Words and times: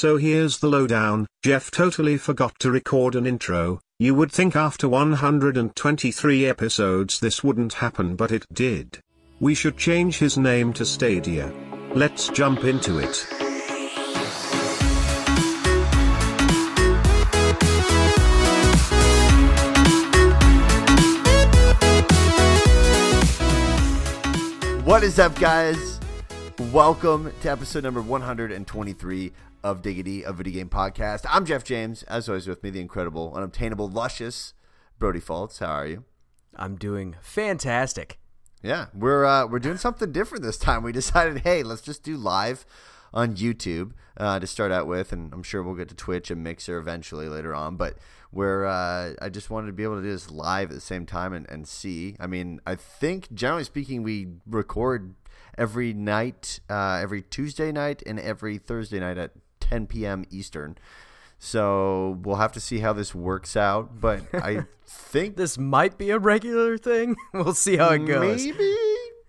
So 0.00 0.16
here's 0.16 0.60
the 0.60 0.66
lowdown, 0.66 1.26
Jeff 1.44 1.70
totally 1.70 2.16
forgot 2.16 2.58
to 2.60 2.70
record 2.70 3.14
an 3.14 3.26
intro, 3.26 3.80
you 3.98 4.14
would 4.14 4.32
think 4.32 4.56
after 4.56 4.88
123 4.88 6.46
episodes 6.46 7.20
this 7.20 7.44
wouldn't 7.44 7.74
happen 7.74 8.16
but 8.16 8.32
it 8.32 8.46
did. 8.50 9.00
We 9.40 9.54
should 9.54 9.76
change 9.76 10.16
his 10.16 10.38
name 10.38 10.72
to 10.72 10.86
Stadia. 10.86 11.52
Let's 11.94 12.28
jump 12.30 12.64
into 12.64 12.98
it. 12.98 13.26
What 24.82 25.02
is 25.02 25.18
up, 25.18 25.38
guys? 25.38 26.00
Welcome 26.72 27.32
to 27.42 27.50
episode 27.50 27.82
number 27.82 28.00
123 28.00 29.32
of 29.62 29.82
Diggity, 29.82 30.22
a 30.22 30.32
video 30.32 30.54
game 30.54 30.68
podcast. 30.68 31.24
I'm 31.28 31.44
Jeff 31.44 31.64
James. 31.64 32.02
As 32.04 32.28
always, 32.28 32.46
with 32.46 32.62
me, 32.62 32.70
the 32.70 32.80
incredible, 32.80 33.32
unobtainable, 33.34 33.88
luscious 33.88 34.54
Brody 34.98 35.20
Faults. 35.20 35.58
How 35.58 35.72
are 35.72 35.86
you? 35.86 36.04
I'm 36.56 36.76
doing 36.76 37.16
fantastic. 37.20 38.18
Yeah, 38.62 38.86
we're 38.94 39.24
uh, 39.24 39.46
we're 39.46 39.58
doing 39.58 39.76
something 39.76 40.12
different 40.12 40.44
this 40.44 40.58
time. 40.58 40.82
We 40.82 40.92
decided, 41.00 41.40
hey, 41.40 41.62
let's 41.62 41.82
just 41.82 42.02
do 42.02 42.16
live 42.16 42.66
on 43.12 43.36
YouTube 43.36 43.92
uh, 44.16 44.38
to 44.38 44.46
start 44.46 44.72
out 44.72 44.86
with, 44.86 45.12
and 45.12 45.32
I'm 45.32 45.42
sure 45.42 45.62
we'll 45.62 45.74
get 45.74 45.88
to 45.88 45.94
Twitch 45.94 46.30
and 46.30 46.42
Mixer 46.42 46.78
eventually 46.78 47.28
later 47.28 47.54
on. 47.54 47.76
But 47.76 47.98
where 48.30 48.66
uh, 48.66 49.14
I 49.20 49.28
just 49.28 49.50
wanted 49.50 49.68
to 49.68 49.72
be 49.72 49.82
able 49.82 49.96
to 49.96 50.02
do 50.02 50.12
this 50.12 50.30
live 50.30 50.70
at 50.70 50.74
the 50.74 50.80
same 50.80 51.06
time 51.06 51.32
and, 51.32 51.48
and 51.50 51.66
see. 51.66 52.16
I 52.20 52.26
mean, 52.26 52.60
I 52.66 52.76
think 52.76 53.32
generally 53.34 53.64
speaking, 53.64 54.02
we 54.02 54.28
record 54.46 55.14
every 55.58 55.92
night, 55.92 56.60
uh, 56.70 57.00
every 57.02 57.22
Tuesday 57.22 57.72
night 57.72 58.02
and 58.06 58.20
every 58.20 58.58
Thursday 58.58 59.00
night 59.00 59.18
at 59.18 59.32
10 59.70 59.86
p.m. 59.86 60.24
Eastern. 60.30 60.76
So 61.38 62.18
we'll 62.22 62.36
have 62.36 62.52
to 62.52 62.60
see 62.60 62.80
how 62.80 62.92
this 62.92 63.14
works 63.14 63.56
out. 63.56 64.00
But 64.00 64.22
I 64.34 64.66
think 64.86 65.36
This 65.36 65.56
might 65.56 65.96
be 65.96 66.10
a 66.10 66.18
regular 66.18 66.76
thing. 66.76 67.16
We'll 67.32 67.54
see 67.54 67.76
how 67.76 67.90
it 67.90 68.04
goes. 68.06 68.44
Maybe, 68.44 68.76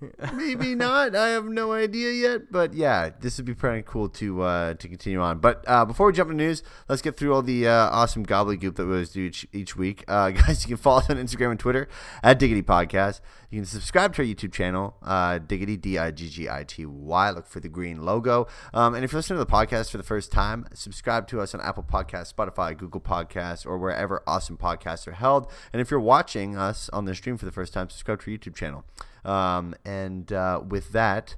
maybe 0.34 0.76
not. 0.76 1.16
I 1.16 1.30
have 1.30 1.46
no 1.46 1.74
idea 1.74 2.12
yet. 2.12 2.52
But 2.52 2.74
yeah, 2.74 3.10
this 3.20 3.38
would 3.38 3.46
be 3.46 3.54
pretty 3.54 3.84
cool 3.86 4.10
to 4.10 4.42
uh, 4.42 4.74
to 4.76 4.88
continue 4.88 5.22
on. 5.22 5.40
But 5.40 5.64
uh, 5.68 5.86
before 5.86 6.08
we 6.08 6.14
jump 6.14 6.32
into 6.32 6.44
news, 6.44 6.64
let's 6.90 7.02
get 7.02 7.18
through 7.18 7.34
all 7.34 7.42
the 7.42 7.68
uh, 7.68 7.90
awesome 7.90 8.26
gobbledygook 8.26 8.76
that 8.76 8.86
we 8.86 8.94
always 8.94 9.10
do 9.10 9.22
each, 9.22 9.48
each 9.54 9.76
week. 9.76 10.04
Uh, 10.08 10.32
guys, 10.32 10.64
you 10.64 10.70
can 10.70 10.78
follow 10.78 11.00
us 11.00 11.10
on 11.10 11.18
Instagram 11.18 11.52
and 11.52 11.60
Twitter 11.60 11.88
at 12.24 12.40
Diggity 12.40 12.64
Podcast. 12.64 13.22
You 13.50 13.60
can 13.60 13.66
subscribe 13.66 14.16
to 14.16 14.22
our 14.22 14.26
YouTube 14.26 14.54
channel, 14.54 14.96
uh, 15.04 15.38
Diggity 15.38 15.76
D 15.76 15.98
I 15.98 16.12
G 16.12 16.30
G 16.30 16.50
I 16.50 16.64
T 16.64 16.86
Y. 16.86 17.30
Look 17.32 17.48
for 17.48 17.60
the 17.60 17.70
green 17.70 18.02
logo. 18.02 18.48
Um, 18.74 18.96
and 18.96 19.04
if 19.04 19.12
you're 19.12 19.20
listening 19.20 19.40
to 19.40 19.46
the 19.46 19.52
podcast 19.52 19.92
for 19.92 19.98
the 19.98 20.04
first 20.04 20.32
time, 20.32 20.66
subscribe 20.74 21.28
to 21.28 21.42
us 21.42 21.54
on 21.54 21.62
Apple 21.62 21.84
Podcasts, 21.84 22.34
Spotify, 22.34 22.76
Google 22.78 23.02
Podcasts, 23.02 23.66
or 23.66 23.78
wherever 23.78 24.24
awesome 24.26 24.58
podcasts 24.58 25.06
are 25.08 25.14
held. 25.14 25.52
And 25.74 25.82
if 25.82 25.92
you're 25.92 26.00
watching 26.00 26.56
us 26.58 26.90
on 26.90 27.06
the 27.06 27.14
stream 27.14 27.38
for 27.38 27.46
the 27.46 27.52
first 27.52 27.74
time, 27.74 27.90
subscribe 27.90 28.22
to 28.22 28.32
our 28.32 28.38
YouTube 28.38 28.56
channel. 28.56 28.86
Um, 29.24 29.76
and 29.86 30.32
uh, 30.32 30.62
with 30.68 30.92
that, 30.92 31.36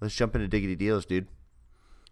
let's 0.00 0.14
jump 0.14 0.34
into 0.34 0.48
Diggity 0.48 0.76
Deals, 0.76 1.04
dude. 1.04 1.28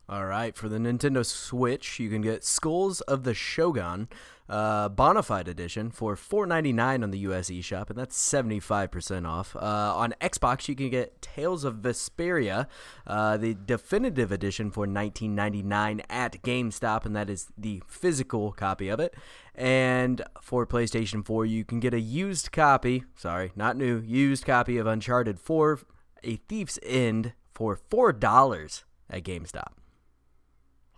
All 0.09 0.25
right, 0.25 0.57
for 0.57 0.71
the 0.71 0.79
Nintendo 0.79 1.25
Switch, 1.25 2.01
you 2.01 2.09
can 2.09 2.23
get 2.23 2.43
Skulls 2.43 3.03
of 3.03 3.25
the 3.25 3.35
Shogun 3.35 4.09
uh, 4.49 4.89
Bonafide 4.89 5.49
Edition 5.49 5.91
for 5.91 6.17
$4.99 6.17 7.03
on 7.03 7.11
the 7.11 7.19
US 7.21 7.51
eShop, 7.51 7.91
and 7.91 7.99
that's 7.99 8.17
75% 8.17 9.27
off. 9.27 9.55
Uh, 9.57 9.61
on 9.61 10.15
Xbox, 10.21 10.69
you 10.69 10.75
can 10.75 10.91
get 10.91 11.21
Tales 11.21 11.65
of 11.65 11.77
Vesperia, 11.77 12.67
uh, 13.07 13.37
the 13.37 13.55
definitive 13.55 14.33
edition 14.33 14.71
for 14.71 14.87
$19.99 14.87 16.01
at 16.09 16.43
GameStop, 16.43 17.05
and 17.05 17.15
that 17.15 17.29
is 17.29 17.49
the 17.57 17.83
physical 17.87 18.53
copy 18.53 18.89
of 18.89 19.01
it. 19.01 19.15
And 19.55 20.23
for 20.41 20.67
PlayStation 20.67 21.25
4, 21.25 21.45
you 21.45 21.65
can 21.65 21.81
get 21.81 21.93
a 21.93 22.01
used 22.01 22.53
copy, 22.53 23.05
sorry, 23.17 23.53
not 23.57 23.77
new, 23.77 24.01
used 24.01 24.45
copy 24.45 24.79
of 24.79 24.87
Uncharted 24.87 25.39
4, 25.41 25.81
A 26.25 26.37
Thief's 26.37 26.79
End 26.83 27.33
for 27.53 27.79
$4 27.91 28.85
at 29.11 29.25
GameStop. 29.25 29.73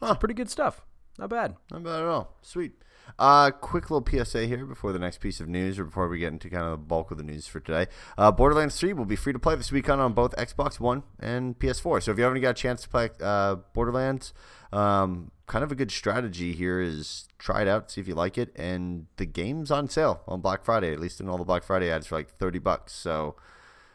Huh. 0.00 0.15
Pretty 0.15 0.34
good 0.34 0.50
stuff. 0.50 0.84
Not 1.19 1.31
bad. 1.31 1.56
Not 1.71 1.83
bad 1.83 2.03
at 2.03 2.09
all. 2.09 2.37
Sweet. 2.43 2.72
Uh, 3.19 3.50
quick 3.50 3.91
little 3.91 4.06
PSA 4.25 4.47
here 4.47 4.65
before 4.66 4.93
the 4.93 4.98
next 4.98 5.19
piece 5.21 5.41
of 5.41 5.48
news, 5.48 5.78
or 5.78 5.84
before 5.84 6.09
we 6.09 6.19
get 6.19 6.32
into 6.32 6.48
kind 6.48 6.65
of 6.65 6.71
the 6.72 6.76
bulk 6.76 7.10
of 7.10 7.19
the 7.19 7.25
news 7.25 7.47
for 7.47 7.60
today. 7.60 7.87
Uh, 8.16 8.31
Borderlands 8.31 8.78
3 8.78 8.93
will 8.93 9.04
be 9.04 9.16
free 9.16 9.32
to 9.32 9.38
play 9.38 9.54
this 9.56 9.72
weekend 9.72 10.00
on 10.00 10.12
both 10.12 10.34
Xbox 10.37 10.81
One 10.81 11.03
and 11.19 11.59
PS4. 11.59 12.03
So 12.03 12.12
if 12.12 12.19
you 12.19 12.25
haven't 12.25 12.41
got 12.41 12.50
a 12.50 12.54
chance 12.54 12.82
to 12.82 12.88
play 12.88 13.10
uh, 13.21 13.56
Borderlands, 13.75 14.32
um, 14.72 15.31
kind 15.47 15.65
of 15.65 15.72
a 15.72 15.75
good 15.75 15.91
strategy 15.91 16.53
here 16.53 16.81
is 16.81 17.26
try 17.38 17.62
it 17.62 17.69
out, 17.69 17.91
see 17.91 18.00
if 18.00 18.09
you 18.09 18.15
like 18.15 18.38
it. 18.38 18.53
And 18.56 19.06
the 19.16 19.27
game's 19.27 19.71
on 19.71 19.88
sale 19.88 20.22
on 20.28 20.41
Black 20.41 20.65
Friday, 20.65 20.92
at 20.92 21.00
least 21.00 21.21
in 21.21 21.28
all 21.28 21.38
the 21.38 21.44
Black 21.44 21.65
Friday 21.65 21.91
ads 21.91 22.06
for 22.06 22.16
like 22.16 22.31
30 22.31 22.59
bucks. 22.60 22.92
So, 22.92 23.37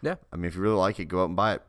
Yeah. 0.02 0.16
I 0.32 0.36
mean, 0.36 0.46
if 0.46 0.56
you 0.56 0.62
really 0.62 0.76
like 0.76 1.00
it, 1.00 1.06
go 1.06 1.22
out 1.22 1.30
and 1.30 1.36
buy 1.36 1.54
it. 1.54 1.62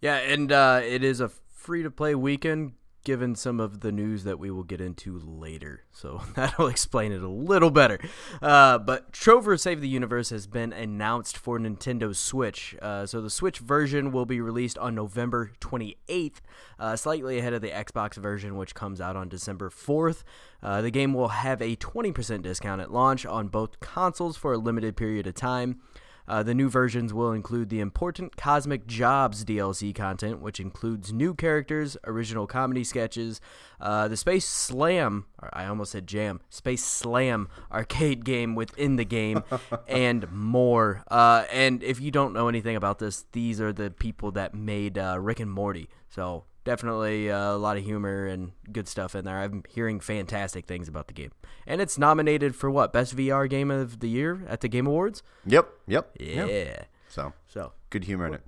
Yeah, 0.00 0.16
and 0.16 0.50
uh, 0.50 0.80
it 0.82 1.04
is 1.04 1.20
a 1.20 1.28
free 1.28 1.82
to 1.84 1.90
play 1.90 2.14
weekend 2.14 2.72
given 3.04 3.34
some 3.34 3.60
of 3.60 3.80
the 3.80 3.92
news 3.92 4.24
that 4.24 4.38
we 4.38 4.50
will 4.50 4.62
get 4.62 4.80
into 4.80 5.18
later. 5.18 5.84
So 5.94 6.20
that'll 6.34 6.66
explain 6.66 7.12
it 7.12 7.22
a 7.22 7.28
little 7.28 7.70
better. 7.70 8.00
Uh, 8.40 8.78
but 8.78 9.12
Trover 9.12 9.56
Save 9.56 9.80
the 9.80 9.88
Universe 9.88 10.30
has 10.30 10.48
been 10.48 10.72
announced 10.72 11.36
for 11.36 11.60
Nintendo 11.60 12.16
Switch. 12.16 12.74
Uh, 12.82 13.06
so 13.06 13.20
the 13.20 13.30
Switch 13.30 13.58
version 13.58 14.10
will 14.10 14.26
be 14.26 14.40
released 14.40 14.78
on 14.78 14.96
November 14.96 15.52
28th, 15.60 16.40
uh, 16.80 16.96
slightly 16.96 17.38
ahead 17.38 17.52
of 17.52 17.62
the 17.62 17.68
Xbox 17.68 18.14
version, 18.14 18.56
which 18.56 18.74
comes 18.74 19.00
out 19.00 19.14
on 19.14 19.28
December 19.28 19.70
4th. 19.70 20.24
Uh, 20.60 20.80
the 20.82 20.90
game 20.90 21.14
will 21.14 21.28
have 21.28 21.62
a 21.62 21.76
20% 21.76 22.42
discount 22.42 22.80
at 22.80 22.90
launch 22.90 23.24
on 23.24 23.46
both 23.46 23.78
consoles 23.78 24.36
for 24.36 24.54
a 24.54 24.58
limited 24.58 24.96
period 24.96 25.26
of 25.28 25.34
time. 25.34 25.80
Uh, 26.26 26.42
the 26.42 26.54
new 26.54 26.68
versions 26.68 27.12
will 27.12 27.32
include 27.32 27.68
the 27.68 27.80
important 27.80 28.36
Cosmic 28.36 28.86
Jobs 28.86 29.44
DLC 29.44 29.94
content, 29.94 30.40
which 30.40 30.60
includes 30.60 31.12
new 31.12 31.34
characters, 31.34 31.96
original 32.04 32.46
comedy 32.46 32.84
sketches, 32.84 33.40
uh, 33.80 34.06
the 34.06 34.16
Space 34.16 34.46
Slam, 34.46 35.26
I 35.52 35.66
almost 35.66 35.92
said 35.92 36.06
Jam, 36.06 36.40
Space 36.48 36.84
Slam 36.84 37.48
arcade 37.70 38.24
game 38.24 38.54
within 38.54 38.96
the 38.96 39.04
game, 39.04 39.42
and 39.88 40.30
more. 40.32 41.02
Uh, 41.10 41.44
and 41.52 41.82
if 41.82 42.00
you 42.00 42.10
don't 42.10 42.32
know 42.32 42.48
anything 42.48 42.76
about 42.76 43.00
this, 43.00 43.24
these 43.32 43.60
are 43.60 43.72
the 43.72 43.90
people 43.90 44.30
that 44.32 44.54
made 44.54 44.96
uh, 44.96 45.18
Rick 45.20 45.40
and 45.40 45.50
Morty. 45.50 45.88
So 46.08 46.44
definitely 46.64 47.30
uh, 47.30 47.52
a 47.52 47.56
lot 47.56 47.76
of 47.76 47.84
humor 47.84 48.26
and 48.26 48.52
good 48.70 48.88
stuff 48.88 49.14
in 49.14 49.24
there. 49.24 49.38
I'm 49.38 49.62
hearing 49.68 50.00
fantastic 50.00 50.66
things 50.66 50.88
about 50.88 51.08
the 51.08 51.14
game. 51.14 51.32
And 51.66 51.80
it's 51.80 51.98
nominated 51.98 52.54
for 52.54 52.70
what? 52.70 52.92
Best 52.92 53.16
VR 53.16 53.48
game 53.48 53.70
of 53.70 54.00
the 54.00 54.08
year 54.08 54.44
at 54.48 54.60
the 54.60 54.68
Game 54.68 54.86
Awards? 54.86 55.22
Yep, 55.46 55.68
yep. 55.86 56.10
Yeah. 56.18 56.46
yep. 56.46 56.88
So, 57.08 57.32
So, 57.46 57.72
good 57.90 58.04
humor 58.04 58.26
in 58.26 58.34
it. 58.34 58.42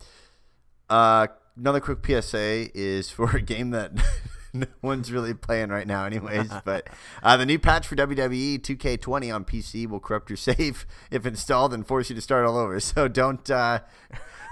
Uh, 0.88 1.26
another 1.56 1.80
quick 1.80 1.98
PSA 2.04 2.68
is 2.74 3.10
for 3.10 3.36
a 3.36 3.40
game 3.40 3.70
that 3.70 3.92
no 4.52 4.66
one's 4.82 5.12
really 5.12 5.34
playing 5.34 5.68
right 5.68 5.86
now, 5.86 6.04
anyways. 6.04 6.50
But 6.64 6.88
uh, 7.22 7.36
the 7.36 7.44
new 7.44 7.58
patch 7.58 7.86
for 7.86 7.96
WWE 7.96 8.60
2K20 8.60 9.34
on 9.34 9.44
PC 9.44 9.86
will 9.88 10.00
corrupt 10.00 10.30
your 10.30 10.36
save 10.38 10.86
if 11.10 11.26
installed 11.26 11.74
and 11.74 11.86
force 11.86 12.08
you 12.08 12.16
to 12.16 12.22
start 12.22 12.46
all 12.46 12.56
over. 12.56 12.80
So 12.80 13.08
don't 13.08 13.48
uh, 13.50 13.80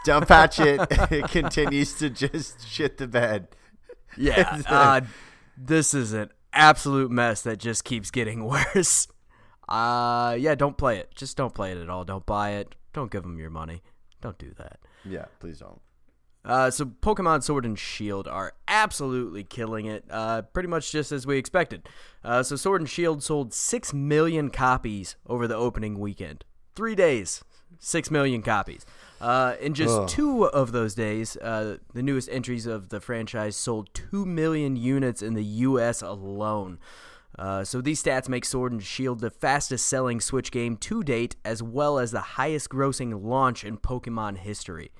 don't 0.04 0.26
patch 0.26 0.60
it. 0.60 0.80
it 1.10 1.28
continues 1.30 1.94
to 1.94 2.10
just 2.10 2.66
shit 2.68 2.98
the 2.98 3.06
bed. 3.06 3.48
yeah, 4.16 4.62
uh, 4.68 5.00
this 5.56 5.94
is 5.94 6.12
an 6.12 6.30
absolute 6.52 7.10
mess 7.10 7.42
that 7.42 7.58
just 7.58 7.84
keeps 7.84 8.10
getting 8.10 8.44
worse. 8.74 9.08
Uh, 9.68 10.36
yeah, 10.38 10.54
don't 10.54 10.76
play 10.76 10.98
it. 10.98 11.14
Just 11.14 11.36
don't 11.36 11.54
play 11.54 11.72
it 11.72 11.78
at 11.78 11.88
all. 11.88 12.04
Don't 12.04 12.26
buy 12.26 12.52
it. 12.52 12.74
Don't 12.92 13.10
give 13.10 13.22
them 13.22 13.38
your 13.38 13.50
money. 13.50 13.82
Don't 14.20 14.38
do 14.38 14.52
that. 14.58 14.78
Yeah, 15.04 15.26
please 15.40 15.58
don't. 15.58 15.80
Uh, 16.44 16.70
so 16.70 16.84
Pokemon 16.84 17.42
Sword 17.42 17.64
and 17.64 17.78
Shield 17.78 18.26
are 18.26 18.54
absolutely 18.66 19.44
killing 19.44 19.86
it, 19.86 20.04
uh, 20.10 20.42
pretty 20.42 20.68
much 20.68 20.90
just 20.90 21.12
as 21.12 21.24
we 21.24 21.38
expected. 21.38 21.88
Uh, 22.24 22.42
so 22.42 22.56
Sword 22.56 22.80
and 22.80 22.90
Shield 22.90 23.22
sold 23.22 23.54
six 23.54 23.94
million 23.94 24.50
copies 24.50 25.14
over 25.26 25.46
the 25.46 25.54
opening 25.54 26.00
weekend. 26.00 26.44
Three 26.74 26.96
days, 26.96 27.44
six 27.78 28.10
million 28.10 28.42
copies. 28.42 28.84
Uh, 29.22 29.54
in 29.60 29.72
just 29.72 29.96
Ugh. 29.96 30.08
two 30.08 30.44
of 30.46 30.72
those 30.72 30.94
days, 30.94 31.36
uh, 31.36 31.76
the 31.94 32.02
newest 32.02 32.28
entries 32.30 32.66
of 32.66 32.88
the 32.88 33.00
franchise 33.00 33.54
sold 33.56 33.88
two 33.94 34.26
million 34.26 34.74
units 34.76 35.22
in 35.22 35.34
the 35.34 35.44
U.S. 35.44 36.02
alone. 36.02 36.78
Uh, 37.38 37.62
so 37.64 37.80
these 37.80 38.02
stats 38.02 38.28
make 38.28 38.44
Sword 38.44 38.72
and 38.72 38.82
Shield 38.82 39.20
the 39.20 39.30
fastest 39.30 39.86
selling 39.86 40.20
Switch 40.20 40.50
game 40.50 40.76
to 40.78 41.02
date, 41.02 41.36
as 41.44 41.62
well 41.62 41.98
as 41.98 42.10
the 42.10 42.20
highest 42.20 42.68
grossing 42.68 43.22
launch 43.24 43.64
in 43.64 43.78
Pokemon 43.78 44.38
history 44.38 44.90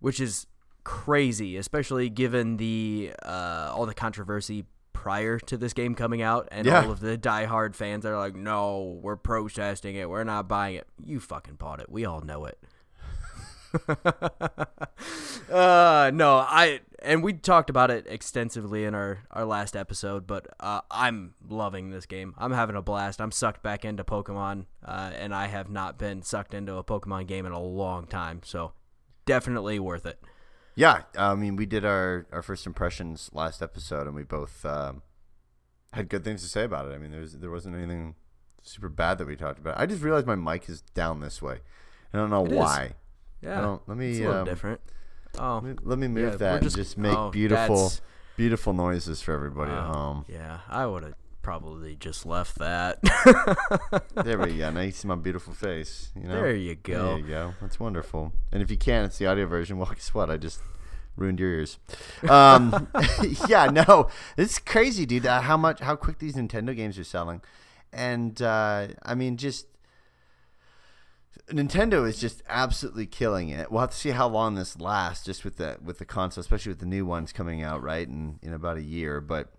which 0.00 0.20
is 0.20 0.46
crazy, 0.84 1.56
especially 1.56 2.08
given 2.08 2.56
the 2.56 3.12
uh, 3.24 3.72
all 3.74 3.84
the 3.84 3.92
controversy 3.94 4.64
prior 4.92 5.38
to 5.40 5.56
this 5.56 5.72
game 5.72 5.94
coming 5.94 6.22
out, 6.22 6.46
and 6.52 6.66
Yeah. 6.66 6.84
all 6.84 6.90
of 6.92 7.00
the 7.00 7.18
diehard 7.18 7.74
fans 7.74 8.04
that 8.04 8.12
are 8.12 8.16
like, 8.18 8.36
"No, 8.36 8.98
we're 9.02 9.16
protesting 9.16 9.96
it. 9.96 10.08
We're 10.08 10.22
not 10.24 10.46
buying 10.48 10.76
it." 10.76 10.86
You 11.04 11.18
fucking 11.20 11.56
bought 11.56 11.80
it. 11.80 11.90
We 11.90 12.04
all 12.04 12.20
know 12.20 12.44
it. 12.44 12.58
uh, 15.50 16.10
no, 16.14 16.38
I 16.38 16.80
and 17.00 17.22
we 17.22 17.32
talked 17.32 17.70
about 17.70 17.90
it 17.90 18.06
extensively 18.08 18.84
in 18.84 18.94
our 18.94 19.20
our 19.30 19.44
last 19.44 19.76
episode, 19.76 20.26
but 20.26 20.48
uh, 20.60 20.80
I'm 20.90 21.34
loving 21.48 21.90
this 21.90 22.06
game. 22.06 22.34
I'm 22.38 22.52
having 22.52 22.76
a 22.76 22.82
blast. 22.82 23.20
I'm 23.20 23.32
sucked 23.32 23.62
back 23.62 23.84
into 23.84 24.04
Pokemon, 24.04 24.66
uh, 24.84 25.12
and 25.14 25.34
I 25.34 25.46
have 25.46 25.70
not 25.70 25.98
been 25.98 26.22
sucked 26.22 26.54
into 26.54 26.76
a 26.76 26.84
Pokemon 26.84 27.26
game 27.26 27.46
in 27.46 27.52
a 27.52 27.62
long 27.62 28.06
time. 28.06 28.40
So 28.44 28.72
definitely 29.26 29.78
worth 29.78 30.06
it. 30.06 30.20
Yeah, 30.74 31.02
I 31.16 31.34
mean, 31.34 31.56
we 31.56 31.66
did 31.66 31.84
our 31.84 32.26
our 32.32 32.42
first 32.42 32.66
impressions 32.66 33.30
last 33.32 33.62
episode, 33.62 34.06
and 34.06 34.14
we 34.14 34.22
both 34.22 34.64
um, 34.64 35.02
had 35.92 36.08
good 36.08 36.24
things 36.24 36.42
to 36.42 36.48
say 36.48 36.64
about 36.64 36.86
it. 36.86 36.94
I 36.94 36.98
mean, 36.98 37.10
there 37.10 37.20
was 37.20 37.38
there 37.38 37.50
wasn't 37.50 37.76
anything 37.76 38.14
super 38.62 38.88
bad 38.88 39.18
that 39.18 39.26
we 39.26 39.36
talked 39.36 39.58
about. 39.58 39.78
I 39.78 39.86
just 39.86 40.02
realized 40.02 40.26
my 40.26 40.36
mic 40.36 40.68
is 40.68 40.82
down 40.94 41.20
this 41.20 41.42
way. 41.42 41.58
I 42.12 42.18
don't 42.18 42.30
know 42.30 42.44
It 42.44 42.52
is. 42.52 42.58
Yeah, 43.42 43.60
don't, 43.60 43.82
let 43.88 43.96
me 43.96 44.10
it's 44.10 44.18
a 44.20 44.22
little 44.22 44.36
um, 44.40 44.44
different. 44.44 44.80
Oh, 45.38 45.54
Let 45.56 45.64
me, 45.64 45.74
let 45.82 45.98
me 45.98 46.08
move 46.08 46.32
Yeah, 46.32 46.36
that 46.38 46.62
just- 46.62 46.76
and 46.76 46.84
just 46.84 46.98
make 46.98 47.16
oh, 47.16 47.30
beautiful, 47.30 47.92
beautiful 48.36 48.72
noises 48.72 49.20
for 49.22 49.32
everybody 49.34 49.70
at 49.72 49.78
Oh. 49.78 49.92
home. 49.92 50.24
yeah, 50.28 50.60
I 50.68 50.86
would 50.86 51.02
have 51.04 51.14
probably 51.42 51.94
just 51.96 52.26
left 52.26 52.58
that. 52.58 52.98
There 54.14 54.38
we 54.38 54.58
go. 54.58 54.70
Now 54.70 54.80
you 54.80 54.90
see 54.90 55.06
my 55.08 55.14
beautiful 55.14 55.52
face. 55.54 56.10
You 56.16 56.28
know. 56.28 56.34
There 56.34 56.54
you 56.54 56.74
go. 56.74 57.06
There 57.08 57.18
you 57.18 57.26
go. 57.26 57.54
That's 57.60 57.78
wonderful. 57.78 58.32
And 58.52 58.62
if 58.62 58.70
you 58.70 58.76
can't, 58.76 59.06
it's 59.06 59.18
the 59.18 59.26
audio 59.26 59.46
version. 59.46 59.78
Well, 59.78 59.88
guess 59.94 60.12
what? 60.12 60.28
I 60.30 60.36
just 60.36 60.60
ruined 61.16 61.38
your 61.40 61.50
ears. 61.50 61.78
Um, 62.28 62.88
yeah, 63.48 63.66
no, 63.66 64.08
it's 64.36 64.58
crazy, 64.58 65.06
dude. 65.06 65.24
Uh, 65.26 65.40
how 65.40 65.56
much, 65.56 65.80
how 65.80 65.94
quick 65.96 66.18
these 66.18 66.34
Nintendo 66.34 66.74
games 66.74 66.98
are 66.98 67.04
selling, 67.04 67.40
and 67.92 68.40
uh, 68.42 68.88
I 69.04 69.14
mean, 69.14 69.36
just 69.36 69.66
Nintendo 71.48 72.06
is 72.06 72.18
just 72.18 72.42
absolutely 72.48 73.06
killing 73.06 73.48
it. 73.48 73.70
We'll 73.70 73.80
have 73.80 73.90
to 73.90 73.96
see 73.96 74.10
how 74.10 74.28
long 74.28 74.54
this 74.54 74.78
lasts, 74.78 75.24
just 75.24 75.44
with 75.44 75.56
the 75.56 75.78
with 75.82 75.98
the 75.98 76.04
console, 76.04 76.40
especially 76.40 76.70
with 76.70 76.80
the 76.80 76.86
new 76.86 77.06
ones 77.06 77.32
coming 77.32 77.62
out 77.62 77.82
right 77.82 78.06
in 78.06 78.38
in 78.42 78.52
about 78.52 78.76
a 78.76 78.82
year. 78.82 79.20
But 79.20 79.52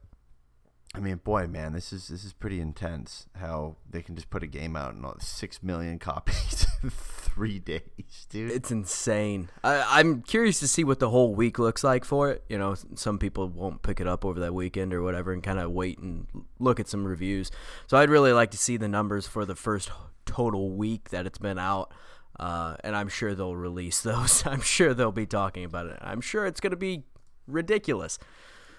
I 0.95 0.99
mean, 0.99 1.17
boy, 1.17 1.45
man, 1.45 1.73
this 1.73 1.93
is 1.93 2.07
this 2.07 2.23
is 2.23 2.33
pretty 2.33 2.59
intense. 2.59 3.27
How 3.35 3.75
they 3.87 4.01
can 4.01 4.15
just 4.15 4.31
put 4.31 4.41
a 4.41 4.47
game 4.47 4.75
out 4.75 4.95
and 4.95 5.05
six 5.21 5.61
million 5.61 5.99
copies 5.99 6.65
in 6.81 6.89
three 6.89 7.59
days, 7.59 8.25
dude. 8.29 8.51
It's 8.51 8.71
insane. 8.71 9.49
I, 9.63 9.99
I'm 9.99 10.23
curious 10.23 10.59
to 10.61 10.67
see 10.67 10.83
what 10.83 10.99
the 10.99 11.11
whole 11.11 11.35
week 11.35 11.59
looks 11.59 11.83
like 11.83 12.03
for 12.03 12.31
it. 12.31 12.43
You 12.49 12.57
know, 12.57 12.75
some 12.95 13.19
people 13.19 13.47
won't 13.47 13.83
pick 13.83 14.01
it 14.01 14.07
up 14.07 14.25
over 14.25 14.39
that 14.39 14.55
weekend 14.55 14.91
or 14.93 15.03
whatever 15.03 15.31
and 15.31 15.43
kind 15.43 15.59
of 15.59 15.71
wait 15.71 15.99
and 15.99 16.25
look 16.57 16.79
at 16.79 16.87
some 16.87 17.05
reviews. 17.05 17.51
So 17.85 17.95
I'd 17.97 18.09
really 18.09 18.33
like 18.33 18.49
to 18.51 18.57
see 18.57 18.75
the 18.75 18.87
numbers 18.87 19.27
for 19.27 19.45
the 19.45 19.55
first 19.55 19.91
total 20.25 20.71
week 20.71 21.09
that 21.09 21.27
it's 21.27 21.37
been 21.37 21.59
out. 21.59 21.93
Uh, 22.39 22.77
and 22.83 22.95
I'm 22.95 23.09
sure 23.09 23.35
they'll 23.35 23.55
release 23.55 24.01
those. 24.03 24.43
I'm 24.45 24.61
sure 24.61 24.95
they'll 24.95 25.11
be 25.11 25.27
talking 25.27 25.65
about 25.65 25.85
it. 25.85 25.99
I'm 26.01 26.21
sure 26.21 26.47
it's 26.47 26.59
going 26.59 26.71
to 26.71 26.77
be 26.77 27.03
ridiculous. 27.47 28.17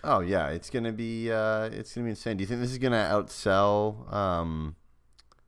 Oh 0.05 0.21
yeah, 0.21 0.49
it's 0.49 0.71
gonna 0.71 0.93
be 0.93 1.31
uh, 1.31 1.65
it's 1.65 1.95
gonna 1.95 2.05
be 2.05 2.11
insane. 2.11 2.37
Do 2.37 2.43
you 2.43 2.47
think 2.47 2.61
this 2.61 2.71
is 2.73 2.79
gonna 2.79 3.09
outsell 3.11 4.13
um, 4.13 4.77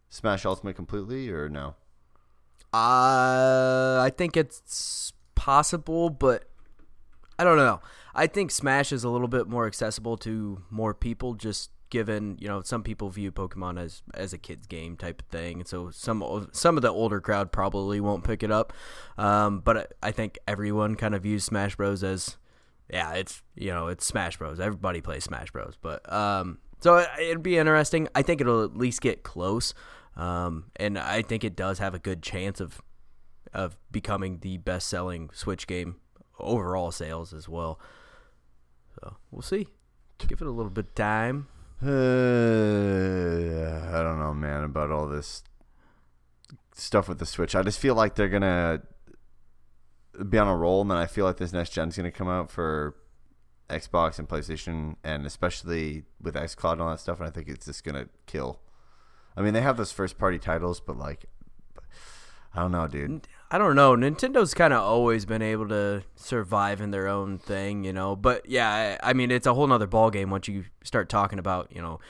Smash 0.08 0.44
Ultimate 0.44 0.74
completely, 0.74 1.30
or 1.30 1.48
no? 1.48 1.74
Uh, 2.72 4.00
I 4.00 4.10
think 4.16 4.36
it's 4.36 5.12
possible, 5.34 6.08
but 6.08 6.44
I 7.38 7.44
don't 7.44 7.56
know. 7.56 7.80
I 8.14 8.26
think 8.26 8.50
Smash 8.50 8.92
is 8.92 9.04
a 9.04 9.08
little 9.08 9.28
bit 9.28 9.48
more 9.48 9.66
accessible 9.66 10.16
to 10.18 10.62
more 10.70 10.94
people, 10.94 11.34
just 11.34 11.70
given 11.90 12.38
you 12.40 12.48
know 12.48 12.62
some 12.62 12.82
people 12.82 13.10
view 13.10 13.30
Pokemon 13.30 13.78
as 13.78 14.02
as 14.14 14.32
a 14.32 14.38
kids 14.38 14.66
game 14.66 14.96
type 14.96 15.20
of 15.20 15.28
thing, 15.28 15.58
and 15.60 15.68
so 15.68 15.90
some 15.90 16.48
some 16.52 16.76
of 16.76 16.82
the 16.82 16.90
older 16.90 17.20
crowd 17.20 17.52
probably 17.52 18.00
won't 18.00 18.24
pick 18.24 18.42
it 18.42 18.50
up. 18.50 18.72
Um, 19.18 19.60
but 19.60 19.76
I 20.02 20.08
I 20.08 20.10
think 20.10 20.38
everyone 20.48 20.94
kind 20.94 21.14
of 21.14 21.22
views 21.22 21.44
Smash 21.44 21.76
Bros 21.76 22.02
as 22.02 22.38
yeah, 22.90 23.14
it's 23.14 23.42
you 23.54 23.70
know 23.70 23.88
it's 23.88 24.04
Smash 24.04 24.36
Bros. 24.36 24.60
Everybody 24.60 25.00
plays 25.00 25.24
Smash 25.24 25.50
Bros. 25.50 25.76
But 25.80 26.10
um, 26.12 26.58
so 26.80 26.98
it, 26.98 27.08
it'd 27.20 27.42
be 27.42 27.58
interesting. 27.58 28.08
I 28.14 28.22
think 28.22 28.40
it'll 28.40 28.64
at 28.64 28.76
least 28.76 29.00
get 29.00 29.22
close, 29.22 29.74
um, 30.16 30.66
and 30.76 30.98
I 30.98 31.22
think 31.22 31.44
it 31.44 31.56
does 31.56 31.78
have 31.78 31.94
a 31.94 31.98
good 31.98 32.22
chance 32.22 32.60
of 32.60 32.80
of 33.52 33.76
becoming 33.90 34.38
the 34.40 34.58
best 34.58 34.88
selling 34.88 35.30
Switch 35.32 35.66
game 35.66 35.96
overall 36.38 36.90
sales 36.90 37.32
as 37.32 37.48
well. 37.48 37.78
So 38.94 39.16
we'll 39.30 39.42
see. 39.42 39.68
Give 40.18 40.40
it 40.40 40.46
a 40.46 40.50
little 40.50 40.70
bit 40.70 40.86
of 40.86 40.94
time. 40.94 41.48
Uh, 41.82 41.86
I 41.88 44.02
don't 44.02 44.18
know, 44.18 44.34
man, 44.34 44.64
about 44.64 44.90
all 44.90 45.08
this 45.08 45.42
stuff 46.74 47.08
with 47.08 47.18
the 47.18 47.26
Switch. 47.26 47.54
I 47.54 47.62
just 47.62 47.78
feel 47.78 47.94
like 47.94 48.14
they're 48.14 48.28
gonna 48.28 48.82
be 50.28 50.38
on 50.38 50.48
a 50.48 50.56
roll, 50.56 50.82
and 50.82 50.90
then 50.90 50.98
I 50.98 51.06
feel 51.06 51.24
like 51.24 51.38
this 51.38 51.52
next 51.52 51.70
gen's 51.70 51.96
gonna 51.96 52.10
come 52.10 52.28
out 52.28 52.50
for 52.50 52.96
Xbox 53.68 54.18
and 54.18 54.28
PlayStation, 54.28 54.96
and 55.02 55.26
especially 55.26 56.04
with 56.20 56.34
XCloud 56.34 56.72
and 56.72 56.82
all 56.82 56.90
that 56.90 57.00
stuff. 57.00 57.18
And 57.18 57.28
I 57.28 57.30
think 57.30 57.48
it's 57.48 57.66
just 57.66 57.84
gonna 57.84 58.08
kill. 58.26 58.60
I 59.36 59.42
mean, 59.42 59.54
they 59.54 59.62
have 59.62 59.76
those 59.76 59.92
first 59.92 60.18
party 60.18 60.38
titles, 60.38 60.80
but 60.80 60.96
like, 60.96 61.24
I 62.54 62.60
don't 62.60 62.72
know, 62.72 62.86
dude. 62.86 63.26
I 63.52 63.58
don't 63.58 63.76
know. 63.76 63.94
Nintendo's 63.94 64.54
kind 64.54 64.72
of 64.72 64.80
always 64.80 65.26
been 65.26 65.42
able 65.42 65.68
to 65.68 66.04
survive 66.16 66.80
in 66.80 66.90
their 66.90 67.06
own 67.06 67.36
thing, 67.36 67.84
you 67.84 67.92
know. 67.92 68.16
But 68.16 68.48
yeah, 68.48 68.96
I, 69.02 69.10
I 69.10 69.12
mean, 69.12 69.30
it's 69.30 69.46
a 69.46 69.52
whole 69.52 69.66
nother 69.66 69.86
ballgame 69.86 70.30
once 70.30 70.48
you 70.48 70.64
start 70.82 71.10
talking 71.10 71.38
about, 71.38 71.70
you 71.70 71.82
know, 71.82 72.00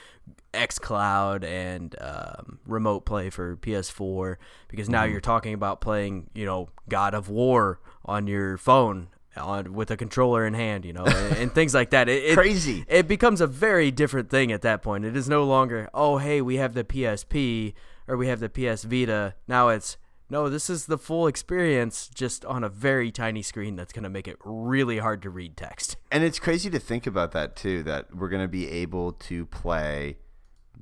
X 0.54 0.78
Cloud 0.78 1.42
and 1.42 1.96
um, 2.00 2.60
remote 2.64 3.04
play 3.04 3.28
for 3.28 3.56
PS4, 3.56 4.36
because 4.68 4.88
now 4.88 5.02
you're 5.02 5.20
talking 5.20 5.52
about 5.52 5.80
playing, 5.80 6.30
you 6.32 6.46
know, 6.46 6.68
God 6.88 7.12
of 7.12 7.28
War 7.28 7.80
on 8.04 8.28
your 8.28 8.56
phone 8.56 9.08
on 9.36 9.72
with 9.72 9.90
a 9.90 9.96
controller 9.96 10.46
in 10.46 10.54
hand, 10.54 10.84
you 10.84 10.92
know, 10.92 11.04
and, 11.06 11.36
and 11.38 11.52
things 11.56 11.74
like 11.74 11.90
that. 11.90 12.08
It, 12.08 12.22
it- 12.22 12.34
Crazy. 12.36 12.84
It 12.86 13.08
becomes 13.08 13.40
a 13.40 13.48
very 13.48 13.90
different 13.90 14.30
thing 14.30 14.52
at 14.52 14.62
that 14.62 14.80
point. 14.80 15.04
It 15.04 15.16
is 15.16 15.28
no 15.28 15.42
longer, 15.42 15.90
oh, 15.92 16.18
hey, 16.18 16.40
we 16.40 16.58
have 16.58 16.74
the 16.74 16.84
PSP 16.84 17.74
or 18.06 18.16
we 18.16 18.28
have 18.28 18.38
the 18.38 18.48
PS 18.48 18.84
Vita. 18.84 19.34
Now 19.48 19.70
it's 19.70 19.96
no, 20.32 20.48
this 20.48 20.70
is 20.70 20.86
the 20.86 20.96
full 20.96 21.26
experience 21.26 22.08
just 22.08 22.42
on 22.46 22.64
a 22.64 22.68
very 22.70 23.12
tiny 23.12 23.42
screen 23.42 23.76
that's 23.76 23.92
going 23.92 24.02
to 24.02 24.08
make 24.08 24.26
it 24.26 24.38
really 24.42 24.96
hard 24.96 25.20
to 25.22 25.30
read 25.30 25.58
text. 25.58 25.96
And 26.10 26.24
it's 26.24 26.38
crazy 26.38 26.68
to 26.70 26.78
think 26.78 27.06
about 27.06 27.32
that 27.32 27.54
too. 27.56 27.82
That 27.84 28.14
we're 28.14 28.28
gonna 28.28 28.46
be 28.46 28.68
able 28.68 29.12
to 29.12 29.46
play 29.46 30.18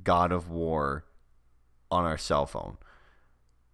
God 0.03 0.33
of 0.33 0.51
War 0.51 1.05
on 1.91 2.05
our 2.05 2.19
cell 2.19 2.47
phone. 2.47 2.79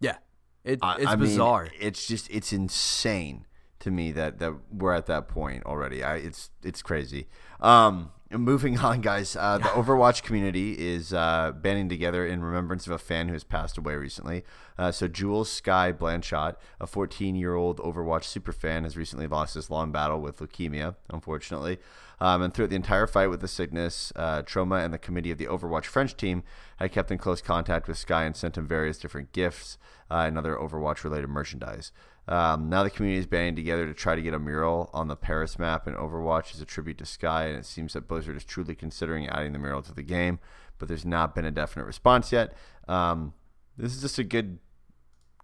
Yeah. 0.01 0.17
It, 0.65 0.81
I- 0.83 0.97
it's 0.97 1.07
I 1.07 1.17
mean, 1.17 1.21
bizarre. 1.21 1.69
it's 1.81 2.07
just 2.07 2.29
it's 2.31 2.53
insane 2.53 3.47
to 3.81 3.91
me 3.91 4.13
that 4.13 4.39
that 4.41 4.53
we're 4.71 4.93
at 4.93 5.07
that 5.07 5.29
point 5.29 5.65
already. 5.65 6.03
I 6.05 6.17
it's 6.17 6.51
it's 6.63 6.83
crazy. 6.83 7.27
Um, 7.61 8.11
moving 8.31 8.79
on, 8.79 9.01
guys. 9.01 9.37
Uh, 9.37 9.59
the 9.59 9.65
Overwatch 9.65 10.23
community 10.23 10.73
is 10.73 11.13
uh, 11.13 11.53
banding 11.55 11.89
together 11.89 12.27
in 12.27 12.43
remembrance 12.43 12.87
of 12.87 12.93
a 12.93 12.99
fan 12.99 13.29
who 13.29 13.35
has 13.35 13.45
passed 13.45 13.79
away 13.79 13.95
recently. 13.95 14.43
Uh, 14.77 14.91
so 14.91 15.07
Jules 15.07 15.51
Sky 15.51 15.93
Blanchot, 15.93 16.57
a 16.81 16.87
14-year-old 16.87 17.79
Overwatch 17.79 18.25
superfan, 18.25 18.83
has 18.83 18.97
recently 18.97 19.27
lost 19.27 19.55
his 19.55 19.71
long 19.71 19.93
battle 19.93 20.21
with 20.21 20.39
leukemia, 20.39 20.97
unfortunately. 21.11 21.79
Um, 22.19 22.43
and 22.43 22.53
throughout 22.53 22.71
the 22.71 22.77
entire 22.77 23.07
fight 23.07 23.29
with 23.29 23.41
the 23.41 23.49
sickness, 23.49 24.13
uh, 24.17 24.43
Trauma 24.43 24.77
and 24.77 24.93
the 24.93 24.99
committee 24.99 25.31
of 25.31 25.39
the 25.39 25.47
Overwatch 25.47 25.85
French 25.85 26.17
team 26.17 26.43
had 26.79 26.91
kept 26.93 27.11
in 27.11 27.19
close 27.19 27.43
contact 27.43 27.87
with 27.87 27.99
Sky 27.99 28.25
and 28.25 28.35
sent 28.35 28.57
him 28.57 28.67
various 28.67 28.99
different 28.99 29.33
gifts 29.33 29.79
uh, 30.11 30.25
and 30.27 30.37
other 30.37 30.57
Overwatch-related 30.57 31.29
merchandise. 31.29 31.93
Um, 32.29 32.69
now 32.69 32.83
the 32.83 32.91
community 32.91 33.21
is 33.21 33.27
banding 33.27 33.55
together 33.55 33.87
to 33.87 33.95
try 33.95 34.17
to 34.17 34.23
get 34.23 34.35
a 34.35 34.39
mural 34.39 34.91
on 34.93 35.07
the 35.09 35.15
Paris 35.17 35.59
map 35.59 35.87
in 35.87 35.95
Overwatch 35.95 36.53
as 36.55 36.61
a 36.61 36.65
tribute 36.65 36.99
to 36.99 37.07
Sky, 37.07 37.47
and 37.47 37.57
it 37.57 37.65
seems 37.65 37.93
that 37.93 38.09
Blizzard 38.09 38.37
is 38.37 38.45
truly 38.45 38.75
considering 38.75 39.29
adding 39.29 39.53
the 39.53 39.59
mural 39.61 39.81
to 39.83 39.95
the 39.95 40.03
game, 40.03 40.41
but 40.79 40.89
there's 40.89 41.05
not 41.07 41.35
been 41.35 41.45
a 41.45 41.53
definite 41.53 41.85
response 41.85 42.33
yet. 42.33 42.55
Um, 42.89 43.33
this 43.77 43.95
is 43.95 44.01
just 44.03 44.19
a 44.19 44.25
good, 44.25 44.59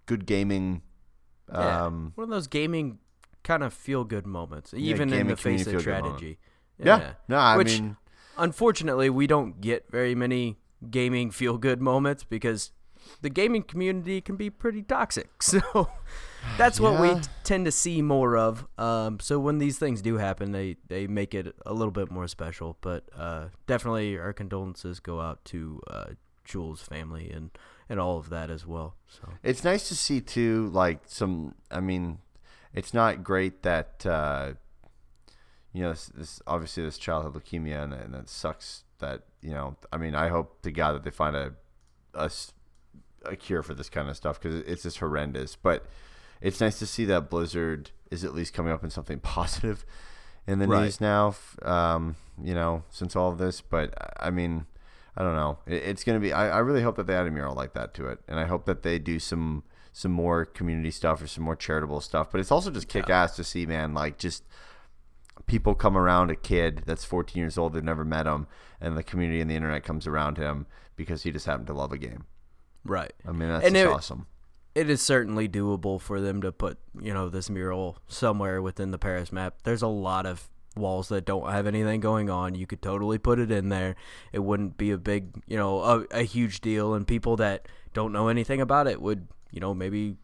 good 0.07 0.27
gaming. 0.27 0.83
Yeah. 1.53 1.85
Um, 1.87 2.13
One 2.17 2.25
of 2.25 2.31
those 2.31 2.49
gaming 2.49 2.99
kind 3.45 3.63
of 3.63 3.73
feel 3.73 4.05
good 4.05 4.27
moments, 4.27 4.75
even 4.75 5.13
in 5.13 5.29
the 5.29 5.37
face 5.37 5.61
of 5.63 5.67
moment. 5.69 5.83
strategy. 5.83 6.39
yeah. 6.83 7.13
no, 7.29 7.37
I 7.37 7.57
Which, 7.57 7.81
mean, 7.81 7.97
unfortunately, 8.39 9.09
we 9.11 9.27
don't 9.29 9.61
get 9.61 9.89
very 9.91 10.15
many 10.17 10.59
gaming 10.91 11.31
feel 11.31 11.59
good 11.59 11.81
moments 11.81 12.25
because 12.25 12.73
the 13.21 13.31
gaming 13.31 13.63
community 13.63 14.21
can 14.21 14.37
be 14.37 14.51
pretty 14.51 14.83
toxic. 14.83 15.31
So 15.43 15.89
that's 16.59 16.79
what 16.81 17.01
we 17.01 17.09
Yeah. 17.09 17.21
t- 17.21 17.29
tend 17.45 17.65
to 17.67 17.73
see 17.73 18.03
more 18.03 18.37
of. 18.37 18.67
Um, 18.79 19.21
so 19.21 19.39
when 19.39 19.59
these 19.59 19.79
things 19.79 20.03
do 20.03 20.17
happen, 20.19 20.53
they, 20.53 20.77
they 20.89 21.07
make 21.07 21.35
it 21.35 21.55
a 21.67 21.73
little 21.73 21.93
bit 21.93 22.11
more 22.11 22.29
special. 22.29 22.77
But 22.81 23.05
uh, 23.17 23.47
definitely 23.67 24.19
our 24.19 24.33
condolences 24.33 25.01
go 25.01 25.21
out 25.21 25.45
to 25.47 25.81
uh, 25.89 26.05
Jules' 26.45 26.83
family 26.83 27.31
and, 27.31 27.51
and 27.89 27.99
all 28.01 28.19
of 28.19 28.29
that 28.31 28.51
as 28.51 28.67
well. 28.67 28.97
So 29.09 29.29
It's 29.43 29.65
nice 29.65 29.89
to 29.89 29.95
see 29.97 30.21
too, 30.21 30.71
like 30.73 31.01
some. 31.07 31.55
I 31.71 31.81
mean, 31.81 32.19
it's 32.75 32.93
not 32.95 33.23
great 33.23 33.63
that 33.63 34.05
uh, 34.07 34.53
you 35.73 35.83
know 35.83 35.91
this, 35.91 36.07
this 36.07 36.43
obviously 36.47 36.83
this 36.85 36.99
child 36.99 37.25
had 37.25 37.33
leukemia, 37.35 37.83
and, 37.85 37.93
and 37.93 38.15
that 38.15 38.29
sucks. 38.29 38.85
That 38.99 39.23
you 39.41 39.51
know, 39.51 39.77
I 39.93 39.97
mean, 39.97 40.15
I 40.15 40.29
hope 40.29 40.63
to 40.63 40.71
God 40.71 40.93
that 40.95 41.03
they 41.05 41.11
find 41.11 41.35
a 41.37 41.53
a 43.25 43.37
cure 43.37 43.63
for 43.63 43.75
this 43.75 43.89
kind 43.89 44.09
of 44.09 44.17
stuff 44.17 44.41
because 44.41 44.57
it's 44.67 44.83
just 44.83 44.99
horrendous. 44.99 45.57
But 45.57 45.87
it's 46.43 46.61
nice 46.61 46.79
to 46.81 46.87
see 46.87 47.05
that 47.07 47.31
Blizzard 47.31 47.91
is 48.11 48.25
at 48.25 48.35
least 48.35 48.53
coming 48.53 48.73
up 48.73 48.85
in 48.85 48.91
something 48.91 49.19
positive 49.37 49.85
in 50.47 50.59
the 50.59 50.67
Right. 50.69 50.83
news 50.83 51.01
now. 51.01 51.35
Um, 51.63 52.17
you 52.43 52.53
know, 52.55 52.83
since 52.91 53.15
all 53.17 53.31
of 53.31 53.39
this, 53.39 53.61
but 53.61 53.95
I 54.21 54.31
mean, 54.31 54.67
I 55.17 55.23
don't 55.23 55.35
know. 55.37 55.59
It, 55.67 55.83
it's 55.85 56.05
gonna 56.05 56.21
be. 56.21 56.33
I, 56.33 56.49
I 56.51 56.59
really 56.59 56.83
hope 56.83 56.97
that 56.97 57.07
they 57.07 57.15
add 57.15 57.27
a 57.27 57.31
mural 57.31 57.55
like 57.55 57.73
that 57.75 57.95
to 57.95 58.07
it, 58.09 58.19
and 58.29 58.39
I 58.41 58.45
hope 58.47 58.67
that 58.67 58.83
they 58.83 58.99
do 58.99 59.19
some 59.19 59.63
some 59.93 60.11
more 60.13 60.45
community 60.47 60.91
stuff 60.91 61.21
or 61.23 61.27
some 61.27 61.45
more 61.45 61.55
charitable 61.57 62.01
stuff. 62.01 62.31
But 62.31 62.41
it's 62.41 62.51
also 62.51 62.71
just 62.71 62.89
kick 62.89 63.11
ass 63.11 63.37
to 63.37 63.45
see, 63.45 63.67
man. 63.67 63.93
Like 63.95 64.17
just 64.19 64.43
people 65.47 65.75
come 65.75 65.97
around 65.97 66.31
a 66.31 66.37
kid 66.37 66.83
that's 66.87 67.05
14 67.05 67.41
years 67.41 67.59
old, 67.59 67.73
they've 67.73 67.83
never 67.85 68.05
met 68.05 68.27
him, 68.27 68.47
and 68.81 68.97
the 68.97 69.03
community 69.03 69.41
and 69.41 69.51
the 69.51 69.55
internet 69.57 69.83
comes 69.85 70.07
around 70.07 70.39
him 70.39 70.67
because 70.97 71.23
he 71.25 71.33
just 71.33 71.47
happened 71.47 71.67
to 71.67 71.73
love 71.75 71.93
a 71.93 71.99
game. 71.99 72.25
Right. 72.85 73.13
I 73.27 73.33
mean, 73.33 73.49
that's 73.49 73.67
And 73.67 73.77
it- 73.77 73.87
awesome. 73.87 74.27
It 74.75 74.89
is 74.89 75.03
certainly 75.03 75.49
doable 75.49 76.01
for 76.01 76.21
them 76.21 76.41
to 76.43 76.53
put 76.53 76.79
you 77.01 77.13
know 77.13 77.29
this 77.29 77.51
mural 77.51 77.99
somewhere 78.09 78.63
within 78.63 78.91
the 78.91 78.99
Paris 78.99 79.33
map. 79.33 79.57
There's 79.65 79.83
a 79.83 79.89
lot 79.89 80.27
of 80.27 80.49
walls 80.77 81.09
that 81.09 81.25
don't 81.25 81.51
have 81.51 81.67
anything 81.67 82.01
going 82.01 82.31
on. 82.31 82.55
You 82.55 82.67
could 82.67 82.81
totally 82.81 83.19
put 83.19 83.39
it 83.39 83.51
in 83.51 83.69
there. 83.69 83.97
It 84.33 84.41
wouldn't 84.41 84.77
be 84.77 84.91
a 84.91 84.99
big 84.99 85.43
you 85.47 85.57
know 85.57 85.81
a, 85.83 86.01
a 86.11 86.23
huge 86.23 86.61
deal, 86.61 86.95
and 86.95 87.07
people 87.07 87.37
that 87.37 87.69
don't 87.93 88.13
know 88.13 88.29
anything 88.29 88.61
about 88.61 88.87
it 88.87 89.01
would 89.01 89.29
you 89.51 89.61
know 89.61 89.75
maybe 89.75 90.17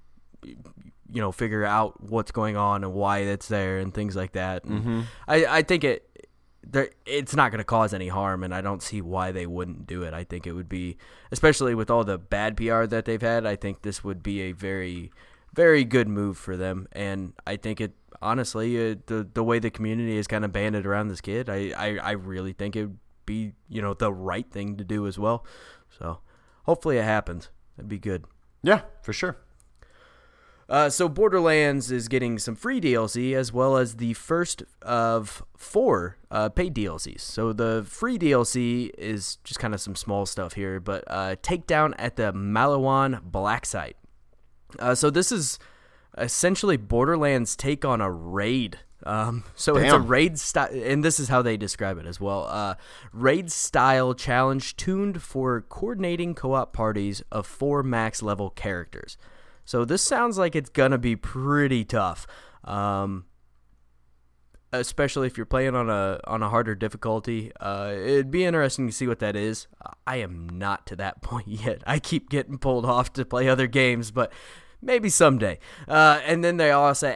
you 1.11 1.21
know 1.21 1.33
figure 1.33 1.65
out 1.65 2.03
what's 2.03 2.31
going 2.31 2.57
on 2.57 2.85
and 2.85 2.93
why 2.93 3.19
it's 3.19 3.49
there 3.49 3.79
and 3.79 3.93
things 3.93 4.17
like 4.17 4.33
that. 4.33 4.65
And 4.65 4.81
mm-hmm. 4.81 5.01
I 5.27 5.47
I 5.47 5.63
think 5.63 5.85
it. 5.85 6.08
There, 6.71 6.91
it's 7.07 7.35
not 7.35 7.51
going 7.51 7.59
to 7.59 7.65
cause 7.65 7.95
any 7.95 8.09
harm, 8.09 8.45
and 8.45 8.55
I 8.55 8.61
don't 8.61 8.83
see 8.83 9.01
why 9.01 9.33
they 9.33 9.47
wouldn't 9.47 9.87
do 9.87 10.03
it. 10.03 10.13
I 10.13 10.25
think 10.25 10.47
it 10.47 10.53
would 10.53 10.69
be, 10.69 10.99
especially 11.33 11.75
with 11.75 11.91
all 11.91 12.05
the 12.05 12.19
bad 12.19 12.57
PR 12.59 12.85
that 12.85 13.07
they've 13.07 13.23
had. 13.23 13.47
I 13.47 13.57
think 13.57 13.83
this 13.83 14.05
would 14.05 14.23
be 14.23 14.43
a 14.43 14.53
very, 14.53 15.11
very 15.55 15.85
good 15.85 16.09
move 16.09 16.37
for 16.37 16.57
them, 16.57 16.87
and 16.93 17.33
I 17.47 17.57
think 17.57 17.81
it 17.81 17.93
honestly, 18.21 18.93
uh, 18.93 18.97
the 19.07 19.29
the 19.33 19.45
way 19.45 19.59
the 19.59 19.71
community 19.71 20.17
is 20.17 20.27
kind 20.27 20.45
of 20.45 20.53
banded 20.53 20.87
around 20.87 21.09
this 21.09 21.21
kid, 21.21 21.49
I, 21.49 21.73
I 21.77 21.97
I 21.97 22.11
really 22.13 22.53
think 22.53 22.77
it 22.77 22.83
would 22.83 22.99
be 23.27 23.53
you 23.69 23.83
know 23.83 23.95
the 23.95 24.13
right 24.13 24.51
thing 24.51 24.77
to 24.77 24.85
do 24.85 25.07
as 25.07 25.19
well. 25.19 25.45
So 25.99 26.21
hopefully 26.65 26.99
it 26.99 27.05
happens. 27.05 27.51
That'd 27.77 27.89
be 27.89 27.99
good. 27.99 28.25
Yeah, 28.63 28.83
for 29.03 29.13
sure. 29.13 29.39
Uh, 30.69 30.91
so 30.91 31.09
Borderlands 31.09 31.91
is 31.91 32.09
getting 32.09 32.39
some 32.39 32.55
free 32.55 32.79
DLC 32.79 33.35
as 33.35 33.53
well 33.53 33.79
as 33.79 33.97
the 33.97 34.13
first 34.15 34.63
of 34.83 35.43
four 35.57 36.19
uh, 36.31 36.51
paid 36.51 36.75
DLCs. 36.75 37.21
So 37.21 37.55
the 37.55 37.87
free 37.89 38.19
DLC 38.19 38.91
is 38.99 39.37
just 39.45 39.59
kind 39.59 39.73
of 39.73 39.81
some 39.81 39.97
small 39.97 40.27
stuff 40.27 40.53
here, 40.53 40.79
but 40.79 41.05
uh, 41.07 41.37
Takedown 41.37 41.95
at 41.99 42.17
the 42.17 42.33
Maliwan 42.35 43.23
Black 43.23 43.65
Site. 43.65 43.97
Uh, 44.79 44.95
so 44.95 45.09
this 45.09 45.33
is 45.33 45.59
essentially 46.19 46.77
Borderlands' 46.77 47.57
take 47.57 47.87
on 47.87 48.03
a 48.03 48.11
raid. 48.11 48.81
Um, 49.05 49.45
so 49.55 49.77
it's 49.77 49.93
a 49.93 50.01
raid 50.01 50.39
style, 50.39 50.69
and 50.73 51.03
this 51.03 51.19
is 51.19 51.29
how 51.29 51.41
they 51.41 51.57
describe 51.57 51.97
it 51.99 52.05
as 52.05 52.21
well. 52.21 52.45
Uh, 52.47 52.75
raid 53.15 53.51
style 53.51 54.13
challenge 54.13 54.77
tuned 54.77 55.23
for 55.23 55.63
coordinating 55.63 56.35
co-op 56.35 56.75
parties 56.75 57.23
of 57.33 57.47
four 57.47 57.83
max 57.83 58.23
level 58.23 58.51
characters. 58.51 59.17
So 59.69 59.85
this 59.85 60.01
sounds 60.01 60.39
like 60.39 60.57
it's 60.57 60.71
gonna 60.71 60.97
be 60.97 61.15
pretty 61.15 61.85
tough, 61.85 62.27
um, 62.65 63.27
especially 64.73 65.27
if 65.27 65.37
you're 65.37 65.45
playing 65.45 65.75
on 65.75 65.91
a 65.91 66.21
on 66.27 66.43
a 66.43 66.49
harder 66.49 66.75
difficulty. 66.75 67.53
Uh, 67.61 67.93
it'd 67.95 68.31
be 68.31 68.47
interesting 68.47 68.87
to 68.87 68.93
see 68.95 69.07
what 69.07 69.19
that 69.19 69.37
is. 69.37 69.67
I 70.07 70.17
am 70.17 70.49
not 70.49 70.87
to 70.87 70.97
that 70.97 71.21
point 71.23 71.49
yet. 71.49 71.83
I 71.87 71.99
keep 71.99 72.31
getting 72.31 72.57
pulled 72.57 72.87
off 72.87 73.13
to 73.13 73.27
play 73.27 73.47
other 73.47 73.67
games, 73.67 74.11
but 74.11 74.33
maybe 74.81 75.11
someday. 75.11 75.59
Uh, 75.87 76.23
and 76.25 76.43
then 76.43 76.57
they 76.57 76.71
also 76.71 77.15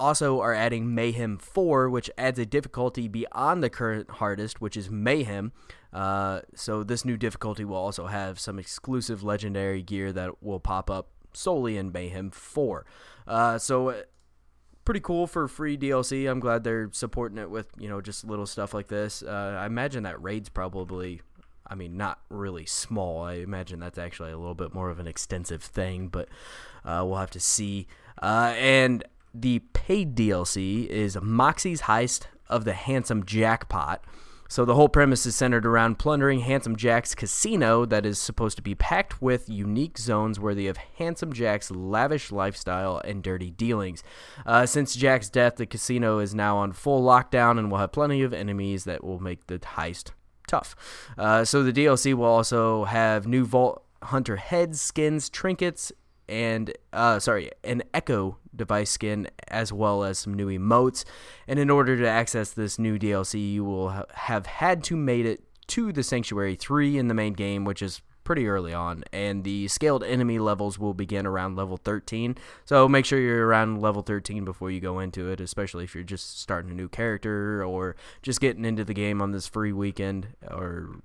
also 0.00 0.40
are 0.40 0.54
adding 0.54 0.92
Mayhem 0.96 1.38
4, 1.38 1.88
which 1.88 2.10
adds 2.18 2.40
a 2.40 2.44
difficulty 2.44 3.06
beyond 3.06 3.62
the 3.62 3.70
current 3.70 4.10
hardest, 4.10 4.60
which 4.60 4.76
is 4.76 4.90
Mayhem. 4.90 5.52
Uh, 5.92 6.40
so 6.56 6.82
this 6.82 7.04
new 7.04 7.16
difficulty 7.16 7.64
will 7.64 7.76
also 7.76 8.08
have 8.08 8.40
some 8.40 8.58
exclusive 8.58 9.22
legendary 9.22 9.82
gear 9.82 10.12
that 10.12 10.42
will 10.42 10.58
pop 10.58 10.90
up 10.90 11.12
solely 11.32 11.76
in 11.76 11.92
Mayhem 11.92 12.30
4. 12.30 12.86
Uh, 13.26 13.58
so 13.58 13.90
uh, 13.90 14.02
pretty 14.84 15.00
cool 15.00 15.26
for 15.26 15.48
free 15.48 15.76
DLC. 15.76 16.30
I'm 16.30 16.40
glad 16.40 16.64
they're 16.64 16.90
supporting 16.92 17.38
it 17.38 17.50
with 17.50 17.68
you 17.78 17.88
know 17.88 18.00
just 18.00 18.24
little 18.24 18.46
stuff 18.46 18.74
like 18.74 18.88
this. 18.88 19.22
Uh, 19.22 19.58
I 19.58 19.66
imagine 19.66 20.02
that 20.04 20.22
raid's 20.22 20.48
probably, 20.48 21.20
I 21.66 21.74
mean, 21.74 21.96
not 21.96 22.20
really 22.28 22.66
small. 22.66 23.22
I 23.22 23.34
imagine 23.34 23.80
that's 23.80 23.98
actually 23.98 24.32
a 24.32 24.38
little 24.38 24.54
bit 24.54 24.74
more 24.74 24.90
of 24.90 24.98
an 24.98 25.06
extensive 25.06 25.62
thing, 25.62 26.08
but 26.08 26.28
uh, 26.84 27.04
we'll 27.06 27.18
have 27.18 27.30
to 27.30 27.40
see. 27.40 27.86
Uh, 28.20 28.54
and 28.56 29.04
the 29.34 29.60
paid 29.72 30.14
DLC 30.14 30.86
is 30.86 31.16
Moxie's 31.20 31.82
Heist 31.82 32.26
of 32.48 32.64
the 32.64 32.74
Handsome 32.74 33.24
Jackpot. 33.24 34.04
So 34.52 34.66
the 34.66 34.74
whole 34.74 34.90
premise 34.90 35.24
is 35.24 35.34
centered 35.34 35.64
around 35.64 35.98
plundering 35.98 36.40
Handsome 36.40 36.76
Jack's 36.76 37.14
casino 37.14 37.86
that 37.86 38.04
is 38.04 38.18
supposed 38.18 38.58
to 38.58 38.62
be 38.62 38.74
packed 38.74 39.22
with 39.22 39.48
unique 39.48 39.96
zones 39.96 40.38
worthy 40.38 40.68
of 40.68 40.76
Handsome 40.76 41.32
Jack's 41.32 41.70
lavish 41.70 42.30
lifestyle 42.30 43.00
and 43.02 43.22
dirty 43.22 43.50
dealings. 43.50 44.04
Uh, 44.44 44.66
since 44.66 44.94
Jack's 44.94 45.30
death, 45.30 45.56
the 45.56 45.64
casino 45.64 46.18
is 46.18 46.34
now 46.34 46.58
on 46.58 46.72
full 46.72 47.02
lockdown 47.02 47.58
and 47.58 47.70
will 47.70 47.78
have 47.78 47.92
plenty 47.92 48.20
of 48.20 48.34
enemies 48.34 48.84
that 48.84 49.02
will 49.02 49.20
make 49.20 49.46
the 49.46 49.58
heist 49.58 50.10
tough. 50.46 50.76
Uh, 51.16 51.46
so 51.46 51.62
the 51.62 51.72
DLC 51.72 52.12
will 52.12 52.26
also 52.26 52.84
have 52.84 53.26
new 53.26 53.46
Vault 53.46 53.82
Hunter 54.02 54.36
heads, 54.36 54.82
skins, 54.82 55.30
trinkets, 55.30 55.92
and 56.32 56.72
uh, 56.94 57.18
sorry, 57.20 57.50
an 57.62 57.82
Echo 57.92 58.38
device 58.56 58.90
skin 58.90 59.28
as 59.48 59.70
well 59.72 60.02
as 60.02 60.18
some 60.18 60.32
new 60.32 60.48
emotes. 60.48 61.04
And 61.46 61.58
in 61.58 61.68
order 61.68 61.96
to 61.98 62.08
access 62.08 62.50
this 62.50 62.78
new 62.78 62.98
DLC, 62.98 63.52
you 63.52 63.64
will 63.64 63.90
ha- 63.90 64.06
have 64.14 64.46
had 64.46 64.82
to 64.84 64.96
made 64.96 65.26
it 65.26 65.44
to 65.68 65.92
the 65.92 66.02
Sanctuary 66.02 66.54
3 66.54 66.96
in 66.96 67.08
the 67.08 67.14
main 67.14 67.34
game, 67.34 67.64
which 67.64 67.82
is 67.82 68.00
pretty 68.24 68.46
early 68.46 68.72
on, 68.72 69.02
and 69.12 69.42
the 69.42 69.66
scaled 69.68 70.04
enemy 70.04 70.38
levels 70.38 70.78
will 70.78 70.94
begin 70.94 71.26
around 71.26 71.56
level 71.56 71.76
13. 71.76 72.36
So 72.64 72.88
make 72.88 73.04
sure 73.04 73.18
you're 73.18 73.46
around 73.46 73.82
level 73.82 74.00
13 74.02 74.44
before 74.44 74.70
you 74.70 74.80
go 74.80 75.00
into 75.00 75.28
it, 75.28 75.40
especially 75.40 75.84
if 75.84 75.94
you're 75.94 76.04
just 76.04 76.40
starting 76.40 76.70
a 76.70 76.74
new 76.74 76.88
character 76.88 77.64
or 77.64 77.96
just 78.22 78.40
getting 78.40 78.64
into 78.64 78.84
the 78.84 78.94
game 78.94 79.20
on 79.20 79.32
this 79.32 79.46
free 79.48 79.72
weekend 79.72 80.28
or 80.48 81.02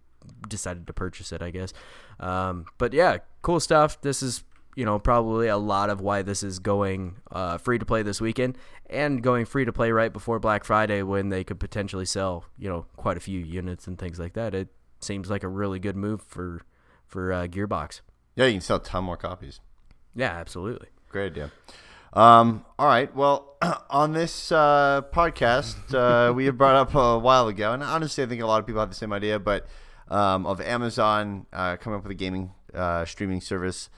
decided 0.47 0.85
to 0.87 0.93
purchase 0.93 1.31
it, 1.31 1.41
I 1.41 1.49
guess. 1.49 1.73
Um, 2.19 2.65
but 2.77 2.93
yeah, 2.93 3.17
cool 3.41 3.59
stuff. 3.59 3.99
This 4.01 4.21
is 4.21 4.43
you 4.77 4.85
know 4.85 4.99
probably 4.99 5.47
a 5.47 5.57
lot 5.57 5.89
of 5.89 5.99
why 5.99 6.21
this 6.21 6.43
is 6.43 6.59
going 6.59 7.15
uh, 7.31 7.57
free 7.57 7.79
to 7.79 7.85
play 7.85 8.03
this 8.03 8.21
weekend 8.21 8.55
and 8.91 9.23
going 9.23 9.43
free 9.43 9.65
to 9.65 9.73
play 9.73 9.91
right 9.91 10.13
before 10.13 10.39
Black 10.39 10.63
Friday 10.63 11.01
when 11.01 11.29
they 11.29 11.43
could 11.43 11.59
potentially 11.59 12.05
sell 12.05 12.45
you 12.59 12.69
know 12.69 12.85
quite 12.95 13.17
a 13.17 13.19
few 13.19 13.39
units 13.39 13.87
and 13.87 13.97
things 13.97 14.19
like 14.19 14.33
that. 14.33 14.53
It 14.53 14.67
seems 14.99 15.31
like 15.31 15.41
a 15.41 15.47
really 15.47 15.79
good 15.79 15.95
move 15.95 16.21
for 16.21 16.61
for 17.07 17.33
uh, 17.33 17.47
Gearbox. 17.47 18.01
Yeah, 18.35 18.45
you 18.45 18.53
can 18.53 18.61
sell 18.61 18.77
a 18.77 18.83
ton 18.83 19.03
more 19.03 19.17
copies. 19.17 19.59
Yeah, 20.13 20.29
absolutely. 20.29 20.89
Great 21.09 21.31
idea. 21.31 21.51
Um, 22.13 22.63
all 22.77 22.87
right. 22.87 23.13
Well, 23.15 23.55
on 23.89 24.13
this 24.13 24.51
uh, 24.51 25.01
podcast, 25.11 25.91
uh, 25.91 26.31
we 26.35 26.45
have 26.45 26.57
brought 26.57 26.75
up 26.75 26.93
a 26.93 27.17
while 27.17 27.47
ago, 27.47 27.73
and 27.73 27.81
honestly, 27.81 28.23
I 28.23 28.27
think 28.27 28.43
a 28.43 28.45
lot 28.45 28.59
of 28.59 28.67
people 28.67 28.79
have 28.79 28.89
the 28.89 28.95
same 28.95 29.11
idea, 29.11 29.39
but 29.39 29.65
um, 30.07 30.45
of 30.45 30.61
Amazon 30.61 31.47
uh, 31.51 31.77
coming 31.77 31.97
up 31.97 32.03
with 32.03 32.11
a 32.11 32.15
gaming 32.15 32.51
uh, 32.75 33.05
streaming 33.05 33.41
service 33.41 33.89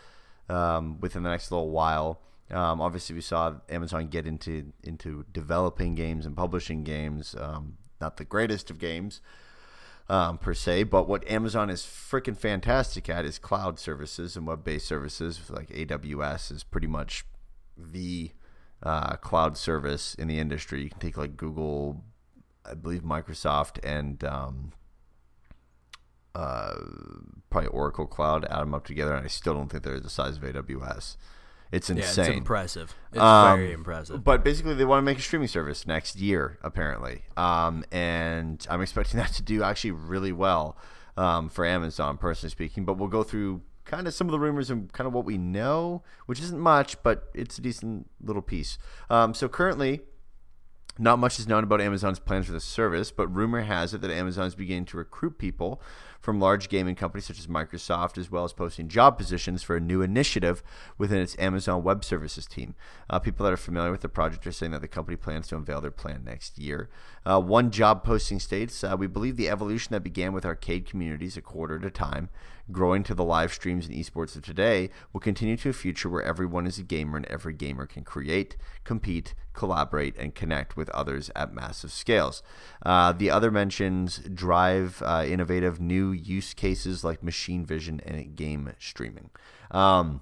um, 0.49 0.99
within 0.99 1.23
the 1.23 1.29
next 1.29 1.51
little 1.51 1.69
while. 1.69 2.21
Um, 2.51 2.81
obviously, 2.81 3.15
we 3.15 3.21
saw 3.21 3.55
Amazon 3.69 4.07
get 4.07 4.25
into 4.25 4.73
into 4.83 5.25
developing 5.31 5.95
games 5.95 6.25
and 6.25 6.35
publishing 6.35 6.83
games. 6.83 7.35
Um, 7.39 7.77
not 8.01 8.17
the 8.17 8.25
greatest 8.25 8.71
of 8.71 8.79
games, 8.79 9.21
um, 10.09 10.37
per 10.37 10.53
se. 10.53 10.83
But 10.83 11.07
what 11.07 11.29
Amazon 11.29 11.69
is 11.69 11.83
freaking 11.83 12.37
fantastic 12.37 13.09
at 13.09 13.25
is 13.25 13.37
cloud 13.37 13.79
services 13.79 14.35
and 14.35 14.47
web 14.47 14.63
based 14.63 14.87
services. 14.87 15.49
Like 15.49 15.69
AWS 15.69 16.51
is 16.51 16.63
pretty 16.63 16.87
much 16.87 17.25
the 17.77 18.31
uh, 18.81 19.15
cloud 19.17 19.57
service 19.57 20.15
in 20.15 20.27
the 20.27 20.39
industry. 20.39 20.83
You 20.83 20.89
can 20.89 20.99
take 20.99 21.17
like 21.17 21.37
Google, 21.37 22.03
I 22.65 22.73
believe 22.73 23.03
Microsoft, 23.03 23.79
and 23.83 24.23
um, 24.23 24.71
uh, 26.35 26.75
probably 27.49 27.69
Oracle 27.69 28.05
Cloud, 28.07 28.45
add 28.49 28.61
them 28.61 28.73
up 28.73 28.85
together, 28.85 29.13
and 29.15 29.23
I 29.25 29.27
still 29.27 29.53
don't 29.53 29.69
think 29.69 29.83
they're 29.83 29.99
the 29.99 30.09
size 30.09 30.37
of 30.37 30.43
AWS. 30.43 31.17
It's 31.71 31.89
Yeah, 31.89 31.97
insane. 31.97 32.25
it's 32.25 32.37
impressive. 32.37 32.95
It's 33.11 33.21
Um, 33.21 33.57
very 33.59 33.71
impressive. 33.73 34.23
But 34.23 34.43
basically, 34.43 34.73
they 34.73 34.85
want 34.85 34.99
to 35.01 35.05
make 35.05 35.19
a 35.19 35.21
streaming 35.21 35.47
service 35.47 35.85
next 35.85 36.15
year, 36.17 36.57
apparently. 36.63 37.23
Um, 37.37 37.83
and 37.91 38.65
I'm 38.69 38.81
expecting 38.81 39.17
that 39.19 39.33
to 39.33 39.43
do 39.43 39.61
actually 39.63 39.91
really 39.91 40.31
well 40.31 40.77
um, 41.17 41.49
for 41.49 41.65
Amazon, 41.65 42.17
personally 42.17 42.49
speaking. 42.51 42.85
But 42.85 42.97
we'll 42.97 43.07
go 43.09 43.21
through 43.23 43.61
kind 43.85 44.07
of 44.07 44.13
some 44.13 44.27
of 44.27 44.31
the 44.31 44.39
rumors 44.39 44.69
and 44.69 44.91
kind 44.93 45.07
of 45.07 45.13
what 45.13 45.25
we 45.25 45.37
know, 45.37 46.03
which 46.27 46.39
isn't 46.39 46.59
much, 46.59 47.01
but 47.03 47.29
it's 47.33 47.57
a 47.57 47.61
decent 47.61 48.07
little 48.21 48.41
piece. 48.43 48.77
Um, 49.09 49.33
so 49.33 49.47
currently, 49.49 50.01
Not 51.01 51.17
much 51.17 51.39
is 51.39 51.47
known 51.47 51.63
about 51.63 51.79
Amazon's 51.79 52.19
plans 52.19 52.45
for 52.47 52.51
the 52.51 52.59
service, 52.59 53.09
but 53.09 53.27
rumor 53.33 53.61
has 53.61 53.93
it 53.93 54.01
that 54.01 54.11
Amazon 54.11 54.47
is 54.47 54.53
beginning 54.55 54.83
to 54.87 54.97
recruit 54.97 55.37
people 55.37 55.81
from 56.19 56.39
large 56.39 56.69
gaming 56.69 56.95
companies 56.95 57.25
such 57.25 57.39
as 57.39 57.47
Microsoft, 57.47 58.17
as 58.17 58.29
well 58.29 58.43
as 58.43 58.53
posting 58.53 58.87
job 58.87 59.17
positions 59.17 59.63
for 59.63 59.75
a 59.75 59.79
new 59.79 60.01
initiative 60.01 60.61
within 60.97 61.21
its 61.21 61.37
Amazon 61.39 61.83
Web 61.83 62.03
Services 62.03 62.45
team. 62.45 62.75
Uh, 63.09 63.19
people 63.19 63.45
that 63.45 63.53
are 63.53 63.57
familiar 63.57 63.91
with 63.91 64.01
the 64.01 64.09
project 64.09 64.45
are 64.45 64.51
saying 64.51 64.71
that 64.71 64.81
the 64.81 64.87
company 64.87 65.15
plans 65.15 65.47
to 65.47 65.55
unveil 65.55 65.81
their 65.81 65.91
plan 65.91 66.23
next 66.23 66.57
year. 66.57 66.89
Uh, 67.25 67.39
one 67.39 67.71
job 67.71 68.03
posting 68.03 68.39
states 68.39 68.83
uh, 68.83 68.95
We 68.97 69.07
believe 69.07 69.37
the 69.37 69.49
evolution 69.49 69.93
that 69.93 70.03
began 70.03 70.33
with 70.33 70.45
arcade 70.45 70.85
communities 70.85 71.37
a 71.37 71.41
quarter 71.41 71.77
at 71.77 71.85
a 71.85 71.91
time, 71.91 72.29
growing 72.71 73.03
to 73.03 73.15
the 73.15 73.23
live 73.23 73.53
streams 73.53 73.87
and 73.87 73.95
esports 73.95 74.35
of 74.35 74.43
today, 74.43 74.89
will 75.11 75.19
continue 75.19 75.57
to 75.57 75.69
a 75.69 75.73
future 75.73 76.09
where 76.09 76.23
everyone 76.23 76.67
is 76.67 76.77
a 76.77 76.83
gamer 76.83 77.17
and 77.17 77.25
every 77.27 77.53
gamer 77.53 77.85
can 77.85 78.03
create, 78.03 78.55
compete, 78.83 79.33
collaborate, 79.53 80.15
and 80.17 80.35
connect 80.35 80.77
with 80.77 80.89
others 80.89 81.29
at 81.35 81.53
massive 81.53 81.91
scales. 81.91 82.41
Uh, 82.85 83.11
the 83.11 83.29
other 83.29 83.51
mentions 83.51 84.19
drive 84.33 85.01
uh, 85.05 85.25
innovative 85.27 85.79
new 85.79 86.08
use 86.11 86.53
cases 86.53 87.03
like 87.03 87.23
machine 87.23 87.65
vision 87.65 88.01
and 88.05 88.35
game 88.35 88.71
streaming. 88.79 89.29
Um, 89.71 90.21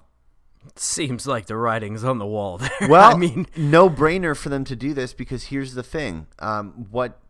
Seems 0.76 1.26
like 1.26 1.46
the 1.46 1.56
writing's 1.56 2.04
on 2.04 2.18
the 2.18 2.26
wall 2.26 2.58
there. 2.58 2.70
well, 2.88 3.10
I 3.10 3.16
mean, 3.16 3.46
no 3.56 3.88
brainer 3.88 4.36
for 4.36 4.48
them 4.48 4.64
to 4.64 4.76
do 4.76 4.92
this 4.92 5.14
because 5.14 5.44
here's 5.44 5.74
the 5.74 5.82
thing. 5.82 6.26
Um, 6.38 6.86
what, 6.90 7.20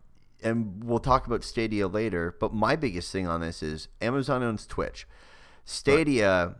and 0.43 0.83
we'll 0.83 0.99
talk 0.99 1.27
about 1.27 1.43
Stadia 1.43 1.87
later, 1.87 2.35
but 2.39 2.53
my 2.53 2.75
biggest 2.75 3.11
thing 3.11 3.27
on 3.27 3.41
this 3.41 3.63
is 3.63 3.87
Amazon 4.01 4.43
owns 4.43 4.65
Twitch. 4.65 5.07
Stadia, 5.63 6.55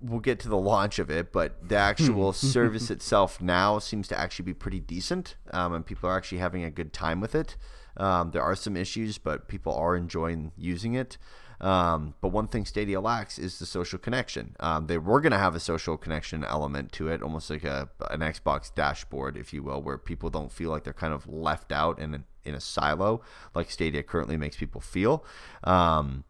we'll 0.00 0.20
get 0.20 0.40
to 0.40 0.48
the 0.48 0.56
launch 0.56 0.98
of 0.98 1.10
it, 1.10 1.32
but 1.32 1.68
the 1.68 1.76
actual 1.76 2.32
service 2.32 2.90
itself 2.90 3.40
now 3.40 3.78
seems 3.78 4.08
to 4.08 4.18
actually 4.18 4.46
be 4.46 4.54
pretty 4.54 4.80
decent, 4.80 5.36
um, 5.52 5.72
and 5.72 5.86
people 5.86 6.08
are 6.08 6.16
actually 6.16 6.38
having 6.38 6.64
a 6.64 6.70
good 6.70 6.92
time 6.92 7.20
with 7.20 7.34
it. 7.34 7.56
Um, 7.96 8.30
there 8.30 8.42
are 8.42 8.56
some 8.56 8.76
issues, 8.76 9.18
but 9.18 9.48
people 9.48 9.74
are 9.74 9.96
enjoying 9.96 10.52
using 10.56 10.94
it. 10.94 11.18
Um, 11.60 12.14
but 12.22 12.28
one 12.28 12.46
thing 12.46 12.64
Stadia 12.64 13.00
lacks 13.00 13.38
is 13.38 13.58
the 13.58 13.66
social 13.66 13.98
connection. 13.98 14.56
Um, 14.60 14.86
they 14.86 14.96
were 14.96 15.20
going 15.20 15.32
to 15.32 15.38
have 15.38 15.54
a 15.54 15.60
social 15.60 15.98
connection 15.98 16.42
element 16.42 16.90
to 16.92 17.08
it, 17.08 17.22
almost 17.22 17.50
like 17.50 17.64
a 17.64 17.90
an 18.10 18.20
Xbox 18.20 18.74
dashboard, 18.74 19.36
if 19.36 19.52
you 19.52 19.62
will, 19.62 19.82
where 19.82 19.98
people 19.98 20.30
don't 20.30 20.50
feel 20.50 20.70
like 20.70 20.84
they're 20.84 20.92
kind 20.94 21.12
of 21.12 21.28
left 21.28 21.70
out 21.70 21.98
in 21.98 22.24
in 22.44 22.54
a 22.54 22.60
silo, 22.60 23.20
like 23.54 23.70
Stadia 23.70 24.02
currently 24.02 24.36
makes 24.36 24.56
people 24.56 24.80
feel. 24.80 25.24
Um, 25.64 26.24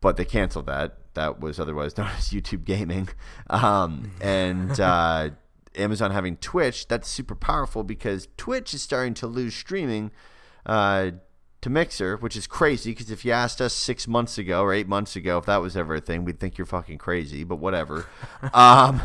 but 0.00 0.16
they 0.16 0.24
canceled 0.24 0.66
that. 0.66 0.98
That 1.14 1.40
was 1.40 1.58
otherwise 1.60 1.96
known 1.98 2.08
as 2.16 2.30
YouTube 2.30 2.64
Gaming. 2.64 3.08
Um, 3.48 4.10
and 4.20 4.78
uh, 4.80 5.30
Amazon 5.76 6.10
having 6.10 6.36
Twitch, 6.36 6.88
that's 6.88 7.08
super 7.08 7.34
powerful 7.34 7.84
because 7.84 8.28
Twitch 8.36 8.74
is 8.74 8.82
starting 8.82 9.14
to 9.14 9.26
lose 9.26 9.54
streaming 9.54 10.10
uh, 10.66 11.12
to 11.62 11.70
Mixer, 11.70 12.16
which 12.18 12.36
is 12.36 12.46
crazy 12.46 12.90
because 12.90 13.10
if 13.10 13.24
you 13.24 13.32
asked 13.32 13.60
us 13.60 13.72
six 13.72 14.06
months 14.06 14.36
ago 14.36 14.62
or 14.62 14.72
eight 14.74 14.88
months 14.88 15.16
ago 15.16 15.38
if 15.38 15.46
that 15.46 15.62
was 15.62 15.76
ever 15.76 15.94
a 15.94 16.00
thing, 16.00 16.24
we'd 16.24 16.38
think 16.38 16.58
you're 16.58 16.66
fucking 16.66 16.98
crazy, 16.98 17.44
but 17.44 17.56
whatever. 17.56 18.06
um, 18.52 19.00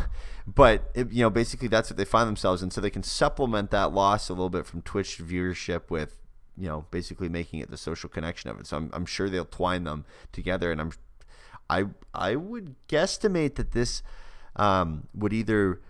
but, 0.46 0.90
it, 0.94 1.10
you 1.10 1.22
know, 1.22 1.30
basically 1.30 1.68
that's 1.68 1.88
what 1.88 1.96
they 1.96 2.04
find 2.04 2.28
themselves 2.28 2.62
in. 2.62 2.70
So 2.70 2.80
they 2.80 2.90
can 2.90 3.02
supplement 3.02 3.70
that 3.70 3.92
loss 3.92 4.28
a 4.28 4.32
little 4.32 4.50
bit 4.50 4.66
from 4.66 4.82
Twitch 4.82 5.18
viewership 5.18 5.88
with 5.88 6.22
you 6.56 6.68
know, 6.68 6.86
basically 6.90 7.28
making 7.28 7.60
it 7.60 7.70
the 7.70 7.76
social 7.76 8.08
connection 8.08 8.50
of 8.50 8.60
it. 8.60 8.66
So 8.66 8.76
I'm, 8.76 8.90
I'm 8.92 9.06
sure 9.06 9.28
they'll 9.28 9.44
twine 9.44 9.84
them 9.84 10.04
together, 10.32 10.70
and 10.70 10.80
I'm, 10.80 10.92
I 11.70 11.84
I 12.12 12.36
would 12.36 12.76
guesstimate 12.88 13.54
that 13.56 13.72
this 13.72 14.02
um, 14.56 15.08
would 15.14 15.32
either 15.32 15.80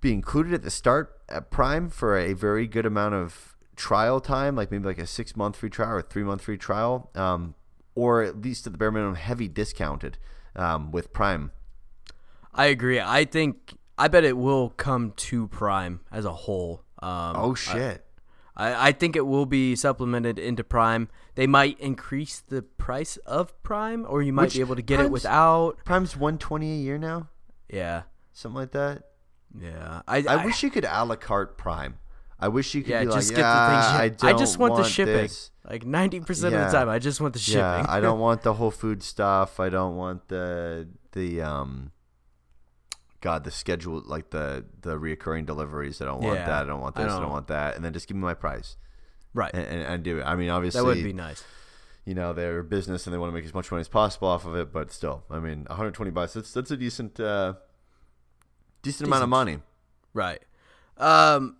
be 0.00 0.12
included 0.12 0.52
at 0.52 0.62
the 0.62 0.70
start 0.70 1.20
at 1.28 1.50
Prime 1.50 1.88
for 1.88 2.18
a 2.18 2.32
very 2.32 2.66
good 2.66 2.86
amount 2.86 3.14
of 3.14 3.53
trial 3.76 4.20
time, 4.20 4.56
like 4.56 4.70
maybe 4.70 4.84
like 4.84 4.98
a 4.98 5.06
six 5.06 5.36
month 5.36 5.56
free 5.56 5.70
trial 5.70 5.92
or 5.96 6.02
three 6.02 6.22
month 6.24 6.42
free 6.42 6.58
trial, 6.58 7.10
um, 7.14 7.54
or 7.94 8.22
at 8.22 8.40
least 8.40 8.66
at 8.66 8.72
the 8.72 8.78
bare 8.78 8.90
minimum 8.90 9.14
heavy 9.16 9.48
discounted 9.48 10.18
um, 10.56 10.90
with 10.92 11.12
Prime. 11.12 11.50
I 12.52 12.66
agree. 12.66 13.00
I 13.00 13.24
think 13.24 13.74
I 13.98 14.08
bet 14.08 14.24
it 14.24 14.36
will 14.36 14.70
come 14.70 15.12
to 15.16 15.48
Prime 15.48 16.00
as 16.12 16.24
a 16.24 16.32
whole. 16.32 16.82
Um, 17.02 17.36
Oh 17.36 17.54
shit! 17.54 18.04
I, 18.56 18.88
I 18.88 18.92
think 18.92 19.16
it 19.16 19.26
will 19.26 19.46
be 19.46 19.74
supplemented 19.76 20.38
into 20.38 20.62
Prime. 20.64 21.08
They 21.34 21.46
might 21.48 21.78
increase 21.80 22.38
the 22.40 22.62
price 22.62 23.16
of 23.18 23.60
Prime, 23.64 24.06
or 24.08 24.22
you 24.22 24.32
might 24.32 24.44
Which 24.44 24.54
be 24.54 24.60
able 24.60 24.76
to 24.76 24.82
get 24.82 24.96
Prime's- 24.96 25.08
it 25.08 25.12
without. 25.12 25.84
Prime's 25.84 26.16
one 26.16 26.38
twenty 26.38 26.72
a 26.72 26.76
year 26.76 26.96
now, 26.98 27.28
Yeah, 27.68 28.02
something 28.32 28.60
like 28.60 28.70
that. 28.72 29.02
yeah. 29.58 30.02
I, 30.06 30.18
I, 30.28 30.44
wish 30.44 30.62
you 30.62 30.70
could 30.70 30.84
a 30.84 31.04
la 31.04 31.16
carte 31.16 31.58
Prime. 31.58 31.98
I 32.44 32.48
wish 32.48 32.74
you 32.74 32.82
could 32.82 32.90
yeah, 32.90 33.04
just 33.04 33.30
like, 33.30 33.36
get 33.36 33.42
yeah, 33.42 33.54
the 33.54 33.60
I, 33.60 34.08
things. 34.08 34.22
you- 34.22 34.28
I, 34.28 34.32
don't 34.32 34.38
just 34.38 34.58
want, 34.58 34.76
the 34.76 34.84
shipping. 34.84 35.14
this." 35.14 35.50
Like 35.68 35.84
ninety 35.86 36.20
percent 36.20 36.54
of 36.54 36.60
the 36.60 36.70
time, 36.78 36.88
I 36.90 36.98
just 36.98 37.20
want 37.22 37.32
the 37.32 37.40
shipping. 37.40 37.60
Yeah, 37.60 37.86
I 37.88 38.00
don't 38.00 38.20
want 38.28 38.42
the 38.42 38.52
whole 38.54 38.70
food 38.70 39.02
stuff. 39.02 39.58
I 39.58 39.68
don't 39.70 39.96
want 39.96 40.28
the 40.28 40.88
the 41.12 41.40
um. 41.42 41.90
God, 43.22 43.44
the 43.44 43.50
schedule 43.50 44.02
like 44.04 44.28
the 44.28 44.66
the 44.82 44.98
reoccurring 44.98 45.46
deliveries. 45.46 46.02
I 46.02 46.04
don't 46.04 46.20
want 46.22 46.38
Yeah, 46.40 46.46
that. 46.46 46.64
I 46.64 46.66
don't 46.66 46.82
want 46.82 46.94
this. 46.96 47.04
I 47.04 47.08
don't, 47.08 47.22
don't- 47.22 47.30
want 47.30 47.46
that. 47.48 47.76
And 47.76 47.82
then 47.84 47.94
just 47.94 48.06
give 48.06 48.16
me 48.18 48.22
my 48.22 48.34
price 48.34 48.76
right. 49.32 49.50
and, 49.54 49.64
and, 49.66 49.82
and 49.82 50.02
do 50.02 50.18
it. 50.18 50.24
I 50.24 50.36
mean, 50.36 50.50
obviously, 50.50 50.80
that 50.82 50.86
would 50.86 51.02
be 51.02 51.14
nice. 51.14 51.42
you 52.04 52.14
know 52.14 52.34
they're 52.34 52.58
a 52.58 52.64
business 52.64 53.06
and 53.06 53.14
they 53.14 53.18
want 53.18 53.30
to 53.30 53.34
make 53.34 53.46
as 53.46 53.54
much 53.54 53.70
money 53.70 53.80
as 53.80 53.88
possible 53.88 54.28
off 54.28 54.44
of 54.44 54.54
it. 54.56 54.70
But 54.70 54.92
still, 54.92 55.24
I 55.30 55.38
mean, 55.38 55.60
120 55.68 56.10
bucks. 56.10 56.34
That's 56.34 56.52
that's 56.52 56.70
a 56.70 56.76
decent 56.76 57.18
uh, 57.18 57.54
decent 58.82 59.06
amount 59.06 59.22
of 59.22 59.30
money. 59.30 59.60
Right. 60.12 60.42
Um, 60.98 61.56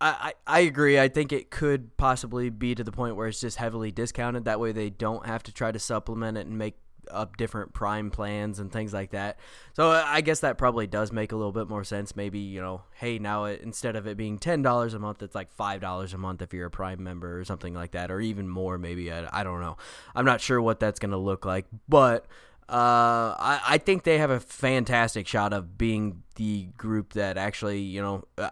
I, 0.00 0.32
I, 0.46 0.60
agree. 0.60 0.98
I 0.98 1.08
think 1.08 1.30
it 1.30 1.50
could 1.50 1.96
possibly 1.98 2.48
be 2.48 2.74
to 2.74 2.82
the 2.82 2.92
point 2.92 3.16
where 3.16 3.28
it's 3.28 3.40
just 3.40 3.58
heavily 3.58 3.90
discounted. 3.90 4.46
That 4.46 4.58
way 4.58 4.72
they 4.72 4.88
don't 4.88 5.26
have 5.26 5.42
to 5.42 5.52
try 5.52 5.72
to 5.72 5.78
supplement 5.78 6.38
it 6.38 6.46
and 6.46 6.56
make 6.56 6.76
up 7.10 7.36
different 7.36 7.72
prime 7.72 8.10
plans 8.10 8.58
and 8.58 8.72
things 8.72 8.92
like 8.92 9.10
that. 9.10 9.38
So 9.74 9.90
uh, 9.90 10.04
I 10.06 10.20
guess 10.20 10.40
that 10.40 10.58
probably 10.58 10.86
does 10.86 11.12
make 11.12 11.32
a 11.32 11.36
little 11.36 11.52
bit 11.52 11.68
more 11.68 11.84
sense. 11.84 12.16
Maybe, 12.16 12.38
you 12.38 12.60
know, 12.60 12.82
hey, 12.94 13.18
now 13.18 13.44
it, 13.44 13.60
instead 13.60 13.96
of 13.96 14.06
it 14.06 14.16
being 14.16 14.38
$10 14.38 14.94
a 14.94 14.98
month, 14.98 15.22
it's 15.22 15.34
like 15.34 15.54
$5 15.56 16.14
a 16.14 16.18
month 16.18 16.42
if 16.42 16.54
you're 16.54 16.66
a 16.66 16.70
prime 16.70 17.02
member 17.02 17.38
or 17.38 17.44
something 17.44 17.74
like 17.74 17.92
that, 17.92 18.10
or 18.10 18.20
even 18.20 18.48
more 18.48 18.78
maybe. 18.78 19.12
I, 19.12 19.40
I 19.40 19.44
don't 19.44 19.60
know. 19.60 19.76
I'm 20.14 20.24
not 20.24 20.40
sure 20.40 20.60
what 20.62 20.80
that's 20.80 20.98
going 20.98 21.12
to 21.12 21.18
look 21.18 21.44
like, 21.44 21.66
but 21.88 22.26
uh, 22.68 23.34
I, 23.38 23.60
I 23.66 23.78
think 23.78 24.04
they 24.04 24.18
have 24.18 24.30
a 24.30 24.40
fantastic 24.40 25.26
shot 25.26 25.52
of 25.52 25.76
being 25.76 26.22
the 26.36 26.68
group 26.76 27.14
that 27.14 27.36
actually, 27.36 27.80
you 27.80 28.00
know, 28.00 28.24
uh, 28.38 28.50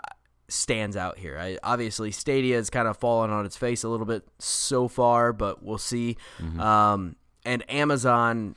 stands 0.49 0.97
out 0.97 1.19
here. 1.19 1.39
I, 1.39 1.59
obviously, 1.63 2.11
Stadia 2.11 2.57
has 2.57 2.71
kind 2.71 2.89
of 2.89 2.97
fallen 2.97 3.31
on 3.31 3.45
its 3.47 3.57
face 3.57 3.85
a 3.85 3.89
little 3.89 4.07
bit 4.07 4.27
so 4.39 4.89
far, 4.89 5.33
but 5.33 5.63
we'll 5.63 5.79
see. 5.79 6.17
Um, 6.61 7.17
and 7.45 7.69
Amazon 7.71 8.57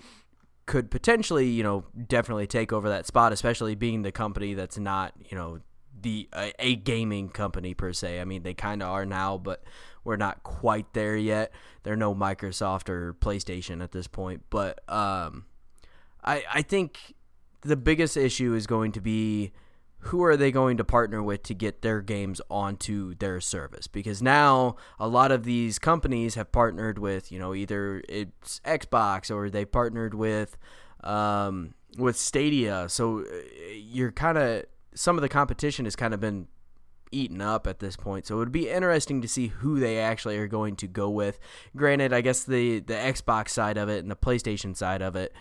could 0.66 0.90
potentially, 0.90 1.48
you 1.48 1.64
know, 1.64 1.86
definitely 2.08 2.48
take 2.48 2.72
over 2.72 2.90
that 2.90 3.06
spot, 3.06 3.34
especially 3.34 3.76
being 3.76 4.04
the 4.04 4.12
company 4.12 4.54
that's 4.54 4.78
not, 4.78 5.14
you 5.30 5.38
know, 5.38 5.60
the 6.02 6.30
a, 6.34 6.54
a 6.60 6.76
gaming 6.76 7.30
company 7.30 7.74
per 7.74 7.94
se. 7.94 8.22
I 8.22 8.26
mean, 8.26 8.44
they 8.44 8.54
kind 8.54 8.82
of 8.82 8.90
are 8.90 9.06
now, 9.06 9.38
but 9.38 9.64
we're 10.04 10.18
not 10.18 10.44
quite 10.44 10.94
there 10.94 11.16
yet. 11.18 11.52
They're 11.84 11.96
no 11.96 12.16
Microsoft 12.16 12.90
or 12.90 13.14
PlayStation 13.14 13.84
at 13.84 13.92
this 13.92 14.08
point, 14.08 14.44
but 14.50 14.80
um, 14.90 15.46
I 16.24 16.44
I 16.52 16.62
think 16.62 17.16
the 17.62 17.76
biggest 17.76 18.18
issue 18.18 18.54
is 18.56 18.66
going 18.66 18.92
to 18.94 19.02
be 19.02 19.52
who 20.06 20.24
are 20.24 20.36
they 20.36 20.52
going 20.52 20.78
to 20.78 20.84
partner 20.84 21.22
with 21.22 21.44
to 21.44 21.54
get 21.54 21.82
their 21.82 22.02
games 22.02 22.42
onto 22.50 23.14
their 23.16 23.40
service 23.40 23.88
because 23.88 24.22
now 24.22 24.76
a 25.00 25.08
lot 25.08 25.32
of 25.32 25.44
these 25.44 25.80
companies 25.80 26.36
have 26.36 26.52
partnered 26.52 26.98
with 26.98 27.32
you 27.32 27.40
know 27.40 27.54
either 27.54 28.02
it's 28.10 28.60
Xbox 28.66 29.34
or 29.34 29.50
they 29.50 29.66
partnered 29.66 30.14
with 30.14 30.58
um, 31.04 31.74
with 31.98 32.18
Stadia 32.18 32.88
so 32.90 33.20
uh, 33.22 33.24
you're 33.74 34.12
kind 34.12 34.38
of 34.38 34.66
some 34.94 35.18
of 35.18 35.22
the 35.22 35.30
competition 35.30 35.86
has 35.86 35.96
kind 35.96 36.14
of 36.14 36.20
been 36.20 36.48
eaten 37.12 37.42
up 37.42 37.68
at 37.68 37.80
this 37.80 37.96
point. 37.96 38.26
So 38.26 38.36
it 38.36 38.40
would 38.40 38.52
be 38.52 38.70
interesting 38.70 39.22
to 39.22 39.28
see 39.28 39.48
who 39.48 39.80
they 39.80 40.00
actually 40.00 40.38
are 40.38 40.48
going 40.48 40.76
to 40.78 40.88
go 40.88 41.10
with. 41.10 41.40
Granted, 41.76 42.14
I 42.14 42.22
guess 42.22 42.44
the 42.44 42.80
the 42.80 42.94
Xbox 42.94 43.50
side 43.50 43.78
of 43.78 43.90
it 43.90 44.00
and 44.00 44.10
the 44.10 44.16
PlayStation 44.16 44.76
side 44.76 45.02
of 45.02 45.16
it, 45.16 45.34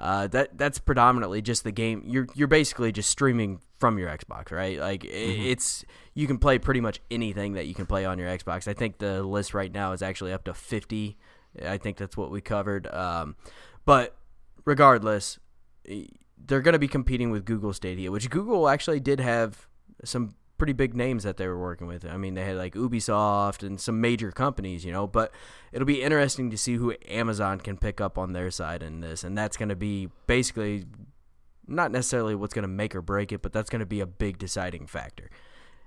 uh, 0.00 0.28
that 0.28 0.56
that's 0.56 0.78
predominantly 0.78 1.42
just 1.42 1.64
the 1.64 1.72
game. 1.72 2.02
You're 2.06 2.28
you're 2.34 2.48
basically 2.48 2.92
just 2.92 3.10
streaming 3.10 3.60
from 3.78 3.98
your 3.98 4.08
Xbox, 4.08 4.50
right? 4.50 4.78
Like 4.78 5.04
i 5.04 5.08
it's 5.08 5.84
you 6.14 6.26
can 6.26 6.38
play 6.38 6.58
pretty 6.58 6.80
much 6.80 7.00
anything 7.10 7.54
that 7.54 7.66
you 7.66 7.74
can 7.74 7.86
play 7.86 8.04
on 8.04 8.18
your 8.18 8.28
Xbox. 8.28 8.68
I 8.68 8.74
think 8.74 8.98
the 8.98 9.22
list 9.22 9.54
right 9.54 9.72
now 9.72 9.92
is 9.92 10.02
actually 10.02 10.32
up 10.32 10.44
to 10.44 10.54
50. 10.54 11.16
I 11.64 11.78
think 11.78 11.96
that's 11.96 12.16
what 12.16 12.30
we 12.30 12.40
covered. 12.40 12.86
Um, 12.88 13.36
but 13.84 14.16
regardless, 14.64 15.38
they're 15.84 16.60
going 16.60 16.72
to 16.72 16.78
be 16.78 16.88
competing 16.88 17.30
with 17.30 17.44
Google 17.44 17.72
Stadia, 17.72 18.10
which 18.10 18.30
Google 18.30 18.68
actually 18.68 19.00
did 19.00 19.20
have 19.20 19.66
some 20.04 20.34
pretty 20.58 20.72
big 20.72 20.94
names 20.94 21.22
that 21.22 21.36
they 21.36 21.46
were 21.46 21.58
working 21.58 21.86
with. 21.86 22.04
I 22.04 22.16
mean, 22.16 22.34
they 22.34 22.44
had 22.44 22.56
like 22.56 22.74
Ubisoft 22.74 23.62
and 23.62 23.80
some 23.80 24.00
major 24.00 24.32
companies, 24.32 24.84
you 24.84 24.92
know, 24.92 25.06
but 25.06 25.32
it'll 25.72 25.86
be 25.86 26.02
interesting 26.02 26.50
to 26.50 26.58
see 26.58 26.74
who 26.74 26.94
Amazon 27.08 27.60
can 27.60 27.76
pick 27.76 28.00
up 28.00 28.18
on 28.18 28.32
their 28.32 28.50
side 28.50 28.82
in 28.82 29.00
this. 29.00 29.24
And 29.24 29.38
that's 29.38 29.56
going 29.56 29.68
to 29.70 29.76
be 29.76 30.08
basically 30.26 30.84
not 31.66 31.92
necessarily 31.92 32.34
what's 32.34 32.54
going 32.54 32.62
to 32.62 32.68
make 32.68 32.94
or 32.94 33.02
break 33.02 33.30
it, 33.30 33.40
but 33.40 33.52
that's 33.52 33.70
going 33.70 33.80
to 33.80 33.86
be 33.86 34.00
a 34.00 34.06
big 34.06 34.38
deciding 34.38 34.86
factor. 34.86 35.30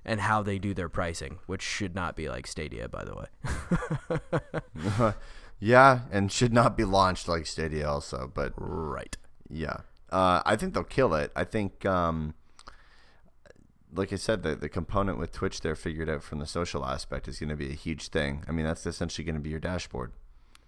and 0.04 0.22
how 0.22 0.42
they 0.42 0.58
do 0.58 0.74
their 0.74 0.90
pricing, 0.90 1.40
which 1.46 1.62
should 1.62 1.94
not 1.96 2.16
be 2.16 2.28
like 2.28 2.48
Stadia, 2.48 2.90
by 2.90 3.04
the 3.04 3.16
way. 3.16 5.14
yeah, 5.60 6.02
and 6.12 6.32
should 6.32 6.54
not 6.54 6.76
be 6.76 6.84
launched 6.84 7.28
like 7.28 7.46
Stadia, 7.46 7.88
also. 7.88 8.32
But 8.34 8.54
right, 8.56 9.16
yeah, 9.50 9.78
uh, 10.10 10.42
I 10.46 10.56
think 10.56 10.74
they'll 10.74 10.84
kill 10.84 11.14
it. 11.14 11.32
I 11.36 11.44
think, 11.44 11.86
um, 11.86 12.34
like 13.93 14.13
I 14.13 14.15
said, 14.15 14.43
the 14.43 14.56
the 14.56 14.69
component 14.69 15.17
with 15.17 15.32
Twitch 15.32 15.62
there 15.62 15.75
figured 15.75 16.10
out 16.10 16.23
from 16.23 16.39
the 16.39 16.45
social 16.45 16.86
aspect 16.86 17.27
is 17.27 17.39
going 17.39 17.49
to 17.49 17.56
be 17.56 17.69
a 17.69 17.75
huge 17.75 18.10
thing. 18.10 18.43
I 18.47 18.51
mean, 18.51 18.65
that's 18.65 18.86
essentially 18.86 19.25
going 19.25 19.36
to 19.36 19.41
be 19.41 19.49
your 19.49 19.60
dashboard. 19.60 20.12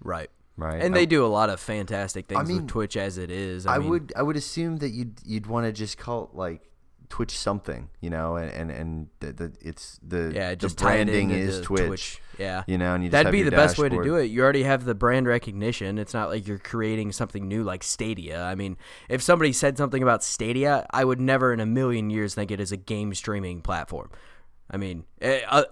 Right. 0.01 0.29
Right. 0.55 0.81
And 0.81 0.93
I, 0.93 0.99
they 0.99 1.05
do 1.05 1.25
a 1.25 1.27
lot 1.27 1.49
of 1.49 1.59
fantastic 1.59 2.27
things 2.27 2.39
I 2.39 2.43
mean, 2.43 2.57
with 2.57 2.67
Twitch 2.67 2.95
as 2.95 3.17
it 3.17 3.31
is. 3.31 3.65
I, 3.65 3.75
I 3.75 3.79
mean, 3.79 3.89
would 3.89 4.13
I 4.15 4.21
would 4.21 4.35
assume 4.35 4.77
that 4.77 4.89
you'd 4.89 5.19
you'd 5.25 5.47
want 5.47 5.65
to 5.65 5.71
just 5.71 5.97
call 5.97 6.25
it 6.25 6.35
like 6.35 6.69
Twitch 7.13 7.37
something, 7.37 7.89
you 8.01 8.09
know, 8.09 8.37
and 8.37 8.49
and, 8.49 8.71
and 8.71 9.07
the, 9.19 9.31
the 9.33 9.53
it's 9.61 9.99
the 10.01 10.31
yeah, 10.33 10.55
just 10.55 10.77
the 10.77 10.83
branding 10.83 11.29
is 11.29 11.61
Twitch, 11.61 11.85
Twitch, 11.85 12.21
Yeah, 12.39 12.63
you 12.65 12.79
know, 12.79 12.95
and 12.95 13.03
you 13.03 13.11
that'd 13.11 13.31
be 13.31 13.43
the 13.43 13.51
best 13.51 13.75
dashboard. 13.75 13.91
way 13.91 13.97
to 13.99 14.03
do 14.03 14.15
it. 14.15 14.31
You 14.31 14.41
already 14.41 14.63
have 14.63 14.83
the 14.83 14.95
brand 14.95 15.27
recognition. 15.27 15.99
It's 15.99 16.15
not 16.15 16.29
like 16.29 16.47
you're 16.47 16.57
creating 16.57 17.11
something 17.11 17.47
new 17.47 17.63
like 17.63 17.83
Stadia. 17.83 18.41
I 18.41 18.55
mean, 18.55 18.77
if 19.09 19.21
somebody 19.21 19.53
said 19.53 19.77
something 19.77 20.01
about 20.01 20.23
Stadia, 20.23 20.87
I 20.89 21.05
would 21.05 21.21
never 21.21 21.53
in 21.53 21.59
a 21.59 21.67
million 21.67 22.09
years 22.09 22.33
think 22.33 22.49
it 22.49 22.59
is 22.59 22.71
a 22.71 22.77
game 22.77 23.13
streaming 23.13 23.61
platform. 23.61 24.09
I 24.71 24.77
mean, 24.77 25.03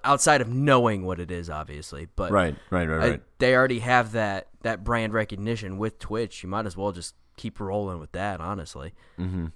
outside 0.04 0.42
of 0.42 0.48
knowing 0.48 1.04
what 1.08 1.20
it 1.20 1.32
is, 1.32 1.50
obviously, 1.50 2.08
but 2.16 2.32
right, 2.32 2.56
right, 2.70 2.88
right, 2.88 2.98
right. 2.98 3.14
I, 3.14 3.24
they 3.40 3.56
already 3.56 3.80
have 3.80 4.12
that 4.12 4.50
that 4.62 4.84
brand 4.84 5.14
recognition 5.14 5.80
with 5.80 5.98
Twitch. 5.98 6.44
You 6.44 6.50
might 6.50 6.68
as 6.68 6.78
well 6.78 6.92
just 6.92 7.16
keep 7.36 7.60
rolling 7.60 8.00
with 8.00 8.12
that, 8.12 8.40
honestly. 8.40 8.94
Mm-hmm. 9.20 9.48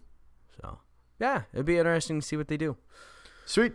So, 0.59 0.79
yeah, 1.19 1.43
it'd 1.53 1.65
be 1.65 1.77
interesting 1.77 2.19
to 2.19 2.25
see 2.25 2.37
what 2.37 2.47
they 2.47 2.57
do. 2.57 2.77
Sweet. 3.45 3.73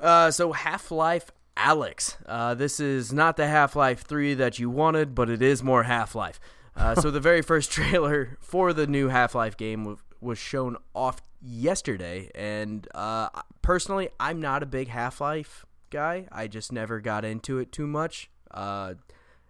Uh, 0.00 0.30
so 0.30 0.52
Half 0.52 0.90
Life 0.90 1.30
Alyx. 1.56 2.16
Uh, 2.26 2.54
this 2.54 2.80
is 2.80 3.12
not 3.12 3.36
the 3.36 3.46
Half 3.46 3.76
Life 3.76 4.02
3 4.02 4.34
that 4.34 4.58
you 4.58 4.68
wanted, 4.70 5.14
but 5.14 5.30
it 5.30 5.42
is 5.42 5.62
more 5.62 5.84
Half 5.84 6.14
Life. 6.14 6.38
Uh, 6.76 6.94
so 7.00 7.10
the 7.10 7.20
very 7.20 7.42
first 7.42 7.70
trailer 7.70 8.36
for 8.40 8.72
the 8.72 8.86
new 8.86 9.08
Half 9.08 9.34
Life 9.34 9.56
game 9.56 9.96
was 10.20 10.38
shown 10.38 10.76
off 10.94 11.22
yesterday, 11.42 12.30
and 12.34 12.88
uh, 12.94 13.28
personally, 13.62 14.08
I'm 14.18 14.40
not 14.40 14.62
a 14.62 14.66
big 14.66 14.88
Half 14.88 15.20
Life 15.20 15.64
guy. 15.90 16.26
I 16.32 16.46
just 16.46 16.72
never 16.72 17.00
got 17.00 17.24
into 17.24 17.58
it 17.58 17.72
too 17.72 17.86
much. 17.86 18.30
Uh, 18.50 18.94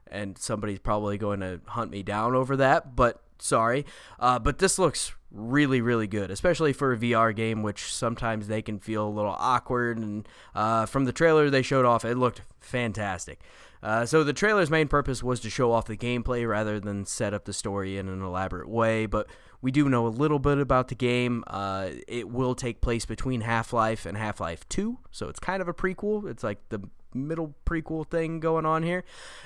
and 0.08 0.38
somebody's 0.38 0.78
probably 0.78 1.18
going 1.18 1.40
to 1.40 1.60
hunt 1.66 1.90
me 1.90 2.02
down 2.02 2.34
over 2.34 2.56
that, 2.56 2.94
but 2.94 3.22
sorry. 3.38 3.86
Uh, 4.18 4.38
but 4.38 4.58
this 4.58 4.78
looks 4.78 5.12
really, 5.30 5.80
really 5.80 6.06
good, 6.06 6.30
especially 6.30 6.72
for 6.72 6.92
a 6.92 6.96
VR 6.96 7.34
game, 7.34 7.62
which 7.62 7.92
sometimes 7.92 8.48
they 8.48 8.62
can 8.62 8.78
feel 8.78 9.06
a 9.06 9.10
little 9.10 9.36
awkward. 9.38 9.98
And 9.98 10.28
uh, 10.54 10.86
from 10.86 11.04
the 11.04 11.12
trailer 11.12 11.50
they 11.50 11.62
showed 11.62 11.84
off, 11.84 12.04
it 12.04 12.16
looked 12.16 12.42
fantastic. 12.60 13.40
Uh, 13.82 14.06
so 14.06 14.24
the 14.24 14.32
trailer's 14.32 14.70
main 14.70 14.88
purpose 14.88 15.22
was 15.22 15.40
to 15.40 15.50
show 15.50 15.70
off 15.70 15.86
the 15.86 15.96
gameplay 15.96 16.48
rather 16.48 16.80
than 16.80 17.04
set 17.04 17.34
up 17.34 17.44
the 17.44 17.52
story 17.52 17.98
in 17.98 18.08
an 18.08 18.22
elaborate 18.22 18.68
way. 18.68 19.06
But 19.06 19.28
we 19.60 19.70
do 19.70 19.88
know 19.88 20.06
a 20.06 20.08
little 20.08 20.38
bit 20.38 20.58
about 20.58 20.88
the 20.88 20.94
game. 20.94 21.44
Uh, 21.46 21.90
it 22.08 22.28
will 22.28 22.54
take 22.54 22.80
place 22.80 23.04
between 23.04 23.42
Half 23.42 23.72
Life 23.72 24.06
and 24.06 24.16
Half 24.16 24.40
Life 24.40 24.68
2, 24.68 24.98
so 25.10 25.28
it's 25.28 25.38
kind 25.38 25.60
of 25.62 25.68
a 25.68 25.74
prequel. 25.74 26.28
It's 26.28 26.42
like 26.42 26.68
the 26.68 26.80
middle 27.14 27.54
prequel 27.64 28.08
thing 28.08 28.40
going 28.40 28.66
on 28.66 28.82
here. 28.82 29.04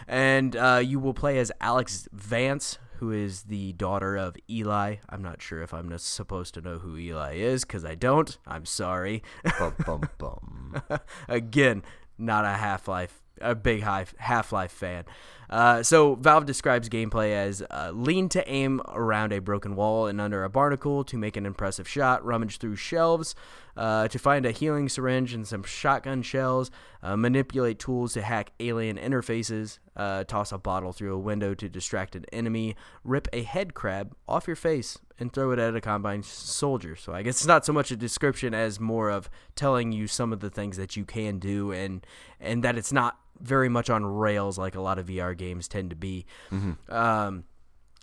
And 0.09 0.57
uh, 0.57 0.81
you 0.85 0.99
will 0.99 1.15
play 1.15 1.39
as 1.39 1.53
Alyx 1.61 2.09
Vance, 2.13 2.79
who 3.01 3.11
is 3.11 3.45
the 3.45 3.73
daughter 3.73 4.15
of 4.17 4.37
Eli. 4.49 4.97
I'm 5.09 5.23
not 5.23 5.41
sure 5.41 5.63
if 5.63 5.73
I'm 5.73 5.97
supposed 5.99 6.53
to 6.55 6.61
know 6.61 6.79
who 6.79 6.99
Eli 6.99 7.37
is 7.37 7.65
because 7.65 7.83
I 7.83 7.95
don't. 7.95 8.37
I'm 8.47 8.67
sorry. 8.67 9.23
bum, 9.59 9.75
bum, 9.87 10.09
bum. 10.19 10.83
Again, 11.27 11.83
not 12.19 12.45
a 12.45 12.51
Half 12.51 12.89
Life, 12.89 13.23
a 13.41 13.55
big 13.55 13.83
Half 13.83 14.53
Life 14.53 14.71
fan. 14.71 15.05
Uh, 15.49 15.83
so 15.83 16.15
Valve 16.15 16.45
describes 16.45 16.91
gameplay 16.91 17.33
as 17.33 17.63
uh, 17.71 17.91
lean 17.95 18.29
to 18.29 18.49
aim 18.49 18.83
around 18.89 19.33
a 19.33 19.41
broken 19.41 19.77
wall 19.77 20.07
and 20.07 20.21
under 20.21 20.45
a 20.45 20.51
barnacle 20.51 21.03
to 21.05 21.17
make 21.17 21.39
an 21.39 21.47
impressive 21.47 21.89
shot, 21.89 22.23
rummage 22.23 22.59
through 22.59 22.77
shelves 22.77 23.35
uh, 23.77 24.09
to 24.09 24.19
find 24.19 24.47
a 24.47 24.51
healing 24.51 24.89
syringe 24.89 25.33
and 25.33 25.47
some 25.47 25.63
shotgun 25.63 26.23
shells, 26.23 26.71
uh, 27.03 27.17
manipulate 27.17 27.79
tools 27.79 28.13
to 28.15 28.23
hack 28.23 28.53
alien 28.61 28.97
interfaces, 28.97 29.79
uh, 29.97 30.25
toss 30.25 30.53
a 30.53 30.59
bottle 30.59 30.93
through 30.93 31.15
a 31.15 31.19
window 31.19 31.55
to 31.55 31.69
distract 31.69 32.15
an 32.15 32.25
enemy, 32.33 32.77
rip 33.05 33.29
a 33.33 33.43
head 33.43 33.75
crab 33.75 34.15
off 34.29 34.47
your 34.47 34.57
face 34.57 34.99
and 35.19 35.33
throw 35.33 35.53
it 35.53 35.59
at 35.59 35.77
a 35.77 35.81
combine 35.81 36.23
soldier. 36.23 36.97
So 36.97 37.13
I 37.13 37.23
guess 37.23 37.37
it's 37.37 37.47
not 37.47 37.65
so 37.65 37.73
much 37.73 37.91
a 37.91 37.97
description 37.97 38.55
as 38.55 38.81
more 38.81 39.11
of 39.11 39.29
telling 39.55 39.93
you 39.93 40.07
some 40.07 40.33
of 40.33 40.41
the 40.41 40.51
things 40.51 40.77
that 40.77 40.97
you 40.97 41.05
can 41.05 41.39
do 41.39 41.73
and 41.73 42.07
and 42.41 42.65
that 42.65 42.79
it's 42.79 42.93
not 42.93 43.19
very 43.39 43.69
much 43.69 43.91
on 43.91 44.05
rails 44.05 44.59
like 44.59 44.75
a 44.75 44.81
lot 44.81 44.99
of 44.99 45.07
VR 45.07 45.37
games 45.37 45.69
tend 45.69 45.91
to 45.91 45.97
be. 45.97 46.27
Mm-hmm. 46.51 46.93
Um, 46.93 47.45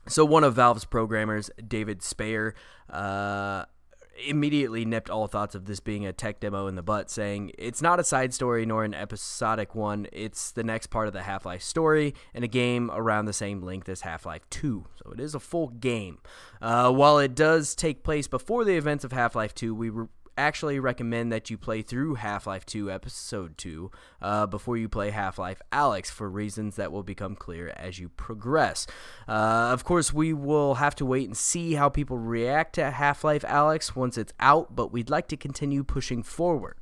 so 0.08 0.26
one 0.26 0.44
of 0.44 0.56
Valve's 0.56 0.86
programmers, 0.86 1.52
David 1.66 2.00
Speyrer, 2.00 2.54
uh, 2.90 3.66
immediately 4.26 4.86
nipped 4.86 5.10
all 5.10 5.28
thoughts 5.28 5.56
of 5.56 5.66
this 5.66 5.80
being 5.80 6.06
a 6.06 6.14
tech 6.14 6.40
demo 6.40 6.68
in 6.68 6.76
the 6.76 6.84
butt, 6.84 7.10
saying 7.10 7.52
it's 7.58 7.82
not 7.82 8.00
a 8.00 8.04
side 8.04 8.34
story 8.34 8.66
nor 8.66 8.84
an 8.84 8.94
episodic 8.94 9.76
one. 9.76 10.08
It's 10.12 10.52
the 10.52 10.64
next 10.64 10.88
part 10.88 11.08
of 11.08 11.14
the 11.14 11.24
Half 11.24 11.46
Life 11.46 11.62
story 11.62 12.14
and 12.34 12.44
a 12.44 12.48
game 12.48 12.90
around 12.94 13.26
the 13.26 13.34
same 13.34 13.62
length 13.62 13.90
as 13.90 14.02
Half 14.02 14.26
Life 14.26 14.50
2. 14.50 14.86
So 15.04 15.12
it 15.12 15.20
is 15.20 15.36
a 15.36 15.40
full 15.40 15.68
game. 15.68 16.20
Uh, 16.62 16.92
while 16.92 17.20
it 17.20 17.36
does 17.36 17.76
take 17.76 18.04
place 18.04 18.28
before 18.28 18.64
the 18.66 18.76
events 18.76 19.04
of 19.04 19.12
Half 19.12 19.36
Life 19.36 19.54
2, 19.54 19.76
we 19.76 19.90
re- 19.90 20.08
actually 20.38 20.80
recommend 20.80 21.32
that 21.32 21.50
you 21.50 21.58
play 21.58 21.82
through 21.82 22.16
Half 22.16 22.48
Life 22.48 22.66
2 22.66 22.92
Episode 22.92 23.58
2 23.58 23.92
uh, 24.22 24.46
before 24.46 24.78
you 24.78 24.88
play 24.88 25.10
Half 25.10 25.40
Life 25.40 25.62
Alyx 25.72 26.08
for 26.08 26.30
reasons 26.30 26.76
that 26.76 26.92
will 26.92 27.04
become 27.04 27.36
clear 27.36 27.74
as 27.76 28.00
you 28.00 28.10
progress. 28.10 28.88
Uh, 29.28 29.70
of 29.72 29.84
course, 29.84 30.14
we 30.14 30.34
will 30.34 30.76
have 30.76 30.96
to 30.96 31.06
wait 31.06 31.28
and 31.28 31.36
see 31.36 31.74
how 31.74 31.90
people 31.90 32.18
react 32.18 32.76
to 32.76 32.92
Half 32.92 33.24
Life 33.24 33.44
Alyx 33.44 33.96
once 33.96 34.18
it's 34.18 34.34
out, 34.40 34.76
but 34.76 34.92
we'd 34.92 35.10
like 35.10 35.28
to 35.30 35.38
continue 35.38 35.84
pushing 35.84 36.24
forward. 36.24 36.78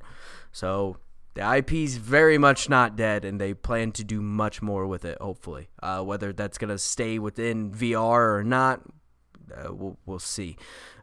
So. 0.52 0.98
The 1.34 1.56
IP 1.56 1.72
is 1.74 1.98
very 1.98 2.38
much 2.38 2.70
not 2.70 2.96
dead, 2.96 3.22
and 3.22 3.38
they 3.38 3.52
plan 3.52 3.92
to 3.92 4.04
do 4.04 4.22
much 4.22 4.62
more 4.62 4.86
with 4.86 5.04
it. 5.04 5.18
Hopefully, 5.20 5.68
uh, 5.82 6.02
whether 6.02 6.32
that's 6.32 6.56
going 6.56 6.70
to 6.70 6.78
stay 6.78 7.18
within 7.18 7.70
VR 7.70 8.38
or 8.38 8.42
not, 8.42 8.80
uh, 9.54 9.72
we'll, 9.72 9.98
we'll 10.06 10.18
see. 10.18 10.56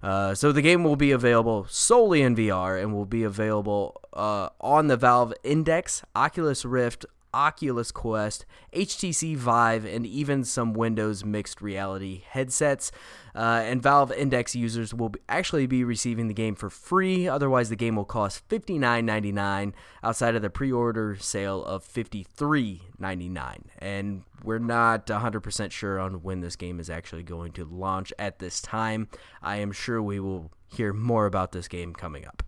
Uh, 0.04 0.36
so 0.36 0.52
the 0.52 0.62
game 0.62 0.84
will 0.84 0.98
be 0.98 1.12
available 1.12 1.66
solely 1.70 2.22
in 2.22 2.36
VR 2.36 2.80
and 2.80 2.94
will 2.94 3.06
be 3.06 3.24
available 3.24 4.02
uh, 4.12 4.50
on 4.60 4.88
the 4.88 4.98
Valve 4.98 5.34
Index, 5.44 6.04
Oculus 6.14 6.66
Rift, 6.66 7.06
Oculus 7.34 7.92
Quest, 7.92 8.46
HTC 8.74 9.36
Vive, 9.36 9.86
and 9.86 10.06
even 10.06 10.44
some 10.44 10.74
Windows 10.74 11.26
mixed 11.26 11.62
reality 11.62 12.24
headsets. 12.30 12.92
Uh, 13.36 13.62
and 13.64 13.82
Valve 13.82 14.12
Index 14.12 14.56
users 14.56 14.94
will 14.94 15.10
be, 15.10 15.20
actually 15.28 15.66
be 15.66 15.84
receiving 15.84 16.28
the 16.28 16.34
game 16.34 16.56
for 16.56 16.70
free. 16.70 17.28
Otherwise, 17.28 17.70
the 17.70 17.76
game 17.76 17.96
will 17.96 18.06
cost 18.06 18.48
$59.99 18.50 19.74
outside 20.04 20.36
of 20.36 20.42
the 20.42 20.50
pre-order 20.50 21.18
sale 21.20 21.64
of 21.66 21.84
$53.99. 21.88 23.62
And 23.80 24.24
we're 24.44 24.60
not 24.60 25.08
100% 25.08 25.72
sure 25.72 26.00
on 26.00 26.22
when 26.22 26.42
this 26.42 26.56
game 26.56 26.80
is 26.80 26.90
actually 26.90 27.24
going 27.24 27.54
to 27.54 27.66
launch 27.66 28.14
at 28.20 28.40
this 28.40 28.62
time. 28.62 29.08
I 29.42 29.58
am 29.58 29.72
sure 29.72 30.02
we 30.02 30.20
will 30.20 30.52
hear 30.68 30.94
more 30.94 31.26
about 31.26 31.52
this 31.52 31.68
game 31.68 31.94
coming 31.94 32.26
up. 32.26 32.44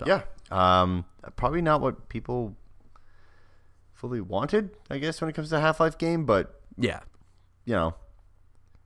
So. 0.00 0.06
Yeah. 0.06 0.22
Um, 0.50 1.04
probably 1.36 1.62
not 1.62 1.80
what 1.80 2.08
people 2.08 2.56
fully 4.00 4.20
wanted, 4.22 4.70
I 4.88 4.96
guess, 4.96 5.20
when 5.20 5.28
it 5.28 5.34
comes 5.34 5.50
to 5.50 5.60
Half 5.60 5.78
Life 5.78 5.98
game, 5.98 6.24
but 6.24 6.58
yeah, 6.78 7.00
you 7.66 7.74
know, 7.74 7.94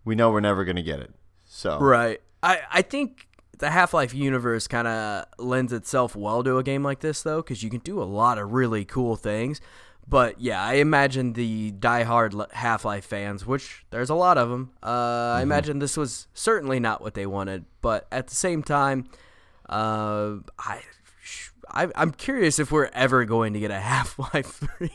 we 0.04 0.16
know 0.16 0.32
we're 0.32 0.40
never 0.40 0.64
gonna 0.64 0.82
get 0.82 0.98
it. 0.98 1.12
So 1.44 1.78
right, 1.78 2.20
I 2.42 2.62
I 2.72 2.82
think 2.82 3.28
the 3.58 3.70
Half 3.70 3.94
Life 3.94 4.12
universe 4.12 4.66
kind 4.66 4.88
of 4.88 5.26
lends 5.38 5.72
itself 5.72 6.16
well 6.16 6.42
to 6.42 6.58
a 6.58 6.64
game 6.64 6.82
like 6.82 6.98
this, 6.98 7.22
though, 7.22 7.42
because 7.42 7.62
you 7.62 7.70
can 7.70 7.78
do 7.78 8.02
a 8.02 8.04
lot 8.04 8.38
of 8.38 8.52
really 8.52 8.84
cool 8.84 9.14
things. 9.14 9.60
But 10.06 10.40
yeah, 10.40 10.60
I 10.60 10.74
imagine 10.74 11.32
the 11.34 11.70
die-hard 11.70 12.34
Half 12.52 12.84
Life 12.84 13.04
fans, 13.04 13.46
which 13.46 13.86
there's 13.90 14.10
a 14.10 14.14
lot 14.16 14.36
of 14.36 14.50
them, 14.50 14.72
uh, 14.82 14.88
mm-hmm. 14.90 15.38
I 15.38 15.42
imagine 15.42 15.78
this 15.78 15.96
was 15.96 16.26
certainly 16.34 16.80
not 16.80 17.00
what 17.00 17.14
they 17.14 17.24
wanted. 17.24 17.66
But 17.80 18.08
at 18.10 18.26
the 18.26 18.34
same 18.34 18.64
time, 18.64 19.06
uh, 19.68 20.38
I 20.58 20.82
I, 21.70 21.88
am 21.94 22.10
curious 22.12 22.58
if 22.58 22.70
we're 22.72 22.90
ever 22.92 23.24
going 23.24 23.52
to 23.54 23.60
get 23.60 23.70
a 23.70 23.80
Half 23.80 24.18
Life 24.18 24.46
Three. 24.78 24.90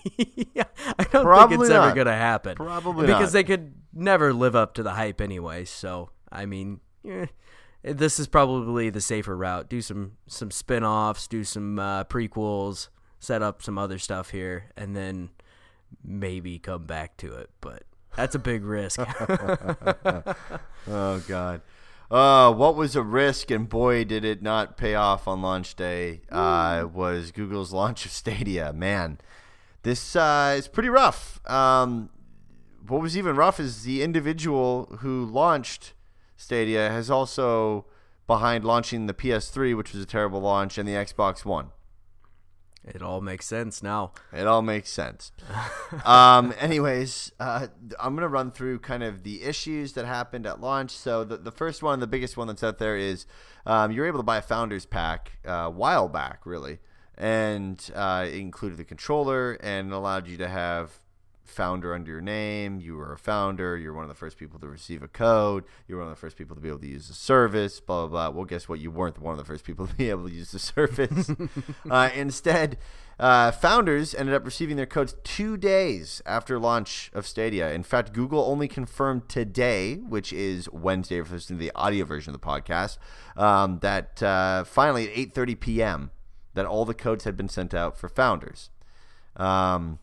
I 0.56 1.04
don't 1.12 1.24
Probably 1.24 1.58
think 1.58 1.62
it's 1.62 1.70
not. 1.70 1.86
ever 1.88 1.96
going 1.96 2.08
to 2.08 2.14
happen. 2.14 2.56
Probably 2.56 3.06
because 3.06 3.34
not. 3.34 3.34
they 3.34 3.44
could 3.44 3.74
never 3.94 4.34
live 4.34 4.56
up 4.56 4.74
to 4.76 4.84
the 4.84 4.92
hype 4.92 5.22
anyway. 5.22 5.66
So 5.66 6.10
I 6.32 6.46
mean, 6.46 6.80
eh, 7.08 7.28
this 7.84 8.20
is 8.20 8.28
probably 8.28 8.90
the 8.90 9.02
safer 9.02 9.36
route. 9.36 9.70
Do 9.70 9.82
some 9.82 10.14
some 10.28 10.52
spin-offs, 10.52 11.28
do 11.28 11.44
some 11.44 11.80
uh, 11.80 12.04
prequels, 12.06 12.90
set 13.20 13.42
up 13.42 13.62
some 13.62 13.78
other 13.78 13.98
stuff 13.98 14.30
here, 14.32 14.72
and 14.76 14.96
then 14.96 15.30
maybe 16.04 16.60
come 16.60 16.86
back 16.86 17.18
to 17.18 17.34
it. 17.36 17.50
But 17.62 17.84
that's 18.16 18.36
a 18.36 18.40
big 18.40 18.64
risk. 18.64 19.00
oh 20.88 21.24
God. 21.28 21.62
Uh, 22.12 22.52
what 22.52 22.76
was 22.76 22.96
a 22.96 23.04
risk, 23.04 23.52
and 23.52 23.70
boy, 23.70 24.04
did 24.04 24.26
it 24.26 24.42
not 24.42 24.78
pay 24.78 24.96
off 24.96 25.28
on 25.28 25.42
launch 25.42 25.76
day. 25.76 26.22
Uh, 26.30 26.88
was 26.92 27.32
Google's 27.32 27.72
launch 27.74 28.06
of 28.06 28.12
Stadia. 28.12 28.74
Man, 28.74 29.20
this 29.84 30.16
uh, 30.16 30.56
is 30.58 30.68
pretty 30.68 30.90
rough. 30.90 31.40
Um, 31.48 32.10
what 32.88 33.02
was 33.02 33.16
even 33.16 33.36
rough 33.36 33.60
is 33.60 33.84
the 33.84 34.02
individual 34.02 34.98
who 35.02 35.26
launched 35.26 35.94
Stadia 36.36 36.90
has 36.90 37.12
also 37.12 37.86
behind 38.26 38.64
launching 38.64 39.06
the 39.06 39.14
PS3, 39.14 39.78
which 39.78 39.94
was 39.94 40.02
a 40.02 40.08
terrible 40.08 40.40
launch, 40.40 40.78
and 40.78 40.88
the 40.88 40.94
Xbox 40.94 41.46
One. 41.46 41.70
It 42.84 43.02
all 43.02 43.22
makes 43.22 43.46
sense 43.46 43.84
now. 43.84 44.14
It 44.34 44.48
all 44.48 44.62
makes 44.62 44.90
sense. 44.90 45.32
um, 46.06 46.54
anyways, 46.60 47.32
uh, 47.40 47.68
I'm 48.00 48.16
going 48.16 48.24
to 48.24 48.30
run 48.30 48.52
through 48.52 48.80
kind 48.80 49.04
of 49.04 49.24
the 49.24 49.44
issues 49.44 49.94
that 49.94 50.06
happened 50.06 50.46
at 50.46 50.62
launch. 50.62 50.92
So, 50.92 51.24
the, 51.24 51.38
the 51.38 51.52
first 51.52 51.84
one, 51.84 52.00
the 52.00 52.08
biggest 52.08 52.38
one 52.38 52.48
that's 52.48 52.64
out 52.64 52.78
there 52.78 52.96
is 52.96 53.26
um, 53.66 53.92
you're 53.92 54.08
able 54.08 54.20
to 54.20 54.24
buy 54.24 54.38
a 54.38 54.42
Founders 54.42 54.86
Pack 54.86 55.34
uh, 55.48 55.52
a 55.52 55.70
while 55.70 56.08
back, 56.08 56.46
really. 56.46 56.80
And 57.18 57.92
uh, 57.94 58.26
it 58.28 58.36
included 58.36 58.78
the 58.78 58.86
controller 58.86 59.54
and 59.62 59.92
allowed 59.92 60.28
you 60.28 60.38
to 60.38 60.48
have 60.48 61.00
founder 61.50 61.94
under 61.94 62.12
your 62.12 62.22
name. 62.22 62.80
You 62.80 62.96
were 62.96 63.14
a 63.14 63.18
founder. 63.18 63.78
You're 63.78 63.94
one 63.94 64.04
of 64.04 64.10
the 64.10 64.16
first 64.16 64.38
people 64.38 64.60
to 64.60 64.68
receive 64.68 65.04
a 65.04 65.08
code. 65.08 65.66
You're 65.88 66.00
one 66.00 66.08
of 66.08 66.14
the 66.14 66.20
first 66.20 66.38
people 66.38 66.56
to 66.56 66.62
be 66.62 66.70
able 66.70 66.80
to 66.80 66.88
use 66.88 67.08
the 67.08 67.14
service. 67.14 67.80
Blah 67.80 68.08
blah 68.08 68.30
blah. 68.30 68.38
Well, 68.38 68.46
guess 68.46 68.70
what? 68.70 68.80
You 68.80 68.92
weren't 68.92 69.20
one 69.20 69.34
of 69.34 69.38
the 69.38 69.46
first 69.46 69.66
people 69.66 69.88
to 69.88 69.94
be 69.96 70.10
able 70.10 70.28
to 70.28 70.34
use 70.34 70.52
the 70.52 70.60
service. 70.60 71.30
uh, 71.90 72.10
instead, 72.16 72.78
uh, 73.20 73.52
founders 73.52 74.16
ended 74.16 74.34
up 74.34 74.46
receiving 74.46 74.78
their 74.78 74.86
codes 74.86 75.16
two 75.24 75.58
days 75.58 76.22
after 76.26 76.58
launch 76.58 77.12
of 77.14 77.28
Stadia. 77.28 77.72
In 77.74 77.84
fact, 77.84 78.14
Google 78.14 78.46
only 78.46 78.68
confirmed 78.68 79.28
today, 79.28 79.96
which 79.96 80.32
is 80.32 80.70
Wednesday, 80.72 81.22
for 81.22 81.34
listening 81.34 81.60
to 81.60 81.66
the 81.66 81.72
audio 81.76 82.06
version 82.06 82.34
of 82.34 82.40
the 82.40 82.46
podcast, 82.46 82.98
um, 83.36 83.80
that 83.80 84.24
uh, 84.24 84.64
finally 84.64 85.10
at 85.10 85.34
8:30 85.34 85.60
p.m. 85.60 86.12
that 86.54 86.66
all 86.66 86.86
the 86.86 86.94
codes 86.94 87.26
had 87.26 87.36
been 87.36 87.50
sent 87.50 87.74
out 87.74 87.98
for 87.98 88.08
founders. 88.08 88.70
Um, 89.36 90.00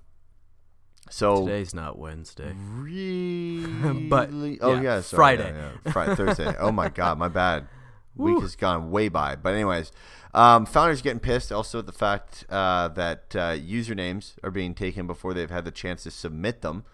so 1.11 1.45
Today's 1.47 1.75
not 1.75 1.99
Wednesday. 1.99 2.55
Really? 2.57 4.07
But, 4.09 4.31
oh 4.33 4.75
yeah, 4.75 4.83
yeah, 4.83 5.01
sorry, 5.01 5.19
Friday. 5.19 5.53
yeah, 5.55 5.71
yeah. 5.85 5.93
Friday, 5.93 6.15
Thursday. 6.15 6.55
Oh 6.59 6.73
my 6.73 6.89
God, 6.89 7.19
my 7.19 7.29
bad. 7.29 7.69
Week 8.17 8.41
has 8.41 8.57
gone 8.57 8.91
way 8.91 9.09
by. 9.09 9.37
But 9.37 9.55
anyways, 9.55 9.93
um, 10.33 10.65
founders 10.65 11.03
getting 11.03 11.21
pissed 11.21 11.53
also 11.53 11.81
at 11.81 11.87
the 11.87 11.93
fact 11.93 12.47
uh, 12.49 12.89
that 12.89 13.37
uh, 13.37 13.53
usernames 13.53 14.35
are 14.43 14.51
being 14.51 14.75
taken 14.75 15.07
before 15.07 15.35
they've 15.35 15.51
had 15.51 15.65
the 15.67 15.71
chance 15.71 16.05
to 16.05 16.11
submit 16.11 16.63
them. 16.63 16.85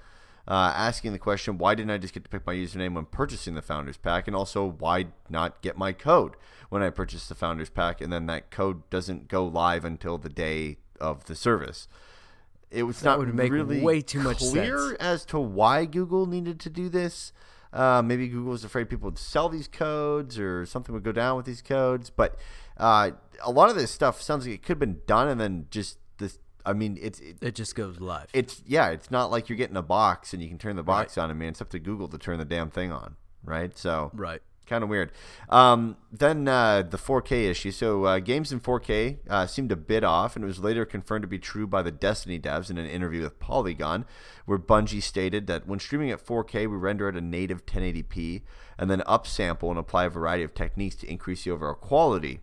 Uh, 0.48 0.72
asking 0.74 1.12
the 1.12 1.18
question, 1.18 1.58
why 1.58 1.74
didn't 1.74 1.92
I 1.92 1.98
just 1.98 2.12
get 2.12 2.24
to 2.24 2.30
pick 2.30 2.44
my 2.44 2.54
username 2.54 2.94
when 2.94 3.04
purchasing 3.04 3.54
the 3.54 3.62
Founders 3.62 3.96
Pack? 3.96 4.26
And 4.26 4.34
also, 4.34 4.64
why 4.64 5.06
not 5.30 5.62
get 5.62 5.78
my 5.78 5.92
code 5.92 6.34
when 6.68 6.82
I 6.82 6.90
purchased 6.90 7.28
the 7.28 7.36
Founders 7.36 7.70
Pack 7.70 8.00
and 8.00 8.12
then 8.12 8.26
that 8.26 8.50
code 8.50 8.88
doesn't 8.90 9.28
go 9.28 9.44
live 9.44 9.84
until 9.84 10.18
the 10.18 10.28
day 10.28 10.78
of 11.00 11.26
the 11.26 11.36
service? 11.36 11.86
It 12.72 12.84
was 12.84 13.00
That 13.00 13.10
not 13.10 13.18
would 13.18 13.34
make 13.34 13.52
really 13.52 13.80
way 13.80 14.00
too 14.00 14.20
much 14.20 14.38
clear 14.38 14.78
sense. 14.88 14.96
as 14.98 15.24
to 15.26 15.38
why 15.38 15.84
Google 15.84 16.26
needed 16.26 16.58
to 16.60 16.70
do 16.70 16.88
this. 16.88 17.32
Uh, 17.72 18.02
maybe 18.02 18.28
Google 18.28 18.50
was 18.52 18.64
afraid 18.64 18.88
people 18.90 19.06
would 19.10 19.18
sell 19.18 19.48
these 19.48 19.68
codes 19.68 20.38
or 20.38 20.66
something 20.66 20.94
would 20.94 21.02
go 21.04 21.12
down 21.12 21.36
with 21.36 21.46
these 21.46 21.62
codes. 21.62 22.10
But 22.10 22.38
uh, 22.76 23.12
a 23.42 23.50
lot 23.50 23.70
of 23.70 23.76
this 23.76 23.90
stuff 23.90 24.20
sounds 24.20 24.46
like 24.46 24.54
it 24.54 24.62
could 24.62 24.72
have 24.72 24.78
been 24.78 25.00
done 25.06 25.28
and 25.28 25.40
then 25.40 25.66
just 25.70 25.98
this. 26.18 26.38
I 26.66 26.72
mean, 26.74 26.98
it's 27.00 27.18
it, 27.20 27.36
It 27.42 27.54
just 27.54 27.74
goes 27.74 27.98
live. 28.00 28.28
it's 28.32 28.62
yeah, 28.66 28.88
it's 28.90 29.10
not 29.10 29.30
like 29.30 29.48
you're 29.48 29.56
getting 29.58 29.76
a 29.76 29.82
box 29.82 30.32
and 30.32 30.42
you 30.42 30.48
can 30.48 30.58
turn 30.58 30.76
the 30.76 30.82
box 30.82 31.16
on. 31.18 31.30
I 31.30 31.34
mean, 31.34 31.48
it's 31.50 31.60
up 31.62 31.70
to 31.70 31.78
Google 31.78 32.08
to 32.08 32.18
turn 32.18 32.38
the 32.38 32.44
damn 32.44 32.70
thing 32.70 32.92
on, 32.92 33.16
right? 33.44 33.76
So 33.76 34.10
right. 34.14 34.40
Kind 34.72 34.82
of 34.82 34.88
weird. 34.88 35.12
Um, 35.50 35.98
then 36.10 36.48
uh, 36.48 36.80
the 36.80 36.96
4K 36.96 37.50
issue. 37.50 37.70
So 37.70 38.04
uh, 38.04 38.18
games 38.20 38.52
in 38.52 38.60
4K 38.60 39.18
uh, 39.28 39.46
seemed 39.46 39.70
a 39.70 39.76
bit 39.76 40.02
off, 40.02 40.34
and 40.34 40.42
it 40.42 40.48
was 40.48 40.60
later 40.60 40.86
confirmed 40.86 41.22
to 41.22 41.28
be 41.28 41.38
true 41.38 41.66
by 41.66 41.82
the 41.82 41.90
Destiny 41.90 42.40
devs 42.40 42.70
in 42.70 42.78
an 42.78 42.86
interview 42.86 43.20
with 43.20 43.38
Polygon, 43.38 44.06
where 44.46 44.58
Bungie 44.58 45.02
stated 45.02 45.46
that 45.46 45.66
when 45.66 45.78
streaming 45.78 46.10
at 46.10 46.24
4K, 46.24 46.60
we 46.60 46.76
render 46.76 47.06
at 47.06 47.16
a 47.16 47.20
native 47.20 47.66
1080p 47.66 48.42
and 48.78 48.90
then 48.90 49.00
upsample 49.00 49.68
and 49.68 49.78
apply 49.78 50.04
a 50.04 50.10
variety 50.10 50.42
of 50.42 50.54
techniques 50.54 50.96
to 50.96 51.10
increase 51.10 51.44
the 51.44 51.50
overall 51.50 51.74
quality 51.74 52.40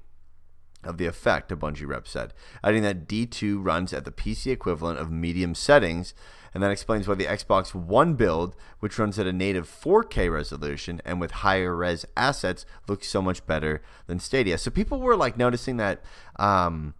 of 0.83 0.97
the 0.97 1.07
effect, 1.07 1.51
a 1.51 1.57
Bungie 1.57 1.87
rep 1.87 2.07
said, 2.07 2.31
adding 2.63 2.83
that 2.83 3.07
D2 3.07 3.65
runs 3.65 3.91
at 3.91 4.05
the 4.05 4.11
PC 4.11 4.51
equivalent 4.51 4.99
of 4.99 5.11
medium 5.11 5.55
settings, 5.55 6.13
and 6.53 6.63
that 6.63 6.71
explains 6.71 7.07
why 7.07 7.15
the 7.15 7.25
Xbox 7.25 7.73
One 7.73 8.15
build, 8.15 8.55
which 8.79 8.97
runs 8.97 9.19
at 9.19 9.27
a 9.27 9.33
native 9.33 9.67
4K 9.67 10.31
resolution 10.31 11.01
and 11.05 11.19
with 11.19 11.31
higher 11.31 11.75
res 11.75 12.05
assets, 12.17 12.65
looks 12.87 13.07
so 13.07 13.21
much 13.21 13.45
better 13.45 13.81
than 14.07 14.19
Stadia. 14.19 14.57
So 14.57 14.71
people 14.71 14.99
were 14.99 15.15
like 15.15 15.37
noticing 15.37 15.77
that 15.77 16.01
um, 16.37 16.93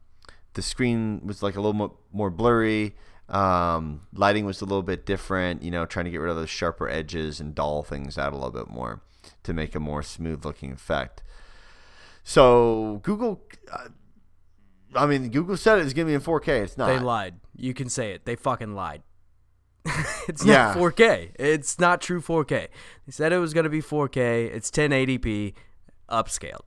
the 0.54 0.62
screen 0.62 1.22
was 1.26 1.42
like 1.42 1.56
a 1.56 1.62
little 1.62 1.74
mo- 1.74 1.98
more 2.12 2.30
blurry. 2.30 2.96
Um, 3.28 4.02
lighting 4.14 4.46
was 4.46 4.62
a 4.62 4.66
little 4.66 4.82
bit 4.82 5.06
different, 5.06 5.62
you 5.62 5.70
know, 5.70 5.86
trying 5.86 6.06
to 6.06 6.12
get 6.12 6.18
rid 6.18 6.32
of 6.32 6.36
those 6.36 6.50
sharper 6.50 6.90
edges 6.90 7.40
and 7.40 7.54
dull 7.54 7.84
things 7.84 8.18
out 8.18 8.34
a 8.34 8.36
little 8.36 8.52
bit 8.52 8.70
more 8.70 9.02
to 9.44 9.54
make 9.54 9.76
a 9.76 9.80
more 9.80 10.02
smooth 10.02 10.44
looking 10.44 10.72
effect. 10.72 11.22
So 12.24 13.00
Google, 13.04 13.42
uh, 13.72 13.90
I 14.96 15.06
mean, 15.06 15.30
Google 15.30 15.58
said 15.58 15.80
it 15.80 15.84
was 15.84 15.94
going 15.94 16.08
to 16.08 16.12
be 16.12 16.16
in 16.16 16.22
4K. 16.22 16.64
It's 16.64 16.78
not. 16.78 16.88
They 16.88 17.00
lied. 17.00 17.36
You 17.56 17.74
can 17.74 17.90
say 17.90 18.12
it. 18.12 18.26
They 18.26 18.36
fucking 18.36 18.74
lied. 18.74 19.04
it's 20.28 20.46
Yeah. 20.46 20.74
not 20.74 20.78
4K. 20.78 21.32
It's 21.40 21.80
not 21.80 22.02
true 22.02 22.22
4K. 22.22 22.50
They 23.06 23.12
said 23.12 23.32
it 23.34 23.38
was 23.40 23.54
going 23.54 23.64
to 23.66 23.70
be 23.70 23.82
4K. 23.82 24.54
It's 24.54 24.70
1080p 24.72 25.54
upscaled. 26.10 26.66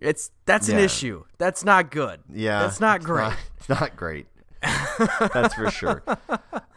It's 0.00 0.30
that's 0.44 0.68
an 0.68 0.78
issue. 0.78 1.24
That's 1.38 1.64
not 1.64 1.90
good. 1.90 2.20
Yeah, 2.32 2.60
That's 2.60 2.80
not 2.80 2.96
it's 2.96 3.06
great. 3.06 3.32
it's 3.56 3.68
not 3.68 3.96
great. 3.96 4.26
That's 5.32 5.54
for 5.54 5.70
sure. 5.70 6.02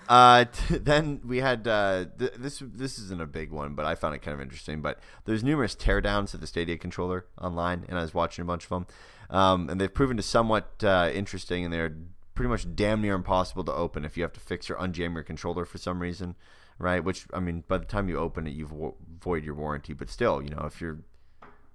Uh, 0.07 0.45
t- 0.45 0.77
then 0.77 1.19
we 1.25 1.39
had 1.39 1.67
uh, 1.67 2.05
th- 2.17 2.33
this. 2.37 2.61
This 2.65 2.97
isn't 2.97 3.19
a 3.21 3.25
big 3.25 3.51
one, 3.51 3.73
but 3.75 3.85
I 3.85 3.95
found 3.95 4.15
it 4.15 4.19
kind 4.21 4.33
of 4.35 4.41
interesting. 4.41 4.81
But 4.81 4.99
there's 5.25 5.43
numerous 5.43 5.75
teardowns 5.75 6.33
of 6.33 6.39
the 6.41 6.47
Stadia 6.47 6.77
controller 6.77 7.25
online, 7.41 7.85
and 7.89 7.97
I 7.97 8.01
was 8.03 8.13
watching 8.13 8.43
a 8.43 8.45
bunch 8.45 8.63
of 8.65 8.69
them, 8.69 8.85
um, 9.29 9.69
and 9.69 9.81
they've 9.81 9.93
proven 9.93 10.15
to 10.17 10.23
somewhat 10.23 10.81
uh, 10.83 11.09
interesting, 11.13 11.65
and 11.65 11.73
they're 11.73 11.95
pretty 12.39 12.47
much 12.47 12.73
damn 12.73 13.01
near 13.01 13.15
impossible 13.15 13.65
to 13.65 13.73
open 13.73 14.05
if 14.05 14.15
you 14.15 14.23
have 14.23 14.31
to 14.31 14.39
fix 14.39 14.69
or 14.69 14.75
unjam 14.75 15.13
your 15.13 15.23
controller 15.23 15.65
for 15.65 15.77
some 15.77 16.01
reason, 16.01 16.35
right? 16.77 17.03
Which 17.03 17.25
I 17.33 17.41
mean, 17.41 17.65
by 17.67 17.79
the 17.79 17.83
time 17.83 18.07
you 18.07 18.17
open 18.17 18.47
it, 18.47 18.51
you've 18.51 18.69
vo- 18.69 18.95
void 19.19 19.43
your 19.43 19.55
warranty, 19.55 19.91
but 19.91 20.07
still, 20.07 20.41
you 20.41 20.49
know, 20.49 20.63
if 20.65 20.79
you're 20.79 20.99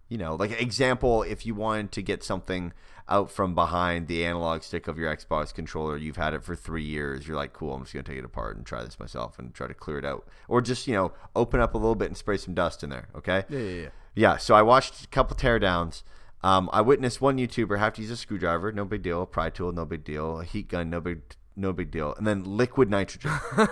you 0.09 0.17
know, 0.17 0.37
like 0.37 0.59
example, 0.59 1.23
if 1.23 1.45
you 1.45 1.55
wanted 1.55 1.93
to 1.93 2.01
get 2.01 2.25
something 2.25 2.73
out 3.11 3.31
from 3.31 3.55
behind 3.55 4.09
the 4.09 4.25
analog 4.25 4.63
stick 4.63 4.89
of 4.89 4.97
your 4.97 5.15
Xbox 5.15 5.53
controller, 5.53 5.99
you've 5.99 6.17
had 6.17 6.33
it 6.33 6.43
for 6.43 6.57
three 6.57 6.83
years. 6.83 7.29
You're 7.29 7.37
like, 7.37 7.53
cool, 7.53 7.75
I'm 7.75 7.83
just 7.83 7.93
gonna 7.93 8.03
take 8.03 8.17
it 8.17 8.25
apart 8.25 8.57
and 8.57 8.65
try 8.65 8.83
this 8.83 8.99
myself 8.99 9.39
and 9.39 9.53
try 9.53 9.67
to 9.67 9.75
clear 9.75 9.99
it 9.99 10.07
out, 10.07 10.27
or 10.49 10.63
just 10.63 10.87
you 10.87 10.95
know, 10.95 11.13
open 11.37 11.61
up 11.61 11.75
a 11.75 11.79
little 11.79 11.95
bit 11.95 12.09
and 12.09 12.17
spray 12.17 12.39
some 12.39 12.55
dust 12.55 12.83
in 12.83 12.89
there. 12.89 13.09
Okay. 13.15 13.45
Yeah, 13.51 13.59
yeah, 13.59 13.83
yeah. 13.83 13.89
Yeah, 14.15 14.37
so 14.39 14.55
I 14.55 14.63
watched 14.63 15.05
a 15.05 15.09
couple 15.09 15.37
teardowns. 15.37 16.05
Um, 16.45 16.69
I 16.75 16.83
witnessed 16.83 17.23
one 17.23 17.39
YouTuber 17.39 17.79
have 17.79 17.95
to 17.95 18.03
use 18.03 18.11
a 18.11 18.19
screwdriver, 18.19 18.71
no 18.71 18.85
big 18.85 19.01
deal. 19.03 19.23
A 19.23 19.27
pry 19.27 19.49
tool, 19.49 19.73
no 19.73 19.87
big 19.87 20.05
deal. 20.05 20.41
A 20.41 20.45
heat 20.45 20.69
gun, 20.69 20.91
no 20.91 21.01
big, 21.01 21.23
no 21.57 21.73
big 21.73 21.91
deal. 21.91 22.15
And 22.19 22.27
then 22.27 22.45
liquid 22.45 22.91
nitrogen, 22.91 23.31
All 23.57 23.67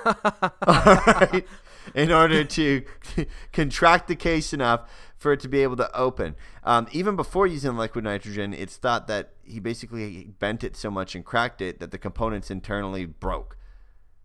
right, 0.66 1.44
in 1.94 2.10
order 2.10 2.44
to 2.44 2.82
contract 3.52 4.08
the 4.08 4.16
case 4.16 4.54
enough 4.54 4.90
for 5.18 5.34
it 5.34 5.40
to 5.40 5.48
be 5.48 5.62
able 5.62 5.76
to 5.76 5.94
open. 5.94 6.34
Um, 6.64 6.88
even 6.92 7.14
before 7.14 7.46
using 7.46 7.76
liquid 7.76 8.04
nitrogen, 8.04 8.54
it's 8.54 8.78
thought 8.78 9.06
that 9.06 9.34
he 9.44 9.60
basically 9.60 10.32
bent 10.38 10.64
it 10.64 10.74
so 10.74 10.90
much 10.90 11.14
and 11.14 11.26
cracked 11.26 11.60
it 11.60 11.78
that 11.78 11.90
the 11.90 11.98
components 11.98 12.50
internally 12.50 13.04
broke. 13.04 13.58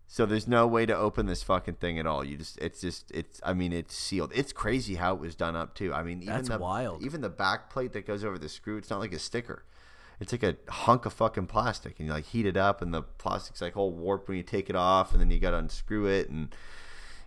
So 0.09 0.25
there's 0.25 0.47
no 0.47 0.65
way 0.65 0.85
to 0.85 0.95
open 0.95 1.25
this 1.25 1.43
fucking 1.43 1.75
thing 1.75 1.99
at 1.99 2.07
all. 2.07 2.23
You 2.23 2.37
just 2.37 2.57
it's 2.59 2.79
just 2.79 3.11
it's 3.11 3.41
I 3.43 3.53
mean 3.53 3.73
it's 3.73 3.93
sealed. 3.95 4.31
It's 4.33 4.53
crazy 4.53 4.95
how 4.95 5.13
it 5.13 5.19
was 5.19 5.35
done 5.35 5.55
up 5.55 5.75
too. 5.75 5.93
I 5.93 6.01
mean 6.03 6.21
even 6.21 6.33
That's 6.33 6.49
the 6.49 6.57
wild. 6.57 7.03
even 7.03 7.21
the 7.21 7.29
back 7.29 7.69
plate 7.69 7.91
that 7.93 8.07
goes 8.07 8.23
over 8.23 8.37
the 8.37 8.47
screw, 8.49 8.77
it's 8.77 8.89
not 8.89 8.99
like 8.99 9.11
a 9.13 9.19
sticker. 9.19 9.63
It's 10.19 10.31
like 10.31 10.43
a 10.43 10.55
hunk 10.69 11.05
of 11.05 11.13
fucking 11.13 11.47
plastic 11.47 11.99
and 11.99 12.07
you 12.07 12.13
like 12.13 12.25
heat 12.25 12.45
it 12.45 12.57
up 12.57 12.81
and 12.81 12.93
the 12.93 13.03
plastic's 13.03 13.61
like 13.61 13.75
all 13.77 13.91
warped 13.91 14.27
when 14.29 14.37
you 14.37 14.43
take 14.43 14.69
it 14.69 14.75
off 14.75 15.11
and 15.11 15.19
then 15.21 15.29
you 15.29 15.39
got 15.39 15.51
to 15.51 15.57
unscrew 15.57 16.07
it 16.07 16.29
and 16.29 16.55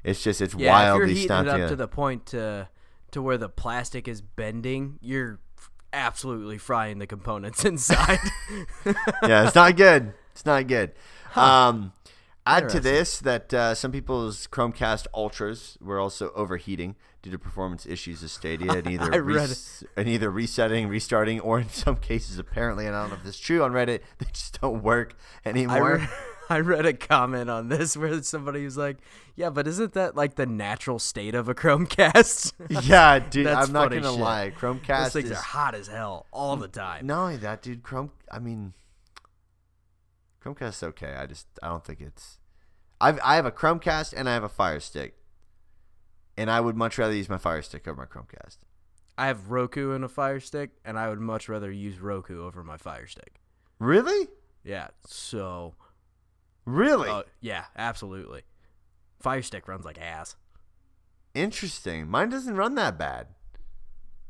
it's 0.03 0.25
just 0.25 0.41
it's 0.41 0.55
Yeah, 0.55 0.73
wild 0.73 1.03
if 1.03 1.09
you're 1.09 1.15
heating 1.17 1.37
it 1.37 1.49
up 1.49 1.59
yeah. 1.59 1.69
to 1.69 1.77
the 1.77 1.87
point 1.87 2.27
to 2.27 2.69
to 3.13 3.21
where 3.23 3.37
the 3.39 3.49
plastic 3.49 4.09
is 4.09 4.23
bending, 4.23 4.99
you're 5.03 5.39
absolutely 5.93 6.57
frying 6.59 6.99
the 6.99 7.07
components 7.07 7.65
inside. 7.67 8.19
yeah, 9.23 9.45
it's 9.47 9.55
not 9.55 9.77
good. 9.77 10.15
It's 10.33 10.47
not 10.47 10.67
good. 10.67 10.93
Um, 11.37 11.93
add 12.57 12.69
to 12.71 12.81
this 12.81 13.19
that 13.21 13.53
uh, 13.55 13.75
some 13.75 13.93
people's 13.93 14.47
Chromecast 14.47 15.07
Ultras 15.15 15.79
were 15.81 15.99
also 15.99 16.31
overheating 16.35 16.97
due 17.23 17.31
to 17.31 17.39
performance 17.39 17.87
issues 17.87 18.23
of 18.23 18.31
Stadia 18.31 18.73
and 18.73 18.87
either 18.91 19.13
I 19.13 19.17
res- 19.17 19.85
and 19.97 20.09
either 20.09 20.31
resetting, 20.31 20.89
restarting, 20.89 21.41
or 21.41 21.61
in 21.61 21.69
some 21.69 21.97
cases, 21.97 22.39
apparently, 22.39 22.87
and 22.87 22.97
I 22.97 23.03
don't 23.03 23.11
know 23.11 23.17
if 23.17 23.25
this 23.25 23.35
is 23.35 23.41
true 23.41 23.63
on 23.63 23.73
Reddit, 23.73 24.01
they 24.19 24.27
just 24.33 24.61
don't 24.61 24.83
work 24.83 25.17
I, 25.45 25.51
anymore. 25.51 25.97
re- 25.99 26.07
I 26.51 26.59
read 26.59 26.85
a 26.85 26.93
comment 26.93 27.49
on 27.49 27.69
this 27.69 27.97
where 27.97 28.21
somebody 28.25 28.65
was 28.65 28.77
like, 28.77 28.97
"Yeah, 29.37 29.51
but 29.51 29.69
isn't 29.69 29.93
that 29.93 30.17
like 30.17 30.35
the 30.35 30.47
natural 30.47 30.99
state 30.99 31.37
of 31.37 31.49
a 31.49 31.55
Chromecast?" 31.55 32.55
Yeah, 32.89 33.21
dude. 33.21 33.47
I'm 33.47 33.71
not 33.71 33.91
gonna 33.91 34.03
shit. 34.11 34.21
lie. 34.21 34.51
Those 34.51 34.59
Chromecast 34.59 35.13
things 35.13 35.31
is 35.31 35.39
are 35.39 35.43
hot 35.43 35.77
as 35.77 35.87
hell 35.87 36.27
all 36.33 36.57
the 36.57 36.67
time. 36.67 37.07
not 37.07 37.23
only 37.23 37.37
that, 37.37 37.63
dude. 37.63 37.85
Chrome. 37.85 38.11
I 38.33 38.41
mean, 38.41 38.75
Chromecast's 40.45 40.83
okay. 40.83 41.15
I 41.15 41.27
just 41.27 41.47
I 41.63 41.69
don't 41.69 41.85
think 41.85 42.01
it's. 42.01 42.40
I've 43.01 43.19
I 43.25 43.37
have 43.37 43.47
a 43.47 43.51
Chromecast 43.51 44.13
and 44.17 44.29
I 44.29 44.35
have 44.35 44.45
a 44.45 44.49
Fire 44.49 44.81
Stick, 44.81 45.15
and 46.37 46.51
I 46.51 46.61
would 46.61 46.77
much 46.77 46.99
rather 46.99 47.15
use 47.15 47.29
my 47.29 47.39
Fire 47.39 47.63
Stick 47.63 47.89
over 47.89 47.97
my 48.01 48.07
Chromecast. 48.07 48.59
I 49.17 49.27
have 49.27 49.51
Roku 49.51 49.93
and 49.93 50.05
a 50.05 50.09
Fire 50.09 50.41
Stick, 50.41 50.71
and 50.85 50.99
I 50.99 51.09
would 51.09 51.21
much 51.21 51.49
rather 51.49 51.71
use 51.71 51.99
Roku 52.01 52.43
over 52.45 52.63
my 52.65 52.77
Fire 52.77 53.07
Stick. 53.07 53.41
Really? 53.79 54.29
Yeah, 54.65 54.89
so 55.07 55.75
Really? 56.67 57.09
uh, 57.09 57.23
yeah, 57.41 57.65
absolutely. 57.77 58.43
Fire 59.21 59.43
Stick 59.43 59.69
runs 59.69 59.85
like 59.85 59.99
ass. 60.01 60.37
Interesting. 61.35 62.09
Mine 62.09 62.29
doesn't 62.31 62.57
run 62.57 62.75
that 62.75 62.99
bad. 62.99 63.29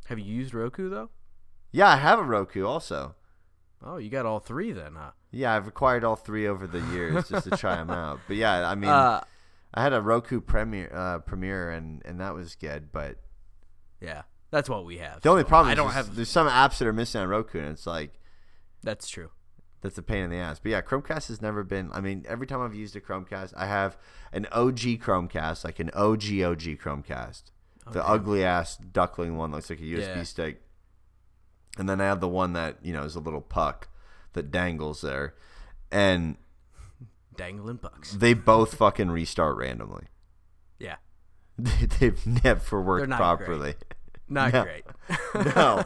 Have 0.06 0.18
you 0.18 0.24
used 0.24 0.54
Roku 0.54 0.88
though? 0.88 1.10
Yeah, 1.72 1.88
I 1.88 1.96
have 1.96 2.18
a 2.18 2.24
Roku 2.24 2.66
also. 2.66 3.14
Oh, 3.82 3.96
you 3.96 4.10
got 4.10 4.26
all 4.26 4.40
three 4.40 4.72
then, 4.72 4.94
huh? 4.96 5.12
Yeah, 5.30 5.54
I've 5.54 5.66
acquired 5.66 6.04
all 6.04 6.16
three 6.16 6.46
over 6.46 6.66
the 6.66 6.80
years 6.92 7.28
just 7.28 7.44
to 7.48 7.56
try 7.56 7.76
them 7.76 7.90
out. 7.90 8.20
But 8.28 8.36
yeah, 8.36 8.68
I 8.68 8.74
mean, 8.74 8.90
uh, 8.90 9.22
I 9.72 9.82
had 9.82 9.92
a 9.92 10.00
Roku 10.02 10.40
Premiere, 10.40 10.90
uh, 10.92 11.18
Premiere, 11.20 11.70
and 11.70 12.02
and 12.04 12.20
that 12.20 12.34
was 12.34 12.54
good. 12.56 12.92
But 12.92 13.16
yeah, 14.00 14.22
that's 14.50 14.68
what 14.68 14.84
we 14.84 14.98
have. 14.98 15.22
the 15.22 15.30
only 15.30 15.44
problem 15.44 15.68
I 15.68 15.72
is 15.72 15.76
don't 15.76 15.86
there's- 15.92 16.06
have. 16.06 16.16
there's 16.16 16.28
some 16.28 16.48
apps 16.48 16.78
that 16.78 16.88
are 16.88 16.92
missing 16.92 17.20
on 17.22 17.28
Roku, 17.28 17.58
and 17.58 17.68
it's 17.68 17.86
like 17.86 18.20
That's 18.82 19.08
true. 19.08 19.30
that's 19.80 19.96
a 19.98 20.02
pain 20.02 20.24
in 20.24 20.30
the 20.30 20.36
ass. 20.36 20.58
But 20.58 20.72
yeah, 20.72 20.82
Chromecast 20.82 21.28
has 21.28 21.40
never 21.40 21.62
been. 21.64 21.90
I 21.92 22.00
mean, 22.00 22.24
every 22.28 22.46
time 22.46 22.60
I've 22.60 22.74
used 22.74 22.96
a 22.96 23.00
Chromecast, 23.00 23.54
I 23.56 23.66
have 23.66 23.96
an 24.32 24.46
OG 24.52 24.98
Chromecast, 24.98 25.64
like 25.64 25.78
an 25.80 25.90
OG 25.94 26.42
OG 26.42 26.76
Chromecast, 26.78 27.44
the 27.92 28.06
ugly 28.06 28.44
ass 28.44 28.76
duckling 28.76 29.36
one 29.38 29.52
looks 29.52 29.70
like 29.70 29.80
a 29.80 29.84
USB 29.84 30.16
Yeah. 30.16 30.22
stick, 30.24 30.62
and 31.78 31.88
then 31.88 32.00
I 32.00 32.04
have 32.04 32.20
the 32.20 32.28
one 32.28 32.52
that 32.54 32.76
you 32.82 32.92
know 32.92 33.02
is 33.04 33.14
a 33.16 33.20
little 33.20 33.40
puck 33.40 33.88
that 34.32 34.50
dangles 34.50 35.00
there, 35.00 35.34
and 35.90 36.36
Dangling 37.36 37.76
bucks. 37.76 38.12
they 38.12 38.34
both 38.34 38.74
fucking 38.74 39.10
restart 39.10 39.56
randomly. 39.56 40.04
Yeah, 40.78 40.96
They've 41.58 42.26
never 42.44 42.80
worked 42.82 43.08
not 43.08 43.16
properly. 43.18 43.74
not 44.28 44.52
No. 44.52 44.62
great. 44.64 44.84
no. 45.56 45.84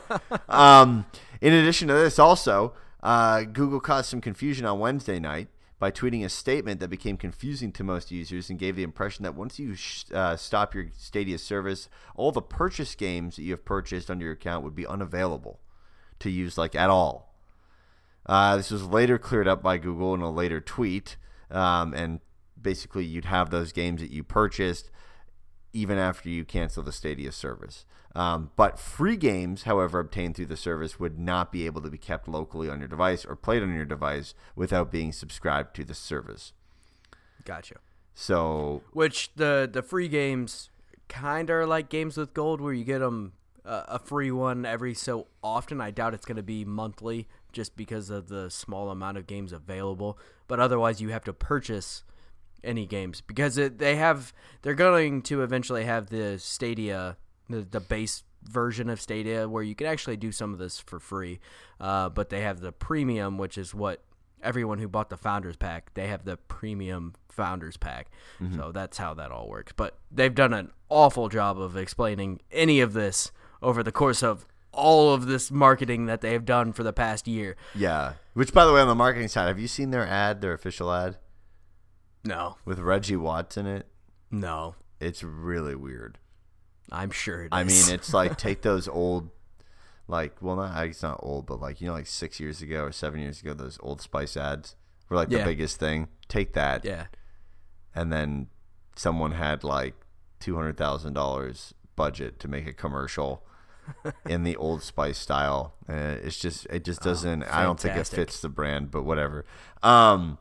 Um, 0.49 1.07
in 1.41 1.53
addition 1.53 1.89
to 1.89 1.95
this, 1.95 2.19
also, 2.19 2.75
uh, 3.03 3.43
Google 3.43 3.81
caused 3.81 4.09
some 4.09 4.21
confusion 4.21 4.67
on 4.67 4.79
Wednesday 4.79 5.19
night 5.19 5.49
by 5.79 5.91
tweeting 5.91 6.25
a 6.25 6.29
statement 6.29 6.81
that 6.81 6.89
became 6.89 7.17
confusing 7.17 7.71
to 7.73 7.85
most 7.85 8.11
users 8.11 8.49
and 8.49 8.59
gave 8.59 8.77
the 8.77 8.83
impression 8.83 9.23
that 9.25 9.35
once 9.35 9.59
you 9.59 9.75
sh- 9.75 10.05
uh, 10.13 10.37
stop 10.37 10.75
your 10.75 10.87
Stadia 10.97 11.37
service, 11.39 11.89
all 12.17 12.33
the 12.33 12.41
purchase 12.43 12.95
games 12.95 13.37
that 13.37 13.43
you 13.43 13.51
have 13.53 13.65
purchased 13.65 14.11
under 14.11 14.25
your 14.25 14.35
account 14.35 14.65
would 14.65 14.75
be 14.75 14.87
unavailable 14.87 15.61
to 16.21 16.31
use, 16.31 16.57
like 16.59 16.75
at 16.75 16.91
all. 16.91 17.35
Uh, 18.27 18.57
this 18.57 18.71
was 18.71 18.85
later 18.85 19.19
cleared 19.19 19.49
up 19.49 19.63
by 19.63 19.77
Google 19.79 20.15
in 20.15 20.21
a 20.21 20.31
later 20.31 20.61
tweet, 20.61 21.17
um, 21.51 21.93
and 21.93 22.21
basically 22.61 23.05
you'd 23.05 23.27
have 23.27 23.51
those 23.51 23.73
games 23.73 24.01
that 24.01 24.11
you 24.11 24.25
purchased 24.25 24.91
even 25.73 25.99
after 25.99 26.29
you 26.29 26.45
cancel 26.45 26.83
the 26.83 26.93
Stadia 26.93 27.33
service. 27.33 27.85
Um, 28.15 28.53
but 28.55 28.79
free 28.79 29.17
games, 29.17 29.65
however, 29.65 29.99
obtained 29.99 30.37
through 30.37 30.47
the 30.47 30.57
service 30.57 31.01
would 31.01 31.19
not 31.19 31.51
be 31.51 31.67
able 31.67 31.83
to 31.83 31.91
be 31.91 31.99
kept 31.99 32.29
locally 32.29 32.69
on 32.71 32.79
your 32.79 32.89
device 32.89 33.25
or 33.25 33.35
played 33.35 33.63
on 33.63 33.75
your 33.75 33.85
device 33.85 34.35
without 34.55 34.93
being 34.93 35.11
subscribed 35.11 35.75
to 35.77 35.85
the 35.85 35.95
service. 35.95 36.53
Gotcha. 37.45 37.77
So, 38.15 38.83
Which 38.93 39.35
the 39.35 39.69
the 39.71 39.83
free 39.83 40.07
games 40.07 40.71
kind 41.09 41.51
of 41.51 41.57
are 41.57 41.67
like 41.67 41.89
games 41.89 42.17
with 42.17 42.33
gold, 42.33 42.61
where 42.61 42.73
you 42.73 42.85
get 42.85 43.01
them 43.01 43.33
uh, 43.65 43.85
a 43.89 43.99
free 43.99 44.31
one 44.31 44.67
every 44.67 44.95
so 44.95 45.29
often. 45.43 45.81
I 45.81 45.91
doubt 45.91 46.15
it's 46.15 46.27
going 46.27 46.37
to 46.37 46.43
be 46.43 46.65
monthly, 46.65 47.29
just 47.53 47.77
because 47.77 48.11
of 48.11 48.29
the 48.29 48.51
small 48.51 48.91
amount 48.91 49.17
of 49.17 49.27
games 49.27 49.53
available. 49.53 50.19
But 50.49 50.61
otherwise, 50.61 51.01
you 51.01 51.11
have 51.11 51.25
to 51.25 51.33
purchase 51.33 52.05
any 52.63 52.87
games 52.87 53.21
because 53.21 53.59
it, 53.59 53.79
they 53.79 53.97
have 53.97 54.33
they're 54.63 54.75
going 54.75 55.23
to 55.23 55.43
eventually 55.43 55.85
have 55.85 56.09
the 56.09 56.39
Stadia, 56.39 57.17
the, 57.49 57.61
the 57.63 57.81
base 57.81 58.25
version 58.43 58.91
of 58.91 59.01
Stadia, 59.01 59.49
where 59.49 59.63
you 59.63 59.75
can 59.75 59.87
actually 59.87 60.17
do 60.17 60.33
some 60.33 60.53
of 60.53 60.59
this 60.59 60.79
for 60.79 60.99
free. 60.99 61.41
Uh, 61.81 62.09
but 62.09 62.31
they 62.31 62.43
have 62.43 62.61
the 62.61 62.73
premium, 62.73 63.39
which 63.39 63.57
is 63.57 63.75
what 63.75 64.03
everyone 64.43 64.79
who 64.79 64.87
bought 64.87 65.09
the 65.09 65.17
founders 65.17 65.57
pack 65.57 65.93
they 65.95 66.07
have 66.07 66.27
the 66.27 66.37
premium 66.37 67.15
founders 67.31 67.79
pack 67.79 68.11
so 68.55 68.71
that's 68.73 68.99
how 68.99 69.15
that 69.15 69.33
all 69.33 69.49
works 69.49 69.73
but 69.75 69.97
they've 70.13 70.35
done 70.35 70.53
an 70.53 70.71
awful 70.91 71.31
job 71.31 71.59
of 71.59 71.79
explaining 71.79 72.39
any 72.53 72.81
of 72.81 72.93
this 72.93 73.33
over 73.65 73.83
the 73.83 73.93
course 73.93 74.23
of 74.23 74.47
all 74.73 75.13
of 75.15 75.27
this 75.27 75.51
marketing 75.51 76.07
that 76.07 76.21
they 76.21 76.33
have 76.33 76.45
done 76.45 76.73
for 76.73 76.83
the 76.83 76.93
past 76.93 77.27
year 77.29 77.57
yeah. 77.75 78.15
Which, 78.35 78.53
by 78.53 78.65
the 78.65 78.73
way, 78.73 78.81
on 78.81 78.89
the 78.89 78.95
marketing 78.97 79.29
side, 79.29 79.47
have 79.47 79.61
you 79.61 79.69
seen 79.69 79.91
their 79.93 80.05
ad, 80.07 80.41
their 80.41 80.53
official 80.53 80.93
ad 80.93 81.17
no 82.25 82.57
with 82.65 82.79
Reggie 82.79 83.17
Watts 83.17 83.57
in 83.57 83.67
it? 83.67 83.87
no 84.31 84.75
It's 85.01 85.23
really 85.23 85.75
weird. 85.77 86.19
i'm 86.91 87.11
sure 87.11 87.43
it 87.43 87.47
is. 87.47 87.51
I 87.53 87.65
mean, 87.65 87.95
it's 87.95 88.13
like 88.13 88.37
take 88.47 88.63
those 88.63 88.89
old, 88.89 89.31
like, 90.09 90.37
well, 90.43 90.57
not 90.57 90.85
it's 90.87 91.03
not 91.03 91.21
old, 91.23 91.47
but 91.47 91.61
like 91.61 91.81
you 91.81 91.87
know, 91.87 91.93
like 91.95 92.07
six 92.07 92.41
years 92.41 92.61
ago 92.63 92.83
or 92.85 92.93
seven 92.93 93.21
years 93.21 93.41
ago, 93.41 93.55
those 93.55 93.79
Old 93.83 94.01
Spice 94.01 94.37
ads 94.37 94.75
were 95.09 95.17
like 95.17 95.31
Yeah. 95.31 95.39
the 95.39 95.45
biggest 95.45 95.79
thing. 95.79 96.09
Take 96.29 96.53
that, 96.55 96.85
yeah 96.85 97.07
and 97.97 98.13
then 98.13 98.49
someone 98.97 99.31
had 99.33 99.63
like 99.63 99.95
two 100.41 100.57
hundred 100.57 100.77
thousand 100.77 101.13
dollars 101.13 101.75
budget 101.95 102.41
to 102.41 102.49
make 102.49 102.67
a 102.67 102.73
commercial 102.73 103.47
in 104.29 104.45
the 104.45 104.57
Old 104.57 104.83
Spice 104.83 105.19
style. 105.19 105.75
Uh, 105.89 106.17
it's 106.23 106.39
just 106.39 106.67
it 106.71 106.85
just 106.85 107.01
doesn't. 107.03 107.43
I 107.45 107.63
don't 107.63 107.79
think 107.79 107.97
it 107.97 108.01
Oh, 108.01 108.17
fits 108.17 108.41
the 108.41 108.49
brand, 108.49 108.91
but 108.91 109.03
whatever. 109.05 109.45
Um, 109.83 110.39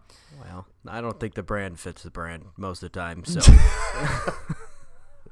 well 0.49 0.65
i 0.87 0.99
don't 0.99 1.19
think 1.19 1.35
the 1.35 1.43
brand 1.43 1.79
fits 1.79 2.01
the 2.03 2.09
brand 2.09 2.43
most 2.57 2.81
of 2.83 2.91
the 2.91 2.99
time 2.99 3.23
so 3.23 3.39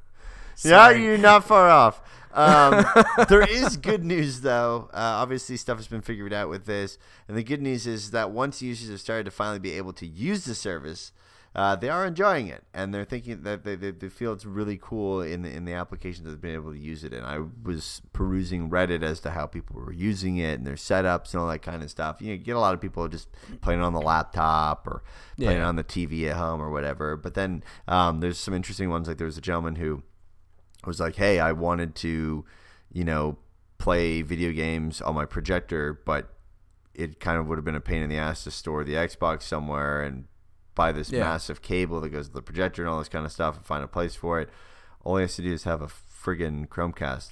Yeah, 0.64 0.92
you're 0.92 1.18
not 1.18 1.44
far 1.44 1.70
off. 1.70 2.02
Um, 2.34 2.86
there 3.30 3.42
is 3.42 3.78
good 3.78 4.04
news, 4.04 4.42
though. 4.42 4.90
Uh, 4.94 4.98
obviously, 5.20 5.58
stuff 5.58 5.78
has 5.78 5.88
been 5.88 6.02
figured 6.02 6.34
out 6.34 6.50
with 6.50 6.66
this. 6.66 6.98
And 7.28 7.36
the 7.36 7.44
good 7.44 7.62
news 7.62 7.88
is 7.88 8.12
that 8.12 8.30
once 8.32 8.62
users 8.62 8.90
have 8.90 9.00
started 9.00 9.24
to 9.26 9.32
finally 9.32 9.58
be 9.60 9.72
able 9.72 9.94
to 9.94 10.06
use 10.06 10.46
the 10.46 10.54
service, 10.54 11.12
uh, 11.54 11.76
they 11.76 11.90
are 11.90 12.06
enjoying 12.06 12.48
it. 12.48 12.64
And 12.74 12.94
they're 12.94 13.04
thinking 13.06 13.44
that 13.44 13.64
they, 13.64 13.76
they, 13.76 13.92
they 13.92 14.08
feel 14.10 14.32
it's 14.34 14.46
really 14.46 14.80
cool 14.82 15.22
in 15.22 15.42
the, 15.42 15.50
in 15.52 15.66
the 15.66 15.74
applications 15.74 16.24
that 16.26 16.32
they've 16.32 16.42
been 16.42 16.54
able 16.56 16.72
to 16.72 16.80
use 16.80 17.04
it 17.04 17.14
in. 17.14 17.24
I 17.26 17.40
was 17.64 18.02
perusing 18.14 18.70
Reddit 18.70 19.04
as 19.04 19.20
to 19.22 19.32
how 19.32 19.48
people 19.48 19.76
were 19.82 19.92
using 19.92 20.38
it 20.38 20.54
and 20.60 20.66
their 20.66 20.76
setups 20.76 21.34
and 21.34 21.42
all 21.42 21.48
that 21.50 21.62
kind 21.62 21.84
of 21.84 21.90
stuff. 21.92 22.22
You, 22.22 22.28
know, 22.28 22.34
you 22.34 22.40
get 22.40 22.56
a 22.56 22.60
lot 22.60 22.74
of 22.74 22.80
people 22.80 23.08
just 23.10 23.28
playing 23.62 23.82
on 23.82 23.92
the 23.94 24.00
laptop 24.02 24.88
or 24.88 25.04
playing 25.38 25.60
Yeah. 25.60 25.68
on 25.68 25.76
the 25.76 25.84
TV 25.84 26.30
at 26.30 26.38
home 26.38 26.62
or 26.62 26.70
whatever. 26.72 27.18
But 27.18 27.34
then 27.34 27.64
um, 27.88 28.22
there's 28.22 28.38
some 28.38 28.54
interesting 28.54 28.90
ones. 28.90 29.08
Like 29.10 29.18
there 29.18 29.26
was 29.28 29.38
a 29.38 29.42
gentleman 29.42 29.76
who 29.76 30.04
was 30.86 31.00
like, 31.02 31.16
hey, 31.18 31.40
I 31.40 31.52
wanted 31.52 31.96
to, 31.96 32.46
you 32.94 33.04
know, 33.04 33.38
play 33.78 34.22
video 34.22 34.52
games 34.52 35.02
on 35.02 35.16
my 35.16 35.26
projector, 35.26 36.00
but 36.06 36.34
it 36.94 37.20
kind 37.20 37.40
of 37.40 37.48
would 37.48 37.58
have 37.58 37.66
been 37.66 37.76
a 37.76 37.82
pain 37.82 38.02
in 38.02 38.10
the 38.10 38.18
ass 38.18 38.44
to 38.46 38.52
store 38.52 38.84
the 38.84 38.94
Xbox 38.94 39.42
somewhere 39.44 40.02
and 40.04 40.26
buy 40.76 40.92
this 40.92 41.12
Yeah. 41.12 41.22
massive 41.22 41.62
cable 41.62 42.00
that 42.02 42.10
goes 42.10 42.28
to 42.30 42.34
the 42.34 42.42
projector 42.42 42.82
and 42.84 42.90
all 42.90 43.00
this 43.00 43.10
kind 43.10 43.26
of 43.26 43.32
stuff 43.32 43.56
and 43.58 43.66
find 43.66 43.84
a 43.84 43.88
place 43.88 44.16
for 44.16 44.40
it. 44.40 44.50
All 45.04 45.18
he 45.18 45.22
has 45.24 45.36
to 45.36 45.42
do 45.42 45.52
is 45.54 45.64
have 45.66 45.82
a 45.82 45.88
friggin' 45.88 46.68
Chromecast 46.68 47.32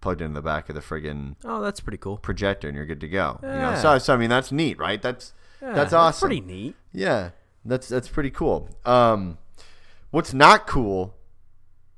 plugged 0.00 0.20
into 0.20 0.34
the 0.34 0.42
back 0.42 0.68
of 0.68 0.74
the 0.74 0.80
friggin' 0.80 1.36
oh 1.44 1.60
that's 1.62 1.80
pretty 1.80 1.98
cool 1.98 2.16
projector 2.18 2.66
and 2.68 2.76
you're 2.76 2.86
good 2.86 3.00
to 3.00 3.08
go. 3.08 3.38
You 3.42 3.48
know, 3.48 3.74
so, 3.76 3.98
so 3.98 4.14
I 4.14 4.16
mean 4.16 4.30
that's 4.30 4.50
neat, 4.52 4.78
right? 4.78 5.00
That's 5.00 5.32
Yeah, 5.62 5.72
that's 5.74 5.92
awesome. 5.92 6.26
pretty 6.28 6.40
neat 6.40 6.74
Yeah, 6.92 7.30
that's 7.64 7.88
that's 7.88 8.08
pretty 8.08 8.30
cool. 8.30 8.68
Um, 8.84 9.38
what's 10.10 10.32
not 10.34 10.66
cool? 10.66 11.14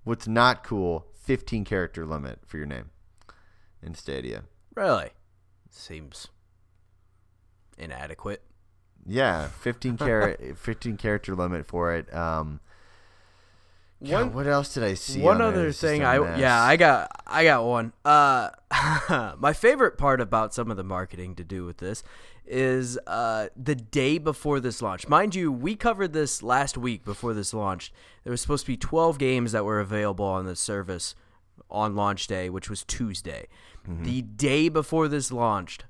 What's 0.04 0.26
not 0.28 0.64
cool? 0.64 1.06
Fifteen 1.14 1.64
character 1.64 2.04
limit 2.04 2.40
for 2.46 2.56
your 2.56 2.66
name 2.66 2.90
in 3.82 3.94
Stadia. 3.94 4.42
really 4.74 5.10
seems 5.70 6.28
inadequate 7.78 8.42
Yeah, 9.06 9.48
fifteen 9.48 9.96
char- 9.98 10.36
fifteen 10.56 10.96
character 10.96 11.34
limit 11.34 11.66
for 11.66 11.94
it. 11.94 12.12
Um, 12.14 12.60
God, 14.02 14.26
One- 14.26 14.32
what 14.34 14.46
else 14.46 14.74
did 14.74 14.82
I 14.82 14.94
see? 14.94 15.20
One 15.20 15.40
on 15.40 15.52
other 15.54 15.70
thing, 15.72 16.04
I 16.04 16.18
mess. 16.18 16.38
yeah, 16.38 16.60
I 16.60 16.76
got 16.76 17.10
I 17.26 17.44
got 17.44 17.64
one. 17.64 17.92
Uh, 18.04 18.50
my 19.38 19.52
favorite 19.52 19.96
part 19.98 20.20
about 20.20 20.52
some 20.54 20.70
of 20.70 20.76
the 20.76 20.82
marketing 20.84 21.34
to 21.36 21.44
do 21.44 21.64
with 21.64 21.78
this 21.78 22.02
is 22.44 22.98
uh 23.06 23.46
the 23.56 23.76
day 23.76 24.18
before 24.18 24.58
this 24.58 24.82
launch. 24.82 25.06
Mind 25.08 25.34
you, 25.34 25.52
we 25.52 25.76
covered 25.76 26.12
this 26.12 26.42
last 26.42 26.76
week 26.76 27.04
before 27.04 27.34
this 27.34 27.54
launched. 27.54 27.92
There 28.24 28.32
was 28.32 28.40
supposed 28.40 28.66
to 28.66 28.72
be 28.72 28.76
12 28.76 29.18
games 29.18 29.52
that 29.52 29.64
were 29.64 29.78
available 29.80 30.24
on 30.24 30.46
the 30.46 30.56
service 30.56 31.14
on 31.70 31.94
launch 31.94 32.26
day, 32.26 32.50
which 32.50 32.68
was 32.68 32.82
Tuesday. 32.82 33.46
Mm-hmm. 33.88 34.04
The 34.04 34.22
day 34.22 34.68
before 34.68 35.06
this 35.06 35.30
launched, 35.30 35.84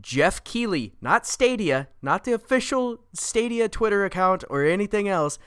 Geoff 0.00 0.44
Keighley, 0.44 0.92
not 1.00 1.26
Stadia, 1.26 1.88
not 2.00 2.24
the 2.24 2.32
official 2.32 3.00
Stadia 3.12 3.68
Twitter 3.68 4.04
account 4.04 4.44
or 4.48 4.64
anything 4.64 5.08
else. 5.08 5.38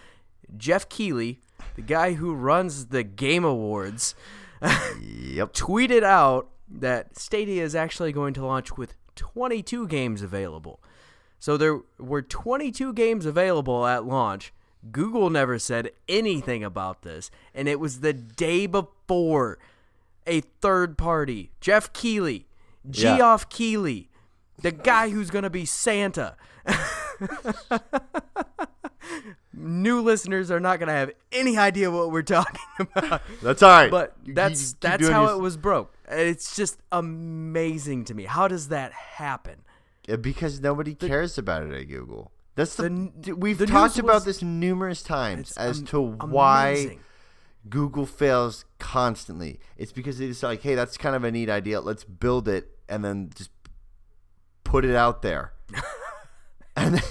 Geoff 0.58 0.89
Keighley, 0.89 1.39
the 1.76 1.82
guy 1.82 2.14
who 2.14 2.34
runs 2.34 2.88
the 2.88 3.04
Game 3.04 3.46
Awards, 3.46 4.16
Yep. 4.62 5.54
tweeted 5.54 6.04
out 6.04 6.50
that 6.70 7.18
Stadia 7.18 7.64
is 7.64 7.76
actually 7.76 8.12
going 8.12 8.34
to 8.34 8.46
launch 8.46 8.78
with 8.78 8.96
22 9.16 9.88
games 9.88 10.22
available. 10.22 10.82
So 11.39 11.58
there 11.58 11.80
were 12.00 12.22
22 12.22 12.94
games 12.94 13.26
available 13.26 13.86
at 13.86 14.06
launch. 14.06 14.54
Google 14.91 15.30
never 15.30 15.60
said 15.60 15.91
anything 16.10 16.64
about 16.64 17.04
this, 17.04 17.32
and 17.56 17.68
it 17.70 17.80
was 17.80 18.00
the 18.02 18.12
day 18.14 18.66
before 18.66 19.58
a 20.28 20.41
third 20.62 20.98
party, 20.98 21.52
Geoff 21.62 21.91
Yeah. 22.04 23.18
Geoff 23.18 23.48
Keighley, 23.50 24.10
the 24.62 24.72
guy 24.72 25.10
who's 25.10 25.30
going 25.30 25.43
to 25.43 25.49
be 25.49 25.66
Santa. 25.66 26.36
New 29.56 30.01
listeners 30.01 30.49
are 30.49 30.60
not 30.60 30.80
going 30.80 30.88
to 30.88 30.93
have 30.93 31.12
any 31.32 31.58
idea 31.58 31.91
what 31.91 32.12
we're 32.12 32.22
talking 32.24 32.60
about. 32.95 33.22
That's 33.41 33.62
all 33.62 33.70
right. 33.70 33.91
But 33.91 34.16
You- 34.24 34.30
you 34.30 34.34
that's 34.34 34.74
that's 34.74 35.08
how 35.08 35.26
your- 35.28 35.34
it 35.34 35.41
was 35.41 35.58
broke. 35.58 35.93
It's 36.10 36.56
just 36.56 36.80
amazing 36.91 38.06
to 38.06 38.14
me. 38.16 38.24
How 38.24 38.47
does 38.47 38.70
that 38.70 38.91
happen? 38.93 39.60
Because 40.22 40.60
nobody 40.60 40.95
cares 40.95 41.38
about 41.38 41.64
it 41.64 41.72
at 41.74 41.88
Google. 41.88 42.32
That's 42.56 42.76
the, 42.76 43.12
The 43.20 43.34
we've 43.34 43.58
the 43.58 43.66
talked 43.68 43.97
about 43.99 44.16
was- 44.16 44.26
this 44.26 44.41
numerous 44.41 45.04
times 45.04 45.56
as 45.58 45.80
am- 45.80 45.86
to 45.88 46.01
why 46.01 46.70
amazing. 46.70 46.99
Google 47.70 48.06
fails 48.06 48.66
constantly. 48.80 49.60
It's 49.78 49.91
because 49.91 50.18
they 50.18 50.28
just 50.28 50.43
like, 50.43 50.62
hey, 50.62 50.76
that's 50.76 50.97
kind 50.97 51.16
of 51.16 51.24
a 51.24 51.32
neat 51.32 51.49
idea. 51.49 51.80
Let's 51.80 52.04
build 52.04 52.47
it 52.47 52.70
and 52.89 53.06
then 53.06 53.30
just 53.36 53.49
put 54.74 54.84
it 54.86 54.96
out 54.96 55.22
there, 55.22 55.54
and 56.76 56.96
then, 56.96 57.04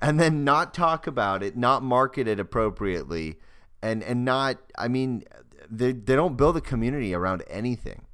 and 0.00 0.18
then 0.18 0.42
not 0.42 0.72
talk 0.72 1.06
about 1.06 1.42
it, 1.42 1.54
not 1.54 1.82
market 1.82 2.26
it 2.26 2.40
appropriately, 2.40 3.38
and 3.82 4.02
and 4.02 4.24
not. 4.24 4.56
I 4.78 4.88
mean, 4.88 5.24
they 5.70 5.92
they 5.92 6.16
don't 6.16 6.36
build 6.38 6.56
a 6.56 6.62
community 6.62 7.12
around 7.12 7.44
anything, 7.48 8.06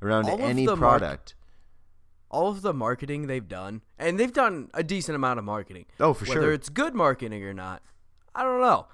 around 0.00 0.30
All 0.30 0.40
any 0.40 0.66
product. 0.66 1.34
all 2.30 2.48
of 2.48 2.62
the 2.62 2.72
marketing 2.72 3.26
they've 3.26 3.46
done, 3.46 3.82
and 3.98 4.18
they've 4.18 4.32
done 4.32 4.70
a 4.72 4.82
decent 4.82 5.14
amount 5.14 5.38
of 5.38 5.44
marketing. 5.44 5.84
Oh, 6.00 6.14
for 6.14 6.24
Whether 6.24 6.32
sure. 6.32 6.40
Whether 6.40 6.52
it's 6.54 6.70
good 6.70 6.94
marketing 6.94 7.44
or 7.44 7.52
not, 7.52 7.82
I 8.34 8.44
don't 8.44 8.62
know. 8.62 8.86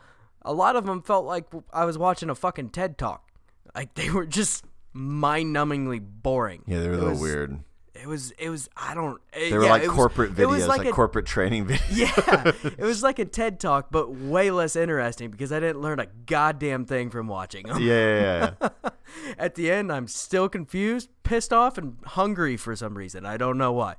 A 0.42 0.52
lot 0.52 0.74
of 0.74 0.84
them 0.84 1.00
felt 1.02 1.26
like 1.26 1.46
I 1.72 1.84
was 1.84 1.96
watching 1.96 2.28
a 2.28 2.34
fucking 2.34 2.70
TED 2.70 2.98
talk. 2.98 3.28
Like 3.74 3.94
they 3.94 4.10
were 4.10 4.26
just 4.26 4.64
mind-numbingly 4.92 6.00
boring. 6.02 6.64
yeah, 6.66 6.80
they're 6.80 6.94
a 6.94 6.96
little 6.96 7.10
was- 7.10 7.20
weird. 7.20 7.60
It 8.02 8.06
was. 8.06 8.30
It 8.32 8.50
was. 8.50 8.68
I 8.76 8.94
don't. 8.94 9.20
Eh, 9.32 9.46
it, 9.46 9.50
They 9.50 9.58
were 9.58 9.64
yeah, 9.64 9.70
like 9.70 9.82
was- 9.82 9.90
corporate 9.90 10.38
it 10.38 10.46
was 10.46 10.62
videos, 10.62 10.68
like, 10.68 10.78
like, 10.78 10.88
a, 10.88 10.92
corporate 10.92 11.26
training 11.26 11.66
videos. 11.68 11.96
Yeah, 11.96 12.70
it 12.78 12.84
was 12.84 13.02
like 13.02 13.18
a 13.18 13.24
TED 13.24 13.60
talk, 13.60 13.88
but 13.90 14.10
way 14.14 14.50
less 14.50 14.76
interesting 14.76 15.30
because 15.30 15.52
I 15.52 15.60
didn't 15.60 15.80
learn 15.80 16.00
a 16.00 16.06
goddamn 16.26 16.84
thing 16.86 17.10
from 17.10 17.26
watching 17.28 17.66
them. 17.66 17.82
yeah, 17.82 18.20
yeah, 18.20 18.68
yeah. 18.82 18.90
At 19.38 19.54
the 19.54 19.70
end, 19.70 19.92
I'm 19.92 20.06
still 20.08 20.48
confused, 20.48 21.10
pissed 21.24 21.52
off, 21.52 21.76
and 21.78 21.96
hungry 22.04 22.56
for 22.56 22.74
some 22.76 22.96
reason. 22.96 23.26
I 23.26 23.36
don't 23.36 23.58
know 23.58 23.72
why. 23.72 23.96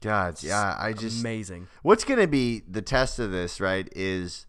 God, 0.00 0.42
yeah. 0.42 0.76
I 0.78 0.92
just 0.92 1.20
Amazing. 1.20 1.68
what's 1.82 2.04
going 2.04 2.20
to 2.20 2.26
be 2.26 2.62
the 2.68 2.82
test 2.82 3.18
of 3.18 3.30
this, 3.30 3.60
right? 3.60 3.88
Is 3.96 4.46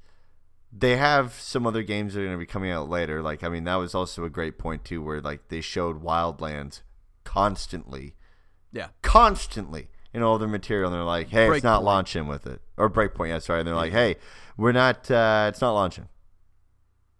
they 0.77 0.97
have 0.97 1.33
some 1.33 1.65
other 1.65 1.81
games 1.83 2.13
that 2.13 2.19
are 2.21 2.25
going 2.25 2.35
to 2.35 2.39
be 2.39 2.45
coming 2.45 2.71
out 2.71 2.89
later. 2.89 3.21
Like, 3.21 3.41
I 3.43 3.47
mean, 3.49 3.63
that 3.63 3.75
was 3.75 3.95
also 3.95 4.25
a 4.25 4.29
great 4.29 4.57
point 4.57 4.83
too, 4.83 5.01
where 5.01 5.21
like 5.21 5.47
they 5.47 5.61
showed 5.61 6.03
Wildlands 6.03 6.81
constantly. 7.23 8.15
Constantly 9.15 9.87
in 10.13 10.21
all 10.23 10.37
their 10.37 10.47
material, 10.47 10.89
and 10.91 10.95
they're 10.95 11.03
like, 11.05 11.29
"Hey, 11.29 11.49
it's 11.49 11.63
not 11.63 11.81
Breakpoint. 11.81 11.85
launching 11.85 12.27
with 12.27 12.45
it," 12.47 12.61
or 12.77 12.89
Breakpoint. 12.89 13.29
Yeah, 13.29 13.39
sorry. 13.39 13.59
And 13.59 13.67
they're 13.67 13.75
like, 13.75 13.91
"Hey, 13.91 14.15
we're 14.57 14.71
not. 14.71 15.09
uh 15.11 15.45
It's 15.49 15.61
not 15.61 15.71
launching." 15.73 16.07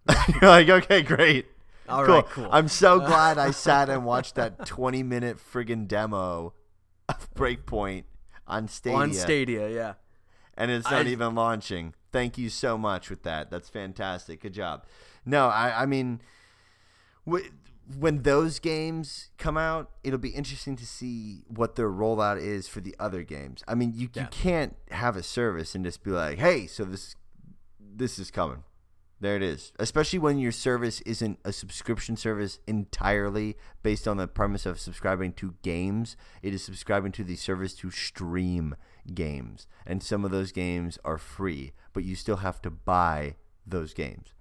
You're 0.42 0.50
like, 0.50 0.70
"Okay, 0.70 1.02
great." 1.02 1.48
All 1.88 2.04
cool. 2.06 2.16
right, 2.16 2.26
cool. 2.30 2.50
I'm 2.52 2.68
so 2.68 3.00
glad 3.12 3.38
I 3.38 3.52
sat 3.52 3.90
and 3.90 4.06
watched 4.06 4.36
that 4.36 4.66
20 4.66 5.04
minute 5.04 5.38
friggin' 5.38 5.88
demo 5.88 6.54
of 7.08 7.34
Breakpoint 7.36 8.06
on 8.48 8.68
Stadia, 8.68 8.98
On 9.00 9.14
Stadia, 9.14 9.70
yeah. 9.70 9.94
and 10.58 10.72
it's 10.72 10.90
not 10.90 11.06
I- 11.06 11.10
even 11.10 11.36
launching. 11.36 11.94
Thank 12.12 12.38
you 12.38 12.50
so 12.50 12.78
much 12.78 13.10
with 13.10 13.24
that. 13.24 13.52
That's 13.52 13.68
fantastic. 13.70 14.42
Good 14.42 14.54
job. 14.54 14.86
No, 15.26 15.48
I, 15.48 15.84
I 15.84 15.86
mean, 15.86 16.22
when 17.98 18.24
those 18.24 18.60
games 18.60 19.30
come 19.38 19.58
out, 19.58 19.92
it'll 20.04 20.20
be 20.20 20.30
interesting 20.30 20.76
to 20.78 20.86
see 20.86 21.44
what 21.48 21.76
their 21.76 21.90
rollout 21.90 22.42
is 22.42 22.68
for 22.68 22.82
the 22.82 22.96
other 23.00 23.24
games. 23.24 23.64
I 23.68 23.76
mean, 23.76 23.94
you, 23.96 24.10
you 24.16 24.28
can't 24.32 24.76
have 24.92 25.16
a 25.16 25.24
service 25.24 25.76
and 25.76 25.86
just 25.86 26.04
be 26.04 26.12
like, 26.12 26.40
hey, 26.40 26.68
so 26.68 26.84
this 26.84 27.16
this 27.80 28.20
is 28.20 28.32
coming. 28.32 28.64
There 29.22 29.38
it 29.38 29.44
is. 29.44 29.72
Especially 29.80 30.20
when 30.20 30.40
your 30.40 30.52
service 30.52 31.00
isn't 31.02 31.40
a 31.46 31.54
subscription 31.54 32.18
service 32.18 32.60
entirely 32.68 33.56
based 33.82 34.08
on 34.08 34.18
the 34.18 34.28
premise 34.28 34.66
of 34.66 34.80
subscribing 34.80 35.34
to 35.34 35.56
games. 35.62 36.18
It 36.42 36.54
is 36.54 36.64
subscribing 36.64 37.14
to 37.14 37.24
the 37.24 37.38
service 37.38 37.74
to 37.76 37.92
stream 37.92 38.76
games. 39.14 39.68
And 39.86 40.04
some 40.04 40.26
of 40.26 40.32
those 40.32 40.52
games 40.52 41.00
are 41.06 41.18
free, 41.18 41.72
but 41.94 42.04
you 42.04 42.16
still 42.16 42.38
have 42.38 42.62
to 42.64 42.70
buy 42.70 43.36
those 43.66 43.94
games. 43.94 44.34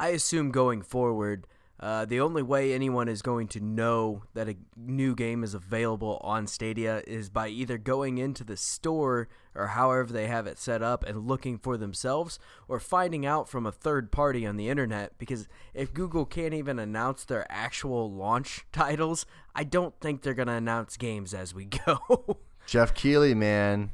I 0.00 0.08
assume 0.08 0.50
going 0.50 0.82
forward, 0.82 1.46
uh, 1.80 2.04
the 2.04 2.20
only 2.20 2.42
way 2.42 2.72
anyone 2.72 3.08
is 3.08 3.22
going 3.22 3.46
to 3.46 3.60
know 3.60 4.22
that 4.34 4.48
a 4.48 4.56
new 4.76 5.14
game 5.14 5.44
is 5.44 5.54
available 5.54 6.18
on 6.22 6.46
Stadia 6.46 7.02
is 7.06 7.30
by 7.30 7.48
either 7.48 7.78
going 7.78 8.18
into 8.18 8.42
the 8.42 8.56
store 8.56 9.28
or 9.54 9.68
however 9.68 10.12
they 10.12 10.26
have 10.26 10.46
it 10.46 10.58
set 10.58 10.82
up 10.82 11.04
and 11.04 11.28
looking 11.28 11.56
for 11.56 11.76
themselves 11.76 12.40
or 12.66 12.80
finding 12.80 13.24
out 13.24 13.48
from 13.48 13.64
a 13.64 13.72
third 13.72 14.10
party 14.10 14.44
on 14.44 14.56
the 14.56 14.68
internet. 14.68 15.16
Because 15.18 15.46
if 15.72 15.94
Google 15.94 16.24
can't 16.24 16.54
even 16.54 16.80
announce 16.80 17.24
their 17.24 17.46
actual 17.48 18.10
launch 18.12 18.66
titles, 18.72 19.24
I 19.54 19.62
don't 19.62 19.98
think 20.00 20.22
they're 20.22 20.34
going 20.34 20.48
to 20.48 20.54
announce 20.54 20.96
games 20.96 21.32
as 21.32 21.54
we 21.54 21.64
go. 21.86 22.38
Geoff 22.66 22.92
Keighley, 22.92 23.34
man. 23.34 23.90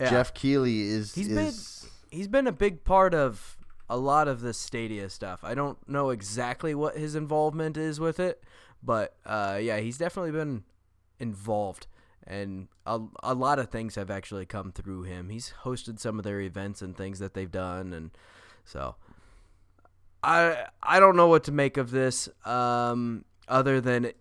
Yeah. 0.00 0.10
Geoff 0.10 0.34
Keighley 0.34 0.82
is 0.82 1.14
He's 1.14 1.28
is 1.28 1.34
been 1.34 1.90
he's 2.18 2.28
been 2.28 2.46
a 2.46 2.52
big 2.52 2.84
part 2.84 3.14
of 3.14 3.55
a 3.88 3.96
lot 3.96 4.28
of 4.28 4.40
this 4.40 4.58
Stadia 4.58 5.08
stuff. 5.08 5.40
I 5.42 5.54
don't 5.54 5.78
know 5.88 6.10
exactly 6.10 6.74
what 6.74 6.96
his 6.96 7.14
involvement 7.14 7.76
is 7.76 8.00
with 8.00 8.18
it, 8.18 8.42
but 8.82 9.16
uh, 9.24 9.58
yeah, 9.60 9.78
he's 9.78 9.98
definitely 9.98 10.32
been 10.32 10.64
involved, 11.18 11.86
and 12.26 12.68
a, 12.84 13.00
a 13.22 13.34
lot 13.34 13.58
of 13.58 13.70
things 13.70 13.94
have 13.94 14.10
actually 14.10 14.46
come 14.46 14.72
through 14.72 15.02
him. 15.02 15.28
He's 15.28 15.54
hosted 15.62 15.98
some 15.98 16.18
of 16.18 16.24
their 16.24 16.40
events 16.40 16.82
and 16.82 16.96
things 16.96 17.18
that 17.20 17.34
they've 17.34 17.50
done, 17.50 17.92
and 17.92 18.10
so 18.64 18.96
I 20.22 20.66
I 20.82 21.00
don't 21.00 21.16
know 21.16 21.28
what 21.28 21.44
to 21.44 21.52
make 21.52 21.76
of 21.76 21.90
this, 21.90 22.28
um, 22.44 23.24
other 23.48 23.80
than 23.80 24.12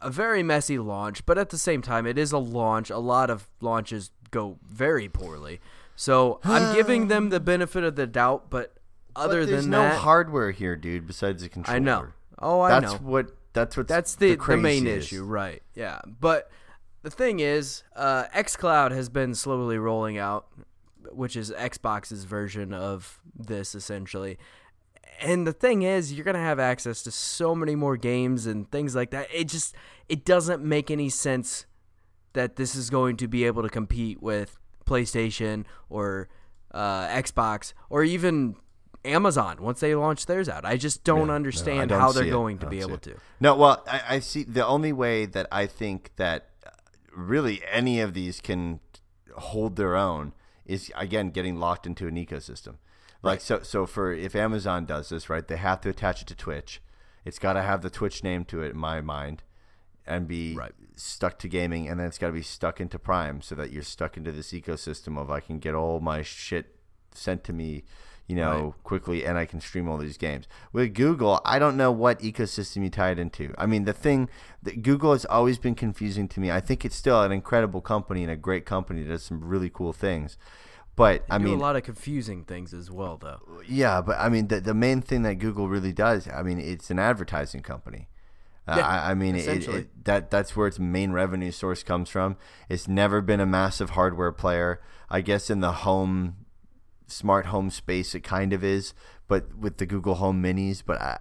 a 0.00 0.10
very 0.10 0.42
messy 0.42 0.78
launch, 0.78 1.24
but 1.26 1.38
at 1.38 1.50
the 1.50 1.58
same 1.58 1.82
time, 1.82 2.06
it 2.06 2.18
is 2.18 2.32
a 2.32 2.38
launch. 2.38 2.90
A 2.90 2.98
lot 2.98 3.30
of 3.30 3.48
launches 3.60 4.10
go 4.30 4.58
very 4.64 5.08
poorly. 5.08 5.60
So 5.96 6.38
I'm 6.44 6.74
giving 6.74 7.08
them 7.08 7.30
the 7.30 7.40
benefit 7.54 7.82
of 7.82 7.96
the 7.96 8.06
doubt, 8.06 8.50
but 8.50 8.77
other 9.18 9.40
but 9.40 9.48
there's 9.48 9.62
than 9.62 9.70
no 9.70 9.82
that, 9.82 9.98
hardware 9.98 10.50
here, 10.50 10.76
dude. 10.76 11.06
Besides 11.06 11.42
the 11.42 11.48
controller. 11.48 11.76
I 11.76 11.78
know. 11.78 12.06
Oh, 12.38 12.60
I 12.60 12.80
That's 12.80 12.92
know. 12.94 12.98
what. 12.98 13.36
That's 13.52 13.76
what. 13.76 13.88
That's 13.88 14.14
the, 14.14 14.36
the, 14.36 14.56
main 14.56 14.86
issue, 14.86 15.24
right? 15.24 15.62
Yeah, 15.74 16.00
but 16.06 16.50
the 17.02 17.10
thing 17.10 17.40
is, 17.40 17.82
uh, 17.96 18.24
XCloud 18.34 18.92
has 18.92 19.08
been 19.08 19.34
slowly 19.34 19.78
rolling 19.78 20.18
out, 20.18 20.46
which 21.10 21.36
is 21.36 21.50
Xbox's 21.50 22.24
version 22.24 22.72
of 22.72 23.20
this 23.36 23.74
essentially. 23.74 24.38
And 25.20 25.46
the 25.46 25.52
thing 25.52 25.82
is, 25.82 26.12
you're 26.12 26.24
gonna 26.24 26.38
have 26.38 26.60
access 26.60 27.02
to 27.02 27.10
so 27.10 27.54
many 27.54 27.74
more 27.74 27.96
games 27.96 28.46
and 28.46 28.70
things 28.70 28.94
like 28.94 29.10
that. 29.10 29.28
It 29.34 29.48
just 29.48 29.74
it 30.08 30.24
doesn't 30.24 30.62
make 30.62 30.90
any 30.90 31.08
sense 31.08 31.66
that 32.34 32.56
this 32.56 32.74
is 32.74 32.90
going 32.90 33.16
to 33.16 33.26
be 33.26 33.44
able 33.44 33.62
to 33.62 33.68
compete 33.68 34.22
with 34.22 34.58
PlayStation 34.86 35.64
or 35.88 36.28
uh, 36.72 37.06
Xbox 37.08 37.72
or 37.90 38.04
even 38.04 38.56
Amazon 39.08 39.58
once 39.60 39.80
they 39.80 39.94
launch 39.94 40.26
theirs 40.26 40.48
out. 40.48 40.64
I 40.64 40.76
just 40.76 41.02
don't 41.04 41.20
Yeah, 41.20 41.24
no, 41.26 41.32
understand 41.34 41.88
don't 41.90 42.00
how 42.00 42.12
they're 42.12 42.24
it. 42.24 42.30
going 42.30 42.58
to 42.58 42.66
be 42.66 42.80
able 42.80 42.98
to. 42.98 43.14
No, 43.40 43.54
well, 43.56 43.84
I, 43.88 44.02
I 44.08 44.18
see 44.20 44.44
the 44.44 44.66
only 44.66 44.92
way 44.92 45.26
that 45.26 45.46
I 45.50 45.66
think 45.66 46.12
that 46.16 46.50
uh, 46.66 46.70
really 47.14 47.62
any 47.70 48.00
of 48.00 48.14
these 48.14 48.40
can 48.40 48.80
hold 49.36 49.76
their 49.76 49.96
own 49.96 50.34
is 50.66 50.92
again 50.96 51.30
getting 51.30 51.56
locked 51.56 51.86
into 51.86 52.06
an 52.06 52.16
ecosystem. 52.16 52.74
Like 53.22 53.40
so, 53.40 53.62
so 53.62 53.86
for 53.86 54.12
if 54.12 54.36
Amazon 54.36 54.84
does 54.84 55.08
this, 55.08 55.28
right, 55.28 55.46
they 55.46 55.56
have 55.56 55.80
to 55.82 55.88
attach 55.88 56.22
it 56.22 56.28
to 56.28 56.34
Twitch. 56.36 56.80
It's 57.24 57.38
got 57.38 57.54
to 57.54 57.62
have 57.62 57.82
the 57.82 57.90
Twitch 57.90 58.22
name 58.22 58.44
to 58.46 58.62
it, 58.62 58.72
in 58.74 58.78
my 58.78 59.00
mind, 59.00 59.42
and 60.06 60.28
be 60.28 60.54
Right. 60.54 60.72
stuck 60.94 61.38
to 61.40 61.48
gaming, 61.48 61.88
and 61.88 61.98
then 61.98 62.06
it's 62.06 62.16
got 62.18 62.28
to 62.28 62.32
be 62.32 62.42
stuck 62.42 62.80
into 62.80 62.98
Prime, 62.98 63.42
so 63.42 63.54
that 63.56 63.70
you're 63.72 63.82
stuck 63.82 64.16
into 64.16 64.30
this 64.32 64.52
ecosystem 64.52 65.18
of 65.18 65.30
I 65.30 65.40
can 65.40 65.58
get 65.58 65.74
all 65.74 65.98
my 66.00 66.22
shit 66.22 66.76
sent 67.12 67.42
to 67.44 67.52
me, 67.52 67.82
you 68.28 68.36
know, 68.36 68.62
Right. 68.66 68.84
quickly, 68.84 69.24
and 69.26 69.36
I 69.36 69.44
can 69.46 69.60
stream 69.60 69.88
all 69.88 69.98
these 69.98 70.18
games. 70.18 70.46
With 70.72 70.94
Google, 70.94 71.40
I 71.44 71.58
don't 71.58 71.76
know 71.76 71.90
what 71.90 72.20
ecosystem 72.20 72.84
you 72.84 72.90
tie 72.90 73.10
it 73.10 73.18
into. 73.18 73.52
I 73.58 73.66
mean, 73.66 73.84
the 73.84 73.92
thing 73.92 74.28
that 74.62 74.82
Google 74.82 75.12
has 75.12 75.24
always 75.24 75.58
been 75.58 75.74
confusing 75.74 76.28
to 76.28 76.38
me. 76.40 76.50
I 76.52 76.60
think 76.60 76.84
it's 76.84 76.94
still 76.94 77.20
an 77.22 77.32
incredible 77.32 77.80
company 77.80 78.22
and 78.22 78.30
a 78.30 78.36
great 78.36 78.64
company 78.66 79.02
that 79.02 79.08
does 79.08 79.22
some 79.24 79.42
really 79.42 79.70
cool 79.70 79.92
things. 79.92 80.36
But 80.94 81.24
I 81.30 81.38
do 81.38 81.44
mean, 81.44 81.54
a 81.58 81.60
lot 81.60 81.76
of 81.76 81.84
confusing 81.84 82.44
things 82.44 82.74
as 82.74 82.90
well, 82.90 83.16
though. 83.16 83.40
yeah, 83.66 84.00
but 84.02 84.18
I 84.18 84.28
mean, 84.28 84.48
the 84.48 84.60
the 84.60 84.74
main 84.74 85.00
thing 85.00 85.22
that 85.22 85.36
Google 85.36 85.68
really 85.68 85.92
does, 85.92 86.28
I 86.28 86.42
mean, 86.42 86.58
it's 86.58 86.90
an 86.90 86.98
advertising 86.98 87.62
company. 87.62 88.08
Uh, 88.66 88.74
Yeah, 88.78 88.86
I, 88.86 89.10
I 89.12 89.14
mean, 89.14 89.36
it, 89.36 89.66
it, 89.68 90.04
that 90.04 90.30
that's 90.30 90.54
where 90.56 90.66
its 90.66 90.78
main 90.78 91.12
revenue 91.12 91.52
source 91.52 91.82
comes 91.84 92.10
from. 92.10 92.36
It's 92.68 92.86
never 92.88 93.20
been 93.22 93.40
a 93.40 93.46
massive 93.46 93.90
hardware 93.90 94.32
player. 94.32 94.80
I 95.08 95.20
guess 95.22 95.48
in 95.48 95.60
the 95.60 95.72
home, 95.72 96.34
smart 97.08 97.46
home 97.46 97.70
space, 97.70 98.14
it 98.14 98.20
kind 98.20 98.52
of 98.52 98.62
is, 98.62 98.94
but 99.26 99.56
with 99.56 99.78
the 99.78 99.86
Google 99.86 100.16
Home 100.16 100.42
Minis. 100.42 100.82
But 100.84 101.00
I, 101.00 101.18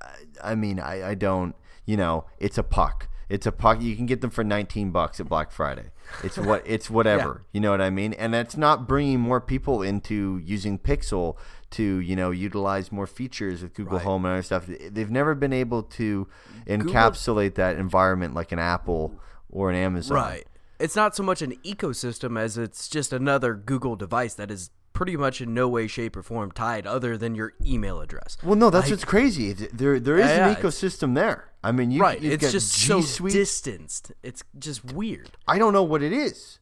I, 0.00 0.52
I 0.52 0.54
mean, 0.54 0.80
I, 0.80 1.10
I 1.10 1.14
don't. 1.14 1.54
You 1.84 1.96
know, 1.96 2.24
it's 2.40 2.58
a 2.58 2.64
puck. 2.64 3.08
It's 3.28 3.46
a 3.46 3.52
puck. 3.52 3.80
You 3.80 3.96
can 3.96 4.06
get 4.06 4.20
them 4.20 4.30
for 4.30 4.44
19 4.44 4.90
bucks 4.90 5.18
at 5.18 5.28
Black 5.28 5.50
Friday. 5.50 5.90
It's 6.22 6.38
what 6.38 6.62
it's 6.66 6.88
whatever. 6.88 7.44
You 7.52 7.60
know 7.60 7.70
what 7.70 7.80
I 7.80 7.90
mean? 7.90 8.12
And 8.12 8.32
that's 8.32 8.56
not 8.56 8.86
bringing 8.86 9.20
more 9.20 9.40
people 9.40 9.82
into 9.82 10.40
using 10.44 10.78
Pixel 10.78 11.36
to 11.70 11.82
you 11.82 12.14
know 12.14 12.30
utilize 12.30 12.92
more 12.92 13.06
features 13.06 13.62
with 13.62 13.74
Google 13.74 13.98
Right. 13.98 14.04
Home 14.04 14.24
and 14.24 14.34
other 14.34 14.42
stuff. 14.42 14.66
They've 14.66 15.10
never 15.10 15.34
been 15.34 15.52
able 15.52 15.82
to 15.82 16.28
encapsulate 16.66 17.54
that 17.54 17.76
environment 17.76 18.34
like 18.34 18.52
an 18.52 18.60
Apple 18.60 19.14
or 19.50 19.70
an 19.70 19.76
Amazon. 19.76 20.16
Right. 20.16 20.46
It's 20.78 20.94
not 20.94 21.16
so 21.16 21.22
much 21.22 21.42
an 21.42 21.56
ecosystem 21.64 22.38
as 22.38 22.58
it's 22.58 22.88
just 22.88 23.12
another 23.12 23.54
Google 23.54 23.96
device 23.96 24.34
that 24.34 24.50
is 24.50 24.70
pretty 24.96 25.16
much 25.16 25.40
in 25.42 25.52
no 25.52 25.68
way, 25.68 25.86
shape, 25.86 26.16
or 26.16 26.22
form 26.22 26.50
tied 26.50 26.86
other 26.86 27.16
than 27.18 27.34
your 27.34 27.52
email 27.64 28.00
address. 28.00 28.38
Well, 28.42 28.54
no, 28.56 28.70
that's 28.70 28.86
Like- 28.86 28.92
what's 28.92 29.04
crazy. 29.04 29.52
There, 29.52 30.00
there 30.00 30.16
is 30.18 30.26
Yeah, 30.26 30.48
an 30.48 30.56
ecosystem 30.56 31.14
there. 31.14 31.50
I 31.62 31.70
mean, 31.72 31.90
you, 31.90 32.00
right. 32.00 32.20
you've 32.20 32.32
It's 32.32 32.44
got 32.44 32.52
just 32.52 32.74
G 32.78 32.86
so 32.86 33.00
Suite. 33.02 33.32
distanced. 33.34 34.12
It's 34.22 34.42
just 34.58 34.84
weird. 34.92 35.32
I 35.46 35.58
don't 35.58 35.72
know 35.74 35.82
what 35.82 36.02
it 36.02 36.12
is. 36.12 36.58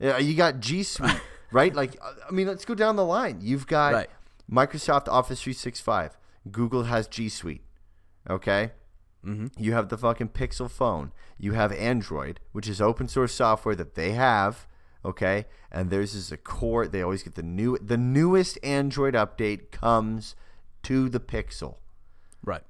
You 0.00 0.34
got 0.34 0.60
G 0.60 0.82
Suite, 0.82 1.20
right? 1.50 1.74
Like, 1.74 1.96
I 2.02 2.30
mean, 2.30 2.46
let's 2.46 2.64
go 2.66 2.74
down 2.74 2.96
the 2.96 3.04
line. 3.04 3.38
You've 3.40 3.66
got 3.66 3.94
Right. 3.94 4.10
Microsoft 4.50 5.08
Office 5.08 5.40
365. 5.42 6.16
Google 6.52 6.84
has 6.84 7.08
G 7.08 7.28
Suite. 7.28 7.62
Okay? 8.28 8.72
Mm-hmm. 9.24 9.46
You 9.58 9.72
have 9.72 9.88
the 9.88 9.96
fucking 9.98 10.28
Pixel 10.28 10.70
phone. 10.70 11.12
You 11.38 11.52
have 11.54 11.72
Android, 11.72 12.38
which 12.52 12.68
is 12.68 12.80
open 12.80 13.08
source 13.08 13.32
software 13.34 13.74
that 13.74 13.94
they 13.94 14.12
have. 14.12 14.66
Okay? 15.04 15.46
And 15.70 15.90
theirs 15.90 16.14
is 16.14 16.32
a 16.32 16.36
core. 16.36 16.86
They 16.86 17.02
always 17.02 17.22
get 17.22 17.34
the 17.34 17.42
new, 17.42 17.78
the 17.78 17.96
newest 17.96 18.58
Android 18.62 19.14
update 19.14 19.70
comes 19.70 20.34
to 20.84 21.08
the 21.08 21.20
Pixel. 21.20 21.76
Right. 22.44 22.62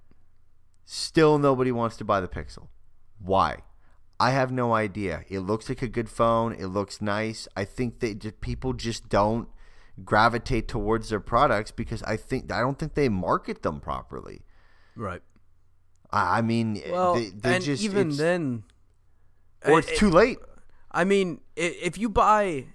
Still, 0.85 1.39
nobody 1.39 1.72
wants 1.72 1.97
to 1.99 2.05
buy 2.05 2.20
the 2.20 2.29
Pixel. 2.29 2.68
Why? 3.18 3.59
I 4.20 4.31
have 4.31 4.51
no 4.51 4.74
idea. 4.74 5.24
It 5.29 5.41
looks 5.41 5.68
like 5.68 5.83
a 5.83 5.89
good 5.89 6.09
phone. 6.09 6.53
It 6.53 6.66
looks 6.66 7.01
nice. 7.01 7.47
I 7.57 7.64
think 7.64 8.01
that 8.01 8.41
people 8.41 8.72
just 8.72 9.09
don't 9.09 9.49
gravitate 10.05 10.68
towards 10.68 11.09
their 11.11 11.20
products 11.20 11.70
because 11.70 12.03
I 12.05 12.16
think 12.16 12.51
I 12.53 12.61
don't 12.61 12.79
think 12.79 12.95
they 12.95 13.09
market 13.09 13.62
them 13.62 13.81
properly. 13.81 14.43
Right. 14.97 15.22
I, 16.11 16.39
I 16.39 16.43
mean, 16.43 16.83
Well, 16.91 17.14
they, 17.14 17.26
they 17.26 17.57
and 17.57 17.64
just 17.64 17.83
even 17.83 18.16
then, 18.16 18.64
or 19.64 19.74
I- 19.74 19.79
it's 19.79 19.99
too 19.99 20.11
late. 20.11 20.39
I 20.91 21.05
mean, 21.05 21.41
if 21.57 21.99
you 21.99 22.09
buy, 22.09 22.66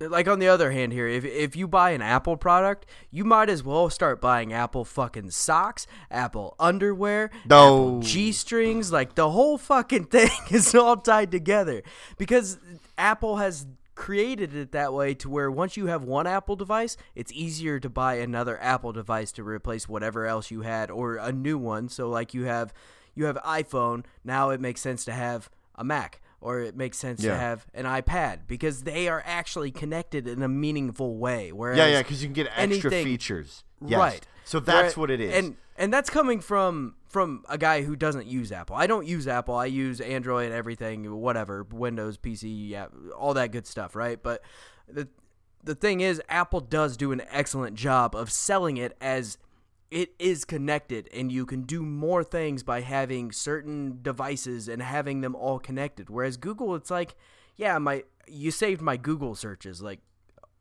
like 0.00 0.28
on 0.28 0.38
the 0.38 0.48
other 0.48 0.70
hand 0.72 0.92
here, 0.92 1.06
if 1.06 1.24
if 1.24 1.54
you 1.56 1.68
buy 1.68 1.90
an 1.90 2.02
Apple 2.02 2.36
product, 2.36 2.86
you 3.10 3.24
might 3.24 3.48
as 3.48 3.62
well 3.62 3.88
start 3.90 4.20
buying 4.20 4.52
Apple 4.52 4.84
fucking 4.84 5.30
socks, 5.30 5.86
Apple 6.10 6.56
underwear, 6.58 7.30
No. 7.48 8.00
G 8.02 8.32
strings, 8.32 8.90
like 8.90 9.14
the 9.14 9.30
whole 9.30 9.58
fucking 9.58 10.04
thing 10.16 10.30
is 10.50 10.74
all 10.74 10.96
tied 10.96 11.30
together 11.30 11.82
because 12.18 12.58
Apple 12.98 13.36
has 13.36 13.66
created 13.94 14.56
it 14.56 14.72
that 14.72 14.94
way 14.94 15.12
to 15.12 15.28
where 15.28 15.50
once 15.50 15.76
you 15.76 15.86
have 15.86 16.02
one 16.02 16.26
Apple 16.26 16.56
device, 16.56 16.96
it's 17.14 17.30
easier 17.32 17.78
to 17.78 17.90
buy 17.90 18.14
another 18.14 18.58
Apple 18.62 18.92
device 18.92 19.30
to 19.32 19.44
replace 19.44 19.86
whatever 19.88 20.24
else 20.26 20.50
you 20.50 20.62
had 20.62 20.90
or 20.90 21.16
a 21.16 21.30
new 21.30 21.58
one. 21.58 21.88
So 21.90 22.08
like 22.08 22.32
you 22.32 22.44
have 22.44 22.72
you 23.14 23.26
have 23.26 23.36
iPhone, 23.44 24.04
now 24.24 24.48
it 24.50 24.60
makes 24.60 24.80
sense 24.80 25.04
to 25.04 25.12
have 25.12 25.50
a 25.74 25.84
Mac 25.84 26.22
or 26.40 26.60
it 26.60 26.76
makes 26.76 26.96
sense 26.98 27.22
Yeah. 27.22 27.32
to 27.32 27.38
have 27.38 27.66
an 27.74 27.84
iPad 27.84 28.40
because 28.46 28.82
they 28.82 29.08
are 29.08 29.22
actually 29.26 29.70
connected 29.70 30.26
in 30.26 30.42
a 30.42 30.48
meaningful 30.48 31.16
way. 31.18 31.52
Whereas 31.52 31.78
Yeah, 31.78 31.86
yeah, 31.88 32.02
because 32.02 32.22
you 32.22 32.28
can 32.28 32.34
get 32.34 32.46
extra 32.56 32.62
anything- 32.90 33.04
features. 33.04 33.64
Yes. 33.84 33.98
Right. 33.98 34.26
So 34.44 34.60
that's 34.60 34.96
Where- 34.96 35.02
what 35.02 35.10
it 35.10 35.20
is. 35.20 35.34
And 35.34 35.56
and 35.76 35.92
that's 35.92 36.10
coming 36.10 36.40
from 36.40 36.94
from 37.06 37.42
a 37.48 37.56
guy 37.56 37.82
who 37.82 37.96
doesn't 37.96 38.26
use 38.26 38.52
Apple. 38.52 38.76
I 38.76 38.86
don't 38.86 39.06
use 39.06 39.26
Apple. 39.26 39.54
I 39.54 39.64
use 39.66 40.00
Android, 40.00 40.46
and 40.46 40.54
everything, 40.54 41.10
whatever, 41.20 41.64
Windows, 41.70 42.16
PC, 42.18 42.68
yeah, 42.68 42.86
all 43.16 43.32
that 43.34 43.50
good 43.52 43.66
stuff, 43.66 43.94
right? 43.96 44.22
But 44.22 44.42
the 44.88 45.08
the 45.62 45.74
thing 45.74 46.00
is 46.00 46.22
Apple 46.28 46.60
does 46.60 46.96
do 46.96 47.12
an 47.12 47.22
excellent 47.30 47.76
job 47.76 48.14
of 48.14 48.30
selling 48.30 48.76
it 48.76 48.96
as 49.00 49.36
it 49.90 50.14
is 50.18 50.44
connected 50.44 51.08
and 51.12 51.32
you 51.32 51.44
can 51.44 51.62
do 51.62 51.82
more 51.82 52.22
things 52.22 52.62
by 52.62 52.80
having 52.80 53.32
certain 53.32 53.98
devices 54.02 54.68
and 54.68 54.80
having 54.82 55.20
them 55.20 55.34
all 55.34 55.58
connected. 55.58 56.08
Whereas 56.08 56.36
Google 56.36 56.74
it's 56.76 56.90
like, 56.90 57.16
yeah, 57.56 57.78
my 57.78 58.04
you 58.28 58.50
saved 58.50 58.80
my 58.80 58.96
Google 58.96 59.34
searches 59.34 59.82
like 59.82 60.00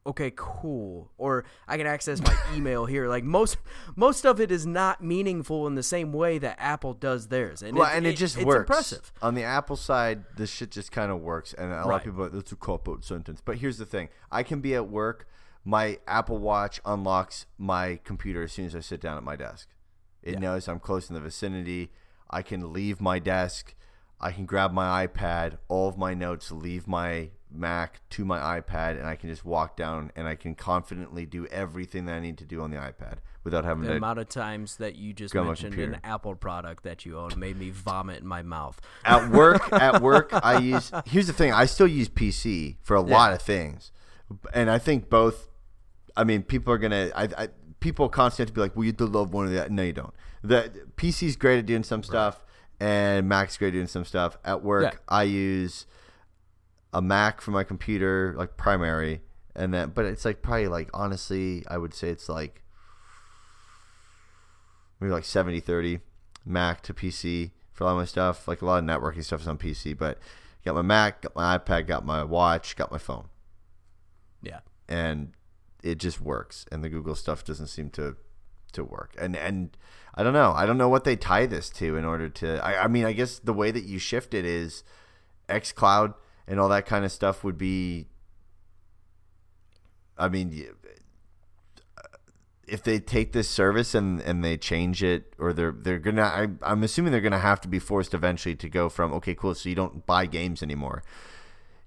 okay, 0.07 0.31
cool. 0.35 1.11
Or 1.19 1.45
I 1.67 1.77
can 1.77 1.85
access 1.85 2.19
my 2.21 2.35
email 2.55 2.85
here. 2.85 3.07
Like 3.07 3.23
most 3.23 3.57
most 3.95 4.25
of 4.25 4.39
it 4.41 4.51
is 4.51 4.65
not 4.65 5.03
meaningful 5.03 5.67
in 5.67 5.75
the 5.75 5.83
same 5.83 6.11
way 6.11 6.39
that 6.39 6.55
Apple 6.59 6.93
does 6.93 7.27
theirs. 7.27 7.61
And 7.61 7.77
well, 7.77 7.91
it, 7.91 7.97
and 7.97 8.07
it, 8.07 8.17
just 8.17 8.35
it's 8.37 8.45
works. 8.45 8.61
impressive. 8.61 9.11
On 9.21 9.35
the 9.35 9.43
Apple 9.43 9.75
side, 9.75 10.23
this 10.35 10.49
shit 10.49 10.71
just 10.71 10.91
kind 10.91 11.11
of 11.11 11.19
works, 11.19 11.53
and 11.53 11.71
a 11.71 11.75
lot 11.75 11.87
Right. 11.87 11.95
of 11.97 12.03
people 12.05 12.29
that's 12.29 12.51
a 12.51 12.55
cop 12.55 12.89
out 12.89 13.03
sentence. 13.03 13.41
But 13.43 13.57
here's 13.57 13.77
the 13.77 13.85
thing: 13.85 14.09
I 14.31 14.41
can 14.41 14.61
be 14.61 14.73
at 14.73 14.89
work. 14.89 15.27
My 15.69 15.99
Apple 16.07 16.39
Watch 16.39 16.81
unlocks 16.83 17.45
my 17.59 17.99
computer 18.03 18.41
as 18.41 18.51
soon 18.51 18.65
as 18.65 18.75
I 18.75 18.79
sit 18.79 18.99
down 18.99 19.17
at 19.17 19.23
my 19.23 19.35
desk. 19.35 19.67
It 20.23 20.39
knows 20.39 20.67
I'm 20.67 20.79
close 20.79 21.09
in 21.09 21.13
the 21.13 21.21
vicinity. 21.21 21.91
I 22.27 22.41
can 22.41 22.73
leave 22.73 22.99
my 22.99 23.19
desk. 23.19 23.75
I 24.19 24.31
can 24.31 24.47
grab 24.47 24.71
my 24.71 25.05
iPad. 25.05 25.59
All 25.67 25.87
of 25.87 25.95
my 25.95 26.15
notes 26.15 26.51
leave 26.51 26.87
my 26.87 27.29
Mac 27.51 28.01
to 28.11 28.25
my 28.25 28.59
iPad, 28.59 28.97
and 28.97 29.05
I 29.05 29.15
can 29.15 29.29
just 29.29 29.45
walk 29.45 29.77
down 29.77 30.11
and 30.15 30.27
I 30.27 30.33
can 30.33 30.55
confidently 30.55 31.27
do 31.27 31.45
everything 31.47 32.05
that 32.05 32.15
I 32.15 32.19
need 32.19 32.39
to 32.39 32.45
do 32.45 32.61
on 32.61 32.71
the 32.71 32.77
iPad 32.77 33.17
without 33.43 33.63
having 33.63 33.83
to 33.83 33.87
The 33.89 33.93
to 33.93 33.97
amount 33.97 34.17
of 34.17 34.29
times 34.29 34.77
that 34.77 34.95
you 34.95 35.13
just 35.13 35.35
Go 35.35 35.41
on 35.41 35.45
my 35.45 35.49
mentioned 35.51 35.79
an. 35.79 35.99
Apple 36.03 36.33
product 36.33 36.83
that 36.83 37.05
you 37.05 37.15
own 37.15 37.31
made 37.37 37.57
me 37.59 37.69
vomit 37.69 38.21
in 38.21 38.27
my 38.27 38.41
mouth. 38.41 38.81
at 39.05 39.29
work 39.29 39.71
at 39.71 40.01
work 40.01 40.31
i 40.33 40.57
use 40.57 40.91
here's 41.05 41.27
the 41.27 41.33
thing 41.33 41.53
i 41.53 41.65
still 41.65 41.87
use 41.87 42.09
pc 42.09 42.75
for 42.81 42.95
a 42.95 43.01
lot 43.01 43.33
of 43.33 43.41
things 43.41 43.91
and 44.53 44.69
i 44.69 44.77
think 44.77 45.09
both 45.09 45.48
i 46.19 46.23
mean 46.23 46.43
people 46.43 46.71
are 46.73 46.77
gonna 46.77 47.09
i, 47.15 47.23
I 47.37 47.47
people 47.79 48.09
constantly 48.09 48.43
have 48.43 48.53
to 48.53 48.53
be 48.55 48.61
like 48.61 48.75
well 48.75 48.83
you 48.85 48.91
do 48.91 49.05
love 49.05 49.33
one 49.33 49.45
of 49.47 49.51
the 49.51 49.67
no 49.69 49.83
you 49.83 49.93
don't 49.93 50.13
the 50.43 50.71
pc's 50.95 51.35
great 51.35 51.59
at 51.59 51.65
doing 51.65 51.83
some 51.83 52.03
stuff 52.03 52.41
and 52.79 53.27
mac's 53.27 53.57
great 53.57 53.69
at 53.69 53.73
doing 53.73 53.87
some 53.87 54.05
stuff 54.05 54.37
at 54.45 54.63
work 54.63 54.83
Yeah. 54.93 54.99
i 55.07 55.23
use 55.23 55.85
a 56.93 57.01
mac 57.01 57.41
for 57.41 57.51
my 57.51 57.63
computer 57.63 58.33
like 58.37 58.57
primary 58.57 59.21
and 59.55 59.73
then 59.73 59.89
but 59.95 60.05
it's 60.05 60.25
like 60.25 60.41
probably 60.41 60.67
like 60.67 60.89
honestly 60.93 61.63
i 61.69 61.77
would 61.77 61.93
say 61.93 62.09
it's 62.09 62.27
like 62.29 62.63
maybe 64.99 65.11
like 65.11 65.25
70 65.25 65.59
30 65.59 65.99
Mac 66.45 66.81
to 66.83 66.93
PC 66.93 67.51
for 67.73 67.83
a 67.83 67.87
lot 67.87 67.91
of 67.93 67.97
my 67.99 68.05
stuff. 68.05 68.47
Like 68.47 68.61
a 68.61 68.65
lot 68.65 68.79
of 68.79 68.85
networking 68.85 69.23
stuff 69.23 69.41
is 69.41 69.47
on 69.47 69.57
PC, 69.57 69.95
but 69.95 70.17
got 70.65 70.73
my 70.73 70.81
Mac, 70.81 71.21
got 71.21 71.35
my 71.35 71.57
iPad, 71.57 71.85
got 71.85 72.05
my 72.05 72.23
watch, 72.23 72.75
got 72.75 72.91
my 72.91 72.97
phone, 72.97 73.27
Yeah. 74.41 74.59
and 74.87 75.33
it 75.83 75.97
just 75.97 76.21
works. 76.21 76.65
And 76.71 76.83
the 76.83 76.89
Google 76.89 77.15
stuff 77.15 77.43
doesn't 77.43 77.67
seem 77.67 77.89
to 77.91 78.15
to 78.73 78.83
work. 78.83 79.15
And 79.19 79.35
and 79.35 79.75
I 80.15 80.23
don't 80.23 80.33
know. 80.33 80.51
I 80.51 80.65
don't 80.65 80.77
know 80.77 80.89
what 80.89 81.03
they 81.03 81.15
tie 81.15 81.45
this 81.45 81.69
to 81.71 81.97
in 81.97 82.05
order 82.05 82.29
to. 82.29 82.63
I, 82.65 82.83
I 82.83 82.87
mean, 82.87 83.05
I 83.05 83.13
guess 83.13 83.39
the 83.39 83.53
way 83.53 83.71
that 83.71 83.83
you 83.83 83.99
shift 83.99 84.33
it 84.33 84.45
is 84.45 84.83
X 85.47 85.71
Cloud 85.71 86.13
and 86.47 86.59
all 86.59 86.69
that 86.69 86.85
kind 86.85 87.05
of 87.05 87.11
stuff 87.11 87.43
would 87.43 87.57
be. 87.57 88.07
I 90.17 90.27
mean, 90.27 90.67
if 92.67 92.83
they 92.83 92.99
take 92.99 93.31
this 93.31 93.49
service 93.49 93.95
and, 93.95 94.21
and 94.21 94.43
they 94.43 94.57
change 94.57 95.03
it, 95.03 95.33
or 95.39 95.53
they're 95.53 95.71
they're 95.71 95.99
gonna, 95.99 96.23
I, 96.23 96.47
I'm 96.61 96.83
assuming 96.83 97.11
they're 97.11 97.21
gonna 97.21 97.39
have 97.39 97.61
to 97.61 97.67
be 97.67 97.79
forced 97.79 98.13
eventually 98.13 98.55
to 98.55 98.69
go 98.69 98.89
from 98.89 99.13
okay, 99.13 99.33
cool, 99.33 99.55
so 99.55 99.69
you 99.69 99.75
don't 99.75 100.05
buy 100.05 100.25
games 100.25 100.61
anymore, 100.61 101.03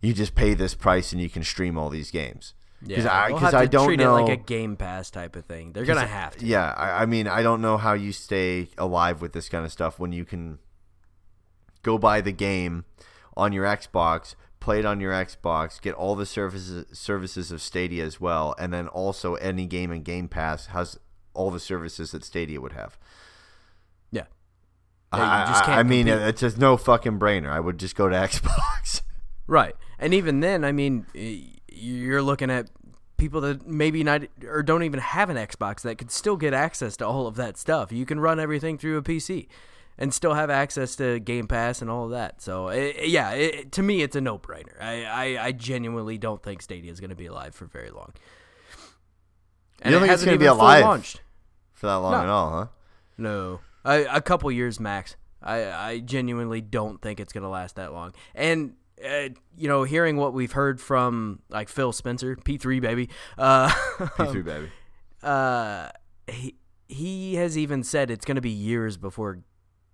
you 0.00 0.12
just 0.12 0.34
pay 0.34 0.54
this 0.54 0.74
price 0.74 1.12
and 1.12 1.20
you 1.20 1.30
can 1.30 1.44
stream 1.44 1.78
all 1.78 1.90
these 1.90 2.10
games. 2.10 2.54
Because 2.86 3.06
I, 3.06 3.28
They'll 3.28 3.38
'cause 3.38 3.52
have 3.52 3.60
I 3.62 3.66
don't 3.66 3.86
treat 3.86 3.98
know, 4.00 4.16
it 4.16 4.22
like 4.22 4.40
a 4.40 4.42
Game 4.42 4.76
Pass 4.76 5.10
type 5.10 5.36
of 5.36 5.44
thing. 5.44 5.72
They're 5.72 5.84
gonna 5.84 6.06
have 6.06 6.36
to. 6.38 6.44
yeah, 6.46 6.72
I, 6.76 7.02
I 7.02 7.06
mean, 7.06 7.28
I 7.28 7.42
don't 7.42 7.60
know 7.62 7.76
how 7.76 7.92
you 7.92 8.12
stay 8.12 8.68
alive 8.76 9.20
with 9.22 9.32
this 9.32 9.48
kind 9.48 9.64
of 9.64 9.70
stuff 9.72 9.98
when 9.98 10.12
you 10.12 10.24
can 10.24 10.58
go 11.82 11.98
buy 11.98 12.20
the 12.20 12.32
game 12.32 12.84
on 13.36 13.52
your 13.52 13.64
Xbox, 13.64 14.34
play 14.60 14.78
it 14.80 14.84
on 14.84 15.00
your 15.00 15.12
Xbox, 15.12 15.80
get 15.80 15.94
all 15.94 16.14
the 16.16 16.26
services 16.26 16.86
services 16.96 17.52
of 17.52 17.62
Stadia 17.62 18.04
as 18.04 18.20
well, 18.20 18.54
and 18.58 18.72
then 18.72 18.88
also 18.88 19.34
any 19.36 19.66
game 19.66 19.92
in 19.92 20.02
Game 20.02 20.28
Pass 20.28 20.66
has 20.66 20.98
all 21.34 21.50
the 21.50 21.60
services 21.60 22.10
that 22.10 22.24
Stadia 22.24 22.60
would 22.60 22.72
have. 22.72 22.98
Yeah. 24.10 24.24
I, 25.12 25.46
just 25.48 25.62
I- 25.62 25.66
can't 25.66 25.78
I 25.78 25.82
mean, 25.84 26.06
compete. 26.06 26.28
it's 26.28 26.40
just 26.40 26.58
no 26.58 26.76
fucking 26.76 27.18
brainer. 27.18 27.48
I 27.50 27.60
would 27.60 27.78
just 27.78 27.94
go 27.96 28.08
to 28.08 28.16
Xbox. 28.28 29.02
Right. 29.46 29.74
And 29.98 30.12
even 30.14 30.40
then, 30.40 30.64
I 30.64 30.72
mean, 30.72 31.06
y- 31.14 31.44
you're 31.74 32.22
looking 32.22 32.50
at 32.50 32.70
people 33.16 33.40
that 33.42 33.66
maybe 33.66 34.02
not 34.02 34.22
or 34.44 34.62
don't 34.62 34.82
even 34.82 35.00
have 35.00 35.30
an 35.30 35.36
Xbox 35.36 35.82
that 35.82 35.96
could 35.98 36.10
still 36.10 36.36
get 36.36 36.52
access 36.52 36.96
to 36.96 37.06
all 37.06 37.26
of 37.26 37.36
that 37.36 37.56
stuff. 37.56 37.92
You 37.92 38.04
can 38.04 38.18
run 38.20 38.40
everything 38.40 38.78
through 38.78 38.98
a 38.98 39.02
PC 39.02 39.46
and 39.98 40.12
still 40.12 40.34
have 40.34 40.50
access 40.50 40.96
to 40.96 41.20
Game 41.20 41.46
Pass 41.46 41.82
and 41.82 41.90
all 41.90 42.04
of 42.06 42.10
that. 42.10 42.40
So, 42.42 42.68
i 42.68 42.94
yeah, 43.04 43.30
it, 43.32 43.72
to 43.72 43.82
me, 43.82 44.02
it's 44.02 44.16
a 44.16 44.20
no 44.20 44.38
brainer. 44.38 44.80
I, 44.80 45.04
I, 45.04 45.46
I 45.46 45.52
genuinely 45.52 46.18
don't 46.18 46.42
think 46.42 46.62
Stadia 46.62 46.90
is 46.90 46.98
going 46.98 47.10
to 47.10 47.16
be 47.16 47.26
alive 47.26 47.54
for 47.54 47.66
very 47.66 47.90
long. 47.90 48.12
And 49.82 49.92
don't 49.92 50.02
it 50.02 50.06
think 50.06 50.12
it's 50.12 50.22
hasn't 50.22 50.26
gonna 50.30 50.38
be 50.38 50.46
alive? 50.46 50.84
Launched. 50.84 51.20
For 51.74 51.86
that 51.86 51.94
long 51.96 52.12
No. 52.12 52.18
at 52.18 52.28
all, 52.28 52.50
huh? 52.50 52.66
No, 53.18 53.60
I, 53.84 53.96
a 54.16 54.20
couple 54.20 54.50
years 54.50 54.78
max. 54.78 55.16
I, 55.42 55.70
I 55.70 55.98
genuinely 55.98 56.60
don't 56.60 57.02
think 57.02 57.18
it's 57.18 57.32
gonna 57.32 57.50
last 57.50 57.76
that 57.76 57.92
long. 57.92 58.12
And 58.34 58.74
uh, 59.04 59.28
you 59.56 59.68
know, 59.68 59.82
hearing 59.84 60.16
what 60.16 60.32
we've 60.32 60.52
heard 60.52 60.80
from 60.80 61.40
like 61.48 61.68
Phil 61.68 61.92
Spencer, 61.92 62.36
P 62.36 62.58
three 62.58 62.80
baby, 62.80 63.08
uh, 63.38 63.68
P3 63.98 64.44
baby. 64.44 64.70
uh, 65.22 65.88
he 66.28 66.54
he 66.88 67.34
has 67.36 67.56
even 67.56 67.82
said 67.82 68.10
it's 68.10 68.24
gonna 68.24 68.40
be 68.40 68.50
years 68.50 68.96
before 68.96 69.40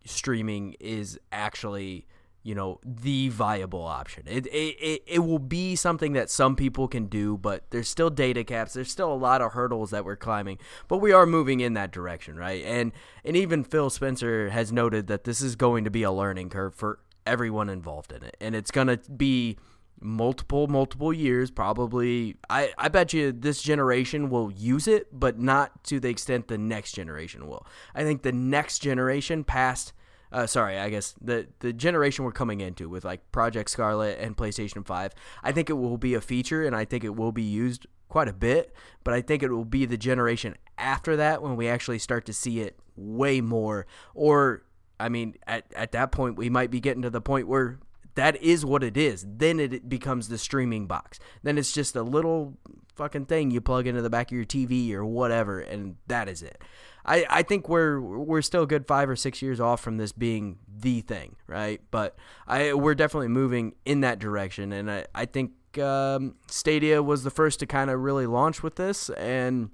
streaming 0.04 0.74
is 0.80 1.18
actually 1.30 2.06
you 2.42 2.54
know 2.54 2.80
the 2.84 3.28
viable 3.28 3.82
option. 3.82 4.22
It, 4.26 4.46
it 4.46 4.76
it 4.80 5.02
it 5.06 5.18
will 5.18 5.38
be 5.38 5.76
something 5.76 6.12
that 6.14 6.30
some 6.30 6.56
people 6.56 6.88
can 6.88 7.06
do, 7.06 7.36
but 7.36 7.70
there's 7.70 7.88
still 7.88 8.10
data 8.10 8.42
caps. 8.44 8.72
There's 8.72 8.90
still 8.90 9.12
a 9.12 9.16
lot 9.16 9.42
of 9.42 9.52
hurdles 9.52 9.90
that 9.90 10.04
we're 10.04 10.16
climbing, 10.16 10.58
but 10.86 10.98
we 10.98 11.12
are 11.12 11.26
moving 11.26 11.60
in 11.60 11.74
that 11.74 11.90
direction, 11.90 12.36
right? 12.36 12.64
And 12.64 12.92
and 13.24 13.36
even 13.36 13.64
Phil 13.64 13.90
Spencer 13.90 14.50
has 14.50 14.72
noted 14.72 15.08
that 15.08 15.24
this 15.24 15.40
is 15.40 15.56
going 15.56 15.84
to 15.84 15.90
be 15.90 16.02
a 16.02 16.12
learning 16.12 16.48
curve 16.50 16.74
for 16.74 17.00
everyone 17.28 17.68
involved 17.68 18.12
in 18.12 18.22
it, 18.22 18.36
and 18.40 18.54
it's 18.54 18.70
gonna 18.70 18.98
be 19.16 19.58
multiple 20.00 20.68
multiple 20.68 21.12
years 21.12 21.50
probably 21.50 22.36
i 22.48 22.72
i 22.78 22.88
bet 22.88 23.12
you 23.12 23.32
this 23.32 23.60
generation 23.60 24.30
will 24.30 24.50
use 24.52 24.86
it 24.86 25.08
but 25.18 25.38
not 25.38 25.82
to 25.84 25.98
the 25.98 26.08
extent 26.08 26.48
the 26.48 26.58
next 26.58 26.92
generation 26.92 27.46
will. 27.46 27.66
I 27.94 28.04
think 28.04 28.22
the 28.22 28.32
next 28.32 28.78
generation 28.78 29.44
past 29.44 29.92
uh, 30.30 30.46
sorry 30.46 30.78
i 30.78 30.88
guess 30.88 31.14
the 31.20 31.48
the 31.60 31.72
generation 31.72 32.24
we're 32.24 32.32
coming 32.32 32.60
into 32.60 32.88
with 32.88 33.04
like 33.04 33.30
project 33.32 33.70
Scarlett 33.70 34.18
and 34.20 34.36
playstation 34.36 34.86
5 34.86 35.12
i 35.42 35.52
think 35.52 35.70
it 35.70 35.74
will 35.74 35.98
be 35.98 36.14
a 36.14 36.20
feature 36.20 36.64
and 36.64 36.76
i 36.76 36.84
think 36.84 37.02
it 37.02 37.16
will 37.16 37.32
be 37.32 37.42
used 37.42 37.86
quite 38.08 38.28
a 38.28 38.32
bit 38.32 38.74
but 39.04 39.14
i 39.14 39.20
think 39.20 39.42
it 39.42 39.50
will 39.50 39.64
be 39.64 39.86
the 39.86 39.96
generation 39.96 40.54
after 40.76 41.16
that 41.16 41.42
when 41.42 41.56
we 41.56 41.66
actually 41.66 41.98
start 41.98 42.26
to 42.26 42.32
see 42.32 42.60
it 42.60 42.78
way 42.94 43.40
more 43.40 43.86
or 44.14 44.62
i 45.00 45.08
mean 45.08 45.34
at, 45.46 45.64
at 45.74 45.92
that 45.92 46.12
point 46.12 46.36
we 46.36 46.50
might 46.50 46.70
be 46.70 46.80
getting 46.80 47.02
to 47.02 47.10
the 47.10 47.20
point 47.20 47.46
where 47.48 47.78
that 48.18 48.42
is 48.42 48.64
what 48.64 48.82
it 48.82 48.96
is. 48.96 49.24
Then 49.28 49.60
it 49.60 49.88
becomes 49.88 50.26
the 50.26 50.38
streaming 50.38 50.88
box. 50.88 51.20
Then 51.44 51.56
it's 51.56 51.70
just 51.70 51.94
a 51.94 52.02
little 52.02 52.58
fucking 52.96 53.26
thing 53.26 53.52
you 53.52 53.60
plug 53.60 53.86
into 53.86 54.02
the 54.02 54.10
back 54.10 54.32
of 54.32 54.36
your 54.36 54.44
TV 54.44 54.92
or 54.92 55.04
whatever, 55.04 55.60
and 55.60 55.94
that 56.08 56.28
is 56.28 56.42
it. 56.42 56.60
I, 57.06 57.24
I 57.30 57.42
think 57.44 57.68
we're 57.68 58.00
we're 58.00 58.42
still 58.42 58.66
good 58.66 58.88
five 58.88 59.08
or 59.08 59.14
six 59.14 59.40
years 59.40 59.60
off 59.60 59.80
from 59.80 59.98
this 59.98 60.10
being 60.10 60.58
the 60.68 61.00
thing, 61.00 61.36
right? 61.46 61.80
But 61.92 62.16
I 62.48 62.72
we're 62.72 62.96
definitely 62.96 63.28
moving 63.28 63.76
in 63.84 64.00
that 64.00 64.18
direction, 64.18 64.72
and 64.72 64.90
I 64.90 65.06
I 65.14 65.24
think 65.24 65.52
um, 65.78 66.34
Stadia 66.48 67.00
was 67.00 67.22
the 67.22 67.30
first 67.30 67.60
to 67.60 67.66
kind 67.66 67.88
of 67.88 68.00
really 68.00 68.26
launch 68.26 68.64
with 68.64 68.74
this, 68.74 69.10
and 69.10 69.70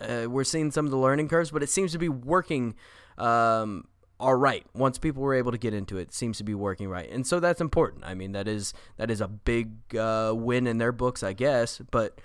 uh, 0.00 0.26
we're 0.28 0.42
seeing 0.42 0.72
some 0.72 0.84
of 0.84 0.90
the 0.90 0.98
learning 0.98 1.28
curves, 1.28 1.52
but 1.52 1.62
it 1.62 1.70
seems 1.70 1.92
to 1.92 1.98
be 1.98 2.08
working 2.08 2.74
um, 3.18 3.84
all 4.22 4.36
right. 4.36 4.64
Once 4.72 4.98
people 4.98 5.22
were 5.22 5.34
able 5.34 5.50
to 5.52 5.58
get 5.58 5.74
into 5.74 5.98
it, 5.98 6.02
it 6.02 6.14
seems 6.14 6.38
to 6.38 6.44
be 6.44 6.54
working 6.54 6.88
right, 6.88 7.10
and 7.10 7.26
so 7.26 7.40
that's 7.40 7.60
important. 7.60 8.04
I 8.04 8.14
mean, 8.14 8.32
that 8.32 8.46
is 8.46 8.72
that 8.96 9.10
is 9.10 9.20
a 9.20 9.28
big 9.28 9.96
uh, 9.96 10.32
win 10.34 10.66
in 10.66 10.78
their 10.78 10.92
books, 10.92 11.22
I 11.22 11.32
guess, 11.32 11.80
but 11.90 12.20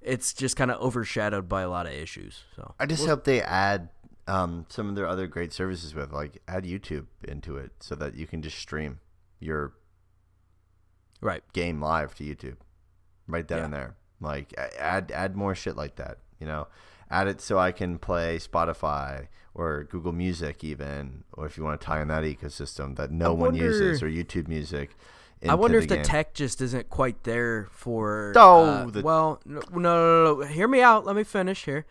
it's 0.00 0.32
just 0.32 0.56
kind 0.56 0.70
of 0.70 0.80
overshadowed 0.80 1.48
by 1.48 1.62
a 1.62 1.68
lot 1.68 1.86
of 1.86 1.92
issues. 1.92 2.44
So 2.56 2.74
I 2.78 2.86
just 2.86 3.06
hope 3.06 3.24
they 3.24 3.42
add 3.42 3.90
um, 4.26 4.64
some 4.68 4.88
of 4.88 4.94
their 4.94 5.06
other 5.08 5.26
great 5.26 5.52
services 5.52 5.94
with, 5.94 6.12
like, 6.12 6.40
add 6.46 6.64
YouTube 6.64 7.06
into 7.26 7.56
it 7.56 7.72
so 7.80 7.94
that 7.96 8.14
you 8.14 8.26
can 8.26 8.40
just 8.42 8.56
stream 8.58 9.00
your 9.40 9.72
right, 11.20 11.42
game 11.52 11.80
live 11.82 12.14
to 12.14 12.24
YouTube, 12.24 12.56
right 13.26 13.46
then 13.46 13.58
Yeah. 13.58 13.64
and 13.64 13.74
there. 13.74 13.96
Like, 14.20 14.54
add 14.78 15.10
add 15.12 15.36
more 15.36 15.54
shit 15.54 15.76
like 15.76 15.96
that. 15.96 16.18
You 16.38 16.46
know, 16.46 16.68
add 17.10 17.28
it 17.28 17.40
so 17.40 17.58
I 17.58 17.72
can 17.72 17.98
play 17.98 18.38
Spotify 18.38 19.28
or 19.54 19.84
Google 19.84 20.12
Music, 20.12 20.62
even, 20.62 21.24
or 21.32 21.46
if 21.46 21.56
you 21.56 21.64
want 21.64 21.80
to 21.80 21.84
tie 21.84 22.00
in 22.00 22.08
that 22.08 22.22
ecosystem 22.24 22.96
that 22.96 23.10
no 23.10 23.34
one 23.34 23.54
uses, 23.54 24.02
or 24.02 24.08
YouTube 24.08 24.48
Music. 24.48 24.96
I 25.48 25.54
wonder 25.54 25.78
if 25.78 25.88
the 25.88 25.96
game. 25.96 26.04
tech 26.04 26.34
just 26.34 26.60
isn't 26.60 26.90
quite 26.90 27.24
there 27.24 27.66
for. 27.70 28.32
Oh, 28.36 28.64
uh, 28.64 28.86
the- 28.86 29.02
well, 29.02 29.40
no, 29.44 29.60
no, 29.72 29.78
no, 29.78 30.34
no. 30.40 30.46
Hear 30.46 30.68
me 30.68 30.82
out. 30.82 31.06
Let 31.06 31.16
me 31.16 31.24
finish 31.24 31.64
here. 31.64 31.86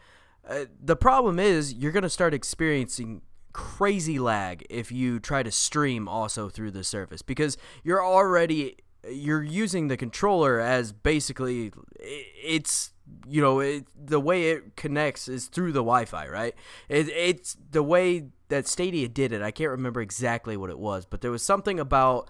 Uh, 0.47 0.65
the 0.82 0.95
problem 0.95 1.39
is 1.39 1.74
you're 1.74 1.91
gonna 1.91 2.09
start 2.09 2.34
experiencing 2.34 3.22
crazy 3.51 4.20
lag 4.20 4.65
if 4.70 4.91
you 4.91 5.20
try 5.20 5.41
to 5.43 5.51
stream 5.51 6.07
also 6.07 6.47
through 6.49 6.72
the 6.72 6.84
service 6.84 7.22
because 7.24 7.57
you're 7.84 8.03
already 8.03 8.78
you're 9.09 9.41
using 9.41 9.88
the 9.88 9.97
controller 9.97 10.59
as 10.59 10.91
basically 10.91 11.72
it's 11.99 12.91
you 13.28 13.41
know 13.41 13.60
it, 13.60 13.86
the 13.95 14.20
way 14.20 14.51
it 14.51 14.76
connects 14.76 15.28
is 15.28 15.47
through 15.47 15.72
the 15.72 15.80
Wi-Fi, 15.80 16.28
right? 16.28 16.55
It, 16.88 17.10
it's 17.10 17.57
the 17.72 17.84
way 17.84 18.30
that 18.49 18.68
Stadia 18.68 19.07
did 19.07 19.32
it. 19.32 19.41
I 19.41 19.51
can't 19.51 19.72
remember 19.72 20.01
exactly 20.01 20.57
what 20.57 20.70
it 20.70 20.80
was, 20.80 21.05
but 21.05 21.22
there 21.22 21.32
was 21.32 21.43
something 21.43 21.80
about 21.80 22.30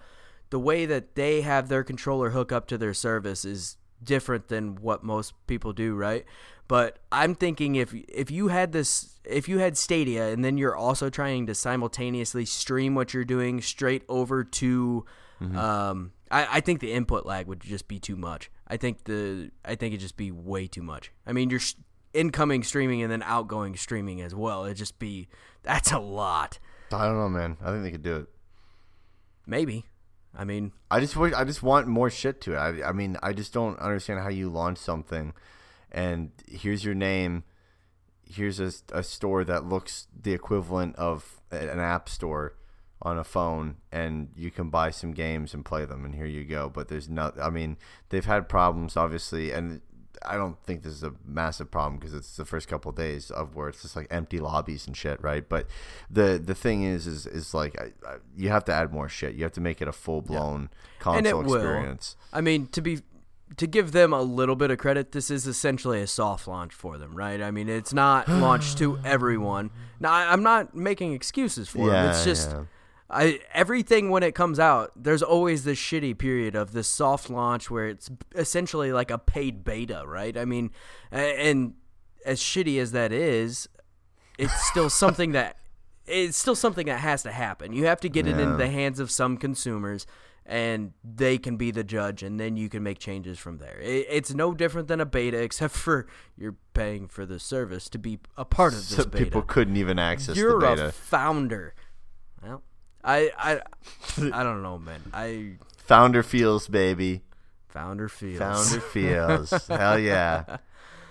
the 0.50 0.58
way 0.58 0.84
that 0.86 1.14
they 1.14 1.40
have 1.42 1.68
their 1.68 1.84
controller 1.84 2.30
hook 2.30 2.52
up 2.52 2.66
to 2.68 2.78
their 2.78 2.94
service 2.94 3.44
is 3.44 3.76
different 4.02 4.48
than 4.48 4.76
what 4.76 5.02
most 5.02 5.34
people 5.46 5.72
do, 5.72 5.94
right? 5.94 6.24
But 6.68 6.98
I'm 7.10 7.34
thinking 7.34 7.74
if 7.74 7.92
if 7.94 8.30
you 8.30 8.48
had 8.48 8.72
this 8.72 9.18
if 9.24 9.48
you 9.48 9.58
had 9.58 9.76
Stadia 9.76 10.28
and 10.28 10.44
then 10.44 10.56
you're 10.56 10.76
also 10.76 11.10
trying 11.10 11.46
to 11.46 11.54
simultaneously 11.54 12.44
stream 12.44 12.94
what 12.94 13.12
you're 13.12 13.24
doing 13.24 13.60
straight 13.60 14.04
over 14.08 14.44
to 14.44 15.04
um 15.54 16.12
I, 16.30 16.58
I 16.58 16.60
think 16.60 16.80
the 16.80 16.92
input 16.92 17.26
lag 17.26 17.46
would 17.46 17.60
just 17.60 17.88
be 17.88 17.98
too 17.98 18.14
much. 18.16 18.50
I 18.70 18.76
think 18.76 19.04
the 19.04 19.50
I 19.64 19.74
think 19.74 19.92
it'd 19.92 20.00
just 20.00 20.16
be 20.16 20.30
way 20.30 20.68
too 20.68 20.82
much. 20.82 21.10
I 21.26 21.32
mean, 21.32 21.50
you're 21.50 21.60
incoming 22.14 22.62
streaming 22.62 23.02
and 23.02 23.10
then 23.10 23.22
outgoing 23.24 23.76
streaming 23.76 24.22
as 24.22 24.32
well. 24.32 24.64
It'd 24.64 24.76
just 24.76 25.00
be 25.00 25.28
that's 25.64 25.90
a 25.90 25.98
lot. 25.98 26.60
I 26.92 27.04
don't 27.04 27.16
know, 27.16 27.28
man. 27.28 27.56
I 27.60 27.72
think 27.72 27.82
they 27.82 27.90
could 27.90 28.02
do 28.02 28.16
it. 28.16 28.26
Maybe. 29.44 29.86
I 30.36 30.44
mean, 30.44 30.72
I 30.88 31.00
just 31.00 31.16
wish, 31.16 31.32
I 31.34 31.42
just 31.42 31.62
want 31.62 31.88
more 31.88 32.08
shit 32.08 32.40
to 32.42 32.54
it. 32.54 32.56
I, 32.56 32.90
I 32.90 32.92
mean, 32.92 33.16
I 33.20 33.32
just 33.32 33.52
don't 33.52 33.76
understand 33.80 34.20
how 34.20 34.28
you 34.28 34.48
launch 34.48 34.78
something, 34.78 35.32
and 35.90 36.30
here's 36.48 36.84
your 36.84 36.94
name, 36.94 37.42
here's 38.24 38.60
a, 38.60 38.70
a 38.92 39.02
store 39.02 39.42
that 39.42 39.64
looks 39.64 40.06
the 40.16 40.32
equivalent 40.32 40.94
of 40.94 41.40
an 41.50 41.80
app 41.80 42.08
store 42.08 42.54
on 43.02 43.18
a 43.18 43.24
phone, 43.24 43.76
and 43.90 44.28
you 44.36 44.50
can 44.50 44.68
buy 44.68 44.90
some 44.90 45.12
games 45.12 45.54
and 45.54 45.64
play 45.64 45.84
them, 45.84 46.04
and 46.04 46.14
here 46.14 46.26
you 46.26 46.44
go. 46.44 46.68
But 46.68 46.88
there's 46.88 47.08
not. 47.08 47.40
I 47.40 47.50
mean, 47.50 47.76
they've 48.10 48.24
had 48.24 48.48
problems, 48.48 48.96
obviously, 48.96 49.52
and 49.52 49.80
I 50.24 50.36
don't 50.36 50.62
think 50.64 50.82
this 50.82 50.92
is 50.92 51.02
a 51.02 51.14
massive 51.24 51.70
problem 51.70 51.98
because 51.98 52.14
it's 52.14 52.36
the 52.36 52.44
first 52.44 52.68
couple 52.68 52.90
of 52.90 52.96
days 52.96 53.30
of 53.30 53.54
where 53.54 53.68
it's 53.68 53.82
just 53.82 53.96
like 53.96 54.06
empty 54.10 54.38
lobbies 54.38 54.86
and 54.86 54.96
shit, 54.96 55.22
right? 55.22 55.48
But 55.48 55.66
the 56.10 56.40
the 56.44 56.54
thing 56.54 56.82
is, 56.82 57.06
is 57.06 57.26
is 57.26 57.54
like 57.54 57.80
I, 57.80 57.92
I, 58.06 58.16
you 58.36 58.50
have 58.50 58.64
to 58.66 58.72
add 58.72 58.92
more 58.92 59.08
shit. 59.08 59.34
You 59.34 59.44
have 59.44 59.52
to 59.52 59.60
make 59.60 59.80
it 59.80 59.88
a 59.88 59.92
full 59.92 60.20
blown 60.20 60.68
and 61.06 61.26
it 61.26 61.30
console 61.30 61.42
will. 61.42 61.54
experience. 61.54 62.16
I 62.32 62.40
mean, 62.42 62.66
to 62.68 62.82
be 62.82 63.00
to 63.56 63.66
give 63.66 63.92
them 63.92 64.12
a 64.12 64.22
little 64.22 64.56
bit 64.56 64.70
of 64.70 64.78
credit, 64.78 65.12
this 65.12 65.30
is 65.30 65.46
essentially 65.46 66.00
a 66.02 66.06
soft 66.06 66.46
launch 66.46 66.72
for 66.74 66.98
them, 66.98 67.14
right? 67.14 67.40
I 67.40 67.50
mean, 67.50 67.68
it's 67.68 67.92
not 67.92 68.28
launched 68.28 68.78
to 68.78 68.98
everyone. 69.04 69.70
Now, 69.98 70.12
I'm 70.12 70.42
not 70.42 70.74
making 70.74 71.14
excuses 71.14 71.68
for 71.68 71.90
them. 71.90 72.10
It's 72.10 72.24
just 72.24 72.50
yeah. 72.50 72.64
I 73.10 73.40
everything 73.52 74.10
when 74.10 74.22
it 74.22 74.34
comes 74.34 74.58
out, 74.58 74.92
there's 74.96 75.22
always 75.22 75.64
this 75.64 75.78
shitty 75.78 76.16
period 76.18 76.54
of 76.54 76.72
this 76.72 76.88
soft 76.88 77.28
launch 77.28 77.70
where 77.70 77.88
it's 77.88 78.10
essentially 78.34 78.92
like 78.92 79.10
a 79.10 79.18
paid 79.18 79.64
beta, 79.64 80.04
right? 80.06 80.36
I 80.36 80.44
mean, 80.44 80.70
and 81.10 81.74
as 82.24 82.40
shitty 82.40 82.78
as 82.80 82.92
that 82.92 83.12
is, 83.12 83.68
it's 84.38 84.54
still 84.68 84.88
something 85.02 85.32
that 85.32 85.56
it's 86.06 86.36
still 86.36 86.54
something 86.56 86.86
that 86.86 86.98
has 87.00 87.22
to 87.24 87.32
happen. 87.32 87.72
You 87.72 87.86
have 87.86 88.00
to 88.00 88.08
get 88.08 88.26
it 88.26 88.38
into 88.38 88.56
the 88.56 88.68
hands 88.68 89.00
of 89.00 89.10
some 89.10 89.36
consumers 89.36 90.06
and 90.46 90.92
they 91.04 91.38
can 91.38 91.56
be 91.56 91.70
the 91.70 91.84
judge 91.84 92.22
and 92.24 92.40
then 92.40 92.56
you 92.56 92.68
can 92.68 92.82
make 92.82 92.98
changes 92.98 93.38
from 93.38 93.58
there. 93.58 93.78
It, 93.80 94.06
it's 94.10 94.34
no 94.34 94.52
different 94.52 94.88
than 94.88 95.00
a 95.00 95.06
beta 95.06 95.36
except 95.42 95.74
for 95.74 96.06
you're 96.36 96.56
paying 96.74 97.06
for 97.08 97.26
the 97.26 97.38
service 97.38 97.88
to 97.90 97.98
be 97.98 98.18
a 98.36 98.44
part 98.44 98.72
of 98.72 98.80
this 98.88 98.96
So 98.96 99.04
beta. 99.04 99.24
people 99.24 99.42
couldn't 99.42 99.76
even 99.76 99.98
access 99.98 100.36
You're 100.36 100.58
the 100.60 100.66
a 100.66 100.76
beta. 100.76 100.92
founder. 100.92 101.74
Well, 102.42 102.62
I 103.04 103.30
I 103.38 103.60
I 104.32 104.42
don't 104.42 104.62
know, 104.62 104.78
man. 104.78 105.02
I 105.12 105.52
Founder 105.76 106.22
feels, 106.22 106.68
baby. 106.68 107.22
Founder 107.68 108.08
feels. 108.08 108.38
Founder 108.38 108.80
feels. 108.92 109.66
Hell 109.68 109.98
yeah. 109.98 110.58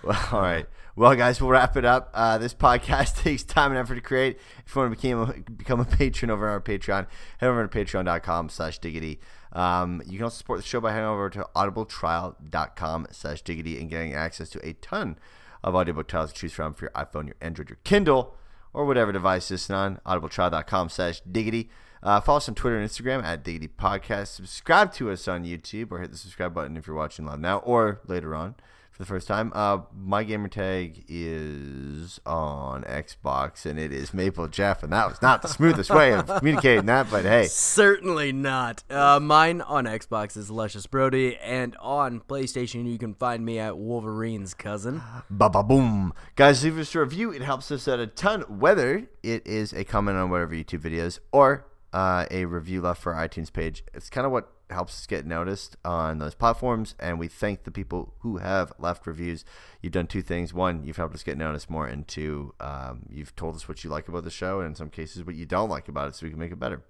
Well, 0.03 0.27
all 0.31 0.41
right. 0.41 0.65
Well, 0.95 1.15
guys, 1.15 1.39
we'll 1.39 1.51
wrap 1.51 1.77
it 1.77 1.85
up. 1.85 2.09
Uh, 2.13 2.37
this 2.37 2.53
podcast 2.53 3.17
takes 3.23 3.43
time 3.43 3.71
and 3.71 3.79
effort 3.79 3.95
to 3.95 4.01
create. 4.01 4.37
If 4.65 4.75
you 4.75 4.81
want 4.81 4.91
to 4.91 5.01
become 5.01 5.29
a, 5.29 5.51
become 5.51 5.79
a 5.79 5.85
patron 5.85 6.29
over 6.29 6.45
on 6.47 6.53
our 6.53 6.59
Patreon, 6.59 7.07
head 7.37 7.47
over 7.47 7.65
to 7.65 7.69
patreon.com 7.77 8.49
slash 8.49 8.79
diggity. 8.79 9.19
Um, 9.53 10.01
you 10.05 10.17
can 10.17 10.25
also 10.25 10.37
support 10.37 10.59
the 10.59 10.65
show 10.65 10.81
by 10.81 10.91
heading 10.91 11.07
over 11.07 11.29
to 11.29 11.47
audibletrial.com 11.55 13.07
slash 13.11 13.41
diggity 13.41 13.79
and 13.79 13.89
getting 13.89 14.13
access 14.13 14.49
to 14.49 14.67
a 14.67 14.73
ton 14.73 15.17
of 15.63 15.73
audiobook 15.75 16.07
titles 16.09 16.33
to 16.33 16.39
choose 16.39 16.53
from 16.53 16.73
for 16.73 16.85
your 16.85 16.91
iPhone, 16.91 17.27
your 17.27 17.35
Android, 17.41 17.69
your 17.69 17.79
Kindle, 17.85 18.35
or 18.73 18.85
whatever 18.85 19.11
device 19.11 19.49
you're 19.49 19.75
on. 19.75 19.99
audibletrial.com 20.05 20.89
slash 20.89 21.21
diggity. 21.21 21.69
Uh, 22.01 22.21
follow 22.21 22.37
us 22.37 22.47
on 22.47 22.55
Twitter 22.55 22.77
and 22.77 22.89
Instagram 22.89 23.23
at 23.23 23.43
Diggity 23.43 23.67
Podcast. 23.67 24.27
Subscribe 24.27 24.93
to 24.93 25.11
us 25.11 25.27
on 25.27 25.43
YouTube 25.43 25.91
or 25.91 25.99
hit 25.99 26.11
the 26.11 26.17
subscribe 26.17 26.53
button 26.53 26.77
if 26.77 26.87
you're 26.87 26.95
watching 26.95 27.25
live 27.25 27.39
now 27.39 27.57
or 27.59 27.99
later 28.07 28.33
on 28.33 28.55
for 28.99 29.03
the 29.03 29.07
first 29.07 29.27
time. 29.29 29.51
Uh, 29.55 29.79
my 29.97 30.25
gamer 30.25 30.49
tag 30.49 31.05
is 31.07 32.19
on 32.25 32.83
Xbox 32.83 33.65
and 33.65 33.79
it 33.79 33.93
is 33.93 34.13
Maple 34.13 34.49
Jeff, 34.49 34.83
and 34.83 34.91
that 34.91 35.07
was 35.07 35.21
not 35.21 35.41
the 35.41 35.47
smoothest 35.47 35.89
way 35.89 36.13
of 36.13 36.27
communicating 36.27 36.85
that, 36.87 37.09
but 37.09 37.23
hey. 37.23 37.45
Certainly 37.45 38.33
not. 38.33 38.83
Uh, 38.89 39.17
mine 39.21 39.61
on 39.61 39.85
Xbox 39.85 40.35
is 40.35 40.51
Luscious 40.51 40.85
Brody, 40.85 41.37
and 41.37 41.77
on 41.79 42.19
PlayStation 42.19 42.91
you 42.91 42.97
can 42.97 43.13
find 43.13 43.45
me 43.45 43.57
at 43.57 43.77
Wolverine's 43.77 44.53
cousin. 44.53 45.01
Ba 45.29 45.49
ba 45.49 45.63
boom. 45.63 46.13
Guys, 46.35 46.65
leave 46.65 46.77
us 46.77 46.93
a 46.93 46.99
review. 46.99 47.31
It 47.31 47.41
helps 47.41 47.71
us 47.71 47.87
out 47.87 47.99
a 47.99 48.07
ton, 48.07 48.41
whether 48.59 49.07
it 49.23 49.47
is 49.47 49.71
a 49.71 49.85
comment 49.85 50.17
on 50.17 50.29
whatever 50.29 50.53
YouTube 50.53 50.81
videos 50.81 51.19
or 51.31 51.65
uh, 51.93 52.25
a 52.29 52.43
review 52.43 52.81
left 52.81 53.01
for 53.01 53.13
our 53.13 53.25
iTunes 53.25 53.51
page. 53.51 53.81
It's 53.93 54.09
kind 54.09 54.25
of 54.25 54.33
what 54.33 54.51
helps 54.69 54.93
us 54.93 55.07
get 55.07 55.25
noticed 55.25 55.75
on 55.83 56.19
those 56.19 56.35
platforms, 56.35 56.95
and 56.99 57.19
we 57.19 57.27
thank 57.27 57.63
the 57.63 57.71
people 57.71 58.13
who 58.19 58.37
have 58.37 58.71
left 58.79 59.07
reviews. 59.07 59.45
You've 59.81 59.93
done 59.93 60.07
two 60.07 60.21
things: 60.21 60.53
one, 60.53 60.83
you've 60.83 60.97
helped 60.97 61.15
us 61.15 61.23
get 61.23 61.37
noticed 61.37 61.69
more, 61.69 61.87
and 61.87 62.07
two, 62.07 62.53
um, 62.59 63.03
you've 63.09 63.35
told 63.35 63.55
us 63.55 63.67
what 63.67 63.83
you 63.83 63.89
like 63.89 64.07
about 64.07 64.23
the 64.23 64.29
show, 64.29 64.59
and 64.59 64.67
in 64.67 64.75
some 64.75 64.89
cases, 64.89 65.23
what 65.23 65.35
you 65.35 65.45
don't 65.45 65.69
like 65.69 65.87
about 65.87 66.07
it, 66.07 66.15
so 66.15 66.25
we 66.25 66.29
can 66.31 66.39
make 66.39 66.51
it 66.51 66.59
better. 66.59 66.83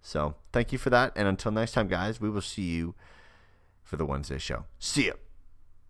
So, 0.00 0.34
thank 0.52 0.72
you 0.72 0.78
for 0.78 0.90
that, 0.90 1.12
and 1.14 1.28
until 1.28 1.52
next 1.52 1.72
time, 1.72 1.88
guys, 1.88 2.20
we 2.20 2.30
will 2.30 2.40
see 2.40 2.62
you 2.62 2.94
for 3.82 3.96
the 3.96 4.06
Wednesday 4.06 4.38
show. 4.38 4.64
See 4.78 5.06
you. 5.06 5.14